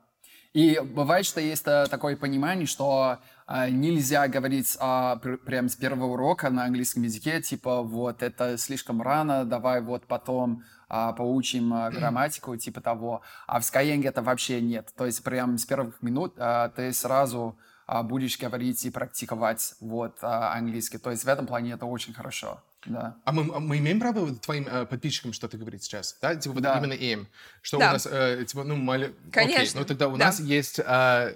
И 0.56 0.80
бывает, 0.80 1.26
что 1.26 1.38
есть 1.38 1.66
э, 1.66 1.84
такое 1.90 2.16
понимание, 2.16 2.66
что 2.66 3.18
э, 3.46 3.68
нельзя 3.68 4.26
говорить 4.26 4.74
а, 4.80 5.16
пр- 5.16 5.36
прям 5.36 5.68
с 5.68 5.76
первого 5.76 6.06
урока 6.06 6.48
на 6.48 6.64
английском 6.64 7.02
языке, 7.02 7.42
типа 7.42 7.82
вот 7.82 8.22
это 8.22 8.56
слишком 8.56 9.02
рано, 9.02 9.44
давай 9.44 9.82
вот 9.82 10.06
потом 10.06 10.64
а, 10.88 11.12
поучим 11.12 11.74
а, 11.74 11.90
грамматику, 11.90 12.56
типа 12.56 12.80
того. 12.80 13.20
А 13.46 13.60
в 13.60 13.64
Skyeng 13.64 14.08
это 14.08 14.22
вообще 14.22 14.62
нет. 14.62 14.88
То 14.96 15.04
есть 15.04 15.22
прям 15.22 15.58
с 15.58 15.66
первых 15.66 16.00
минут 16.00 16.32
а, 16.38 16.70
ты 16.70 16.90
сразу 16.94 17.58
а, 17.86 18.02
будешь 18.02 18.38
говорить 18.38 18.82
и 18.86 18.90
практиковать 18.90 19.74
вот 19.80 20.16
а, 20.22 20.54
английский. 20.54 20.96
То 20.96 21.10
есть 21.10 21.24
в 21.24 21.28
этом 21.28 21.46
плане 21.46 21.72
это 21.72 21.84
очень 21.84 22.14
хорошо. 22.14 22.62
Да. 22.86 23.16
А 23.24 23.32
мы, 23.32 23.42
а 23.54 23.58
мы 23.60 23.78
имеем 23.78 23.98
право 24.00 24.34
твоим 24.36 24.66
э, 24.68 24.86
подписчикам 24.86 25.32
что-то 25.32 25.58
говорить 25.58 25.82
сейчас? 25.82 26.16
Да, 26.22 26.34
типа 26.36 26.54
вот 26.54 26.62
Да. 26.62 26.78
именно 26.78 26.92
им. 26.92 27.28
Что 27.62 27.78
Да. 27.78 27.90
у 27.90 27.92
нас, 27.94 28.06
э, 28.10 28.44
типа, 28.46 28.64
ну, 28.64 28.76
мали... 28.76 29.14
Конечно, 29.32 29.62
Окей, 29.62 29.72
ну 29.80 29.84
тогда 29.84 30.08
у 30.08 30.16
да. 30.16 30.26
нас 30.26 30.40
есть 30.40 30.78
э, 30.78 31.34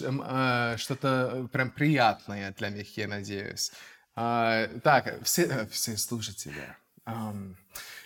э, 0.00 0.74
что-то 0.76 1.48
прям 1.52 1.70
приятное 1.70 2.52
для 2.58 2.70
них, 2.70 2.96
я 2.96 3.08
надеюсь. 3.08 3.72
А, 4.16 4.66
так, 4.82 5.22
все, 5.22 5.42
э, 5.44 5.66
все 5.68 5.96
слушатели, 5.96 6.74
ам, 7.04 7.56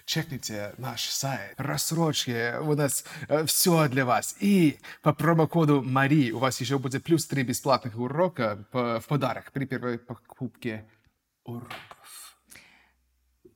чекните 0.04 0.74
наш 0.76 1.08
сайт. 1.08 1.54
Рассрочки, 1.56 2.58
у 2.60 2.74
нас 2.74 3.04
все 3.46 3.88
для 3.88 4.04
вас. 4.04 4.36
И 4.40 4.78
по 5.00 5.14
промокоду 5.14 5.82
Мари 5.82 6.30
у 6.32 6.38
вас 6.38 6.60
еще 6.60 6.78
будет 6.78 7.04
плюс 7.04 7.24
3 7.26 7.42
бесплатных 7.44 7.96
урока 7.96 8.66
по- 8.72 9.00
в 9.00 9.06
подарок 9.06 9.50
при 9.52 9.64
первой 9.64 9.98
покупке 9.98 10.84
уроков. 11.44 11.76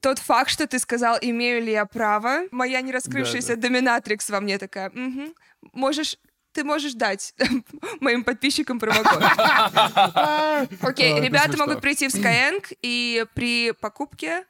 Тот 0.00 0.18
факт, 0.18 0.50
что 0.50 0.66
ты 0.66 0.78
сказал, 0.78 1.18
имею 1.20 1.62
ли 1.62 1.72
я 1.72 1.86
право, 1.86 2.42
моя 2.50 2.80
не 2.80 2.92
раскрывшаяся 2.92 3.56
доминатрикс 3.56 4.30
во 4.30 4.40
мне 4.40 4.58
такая, 4.58 4.90
«Мгм, 4.90 5.34
можешь, 5.72 6.16
ты 6.52 6.64
можешь 6.64 6.94
дать 6.94 7.34
моим 8.00 8.24
подписчикам 8.24 8.78
промокод. 8.78 9.22
Окей, 10.82 11.20
ребята 11.20 11.56
могут 11.56 11.80
прийти 11.80 12.08
в 12.08 12.14
Skyeng, 12.14 12.64
и 12.82 13.26
при 13.34 13.72
покупке 13.72 14.44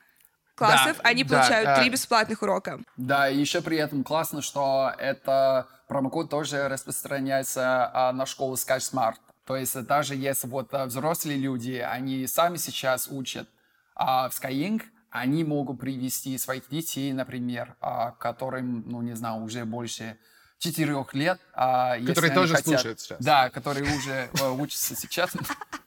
классов 0.56 0.96
Да, 0.96 1.08
они 1.08 1.24
да, 1.24 1.36
получают 1.36 1.78
три 1.80 1.90
бесплатных 1.90 2.42
урока. 2.42 2.80
Да, 2.96 3.28
и 3.28 3.38
еще 3.38 3.60
при 3.60 3.76
этом 3.76 4.02
классно, 4.02 4.42
что 4.42 4.92
это 4.98 5.68
промокод 5.86 6.30
тоже 6.30 6.68
распространяется 6.68 7.90
а, 7.92 8.12
на 8.12 8.26
школу 8.26 8.54
Sky 8.54 8.78
Smart. 8.78 9.16
То 9.44 9.56
есть 9.56 9.80
даже 9.86 10.16
если 10.16 10.48
вот 10.48 10.72
а, 10.74 10.86
взрослые 10.86 11.38
люди, 11.38 11.74
они 11.74 12.26
сами 12.26 12.56
сейчас 12.56 13.08
учат 13.08 13.48
а, 13.94 14.28
в 14.28 14.32
Skyeng, 14.32 14.82
они 15.10 15.44
могут 15.44 15.80
привести 15.80 16.36
своих 16.38 16.68
детей, 16.68 17.12
например, 17.12 17.76
а, 17.80 18.10
которым, 18.12 18.84
ну 18.86 19.02
не 19.02 19.14
знаю, 19.14 19.42
уже 19.42 19.64
больше 19.64 20.18
четырех 20.58 21.12
лет. 21.14 21.38
а, 21.52 21.98
Которые 21.98 22.32
тоже 22.32 22.54
хотят- 22.54 22.66
слушают 22.80 23.00
сейчас. 23.00 23.18
Да, 23.20 23.50
которые 23.50 23.84
уже 23.96 24.28
э, 24.40 24.50
учатся 24.50 24.96
сейчас. 24.96 25.30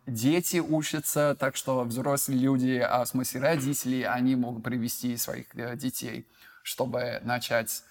Дети 0.05 0.57
учатся, 0.57 1.35
так 1.39 1.55
что 1.55 1.83
взрослые 1.83 2.39
люди, 2.39 2.77
а 2.77 3.03
в 3.03 3.07
смысле 3.07 3.41
родители, 3.41 4.03
они 4.03 4.35
могут 4.35 4.63
привести 4.63 5.17
своих 5.17 5.47
э, 5.55 5.75
детей, 5.75 6.27
чтобы 6.63 7.19
начать 7.23 7.83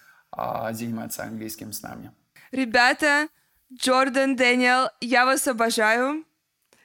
заниматься 0.72 1.24
английским 1.24 1.72
с 1.72 1.80
нами. 1.82 2.12
Ребята, 2.52 3.28
Джордан, 3.72 4.36
Дэниел, 4.36 4.90
я 5.00 5.24
вас 5.24 5.48
обожаю. 5.48 6.24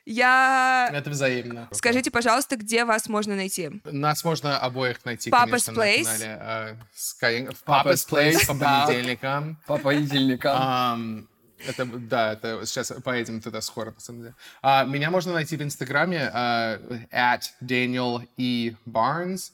Я... 0.06 0.90
Это 0.92 1.10
взаимно. 1.10 1.68
Скажите, 1.72 2.12
пожалуйста, 2.12 2.58
где 2.58 2.84
вас 2.86 3.08
можно 3.08 3.36
найти? 3.36 3.82
Нас 3.86 4.24
можно 4.24 4.58
обоих 4.60 5.04
найти, 5.06 5.30
Papa's 5.30 5.66
конечно, 5.66 5.72
Place. 5.72 6.04
на 6.04 6.18
канале 6.18 6.40
э, 6.42 6.76
Sky... 6.96 7.56
в 7.56 7.64
Papa's 7.64 7.84
Papa's 7.86 8.10
Place 8.10 8.34
Place, 8.36 8.48
по 8.48 8.56
понедельникам. 8.56 9.58
По 9.66 9.78
понедельникам. 9.78 10.52
Ам, 10.56 11.28
Это, 11.66 11.86
да, 11.86 12.34
это 12.34 12.66
сейчас 12.66 12.92
поедем 13.04 13.40
туда 13.40 13.62
скоро, 13.62 13.92
на 13.92 14.00
самом 14.02 14.22
деле. 14.24 14.36
А, 14.62 14.84
меня 14.84 15.10
можно 15.10 15.32
найти 15.32 15.56
в 15.56 15.62
Инстаграме 15.62 16.30
а, 16.34 16.78
at 17.12 17.44
Daniel 17.62 18.28
E. 18.38 18.76
Barnes. 18.86 19.52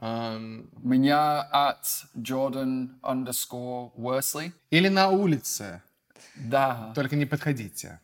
Ам, 0.00 0.68
Меня 0.82 1.40
от 1.42 1.84
Jordan 2.16 2.88
underscore 3.02 3.92
Worsley. 3.96 4.52
или 4.70 4.88
на 4.88 5.08
улице. 5.10 5.82
Да. 6.34 6.92
Только 6.94 7.16
не 7.16 7.26
подходите. 7.26 8.00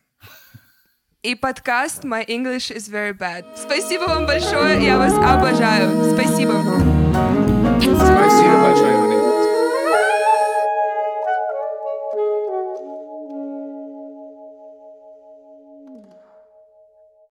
И 1.25 1.33
подкаст 1.33 2.03
My 2.03 2.23
English 2.27 2.69
is 2.69 2.87
very 2.87 3.11
bad. 3.11 3.45
Спасибо 3.55 4.03
вам 4.03 4.27
большое, 4.27 4.85
я 4.85 4.99
вас 4.99 5.11
обожаю. 5.13 6.13
Спасибо. 6.13 6.53
Спасибо 7.81 8.61
большое. 8.61 9.14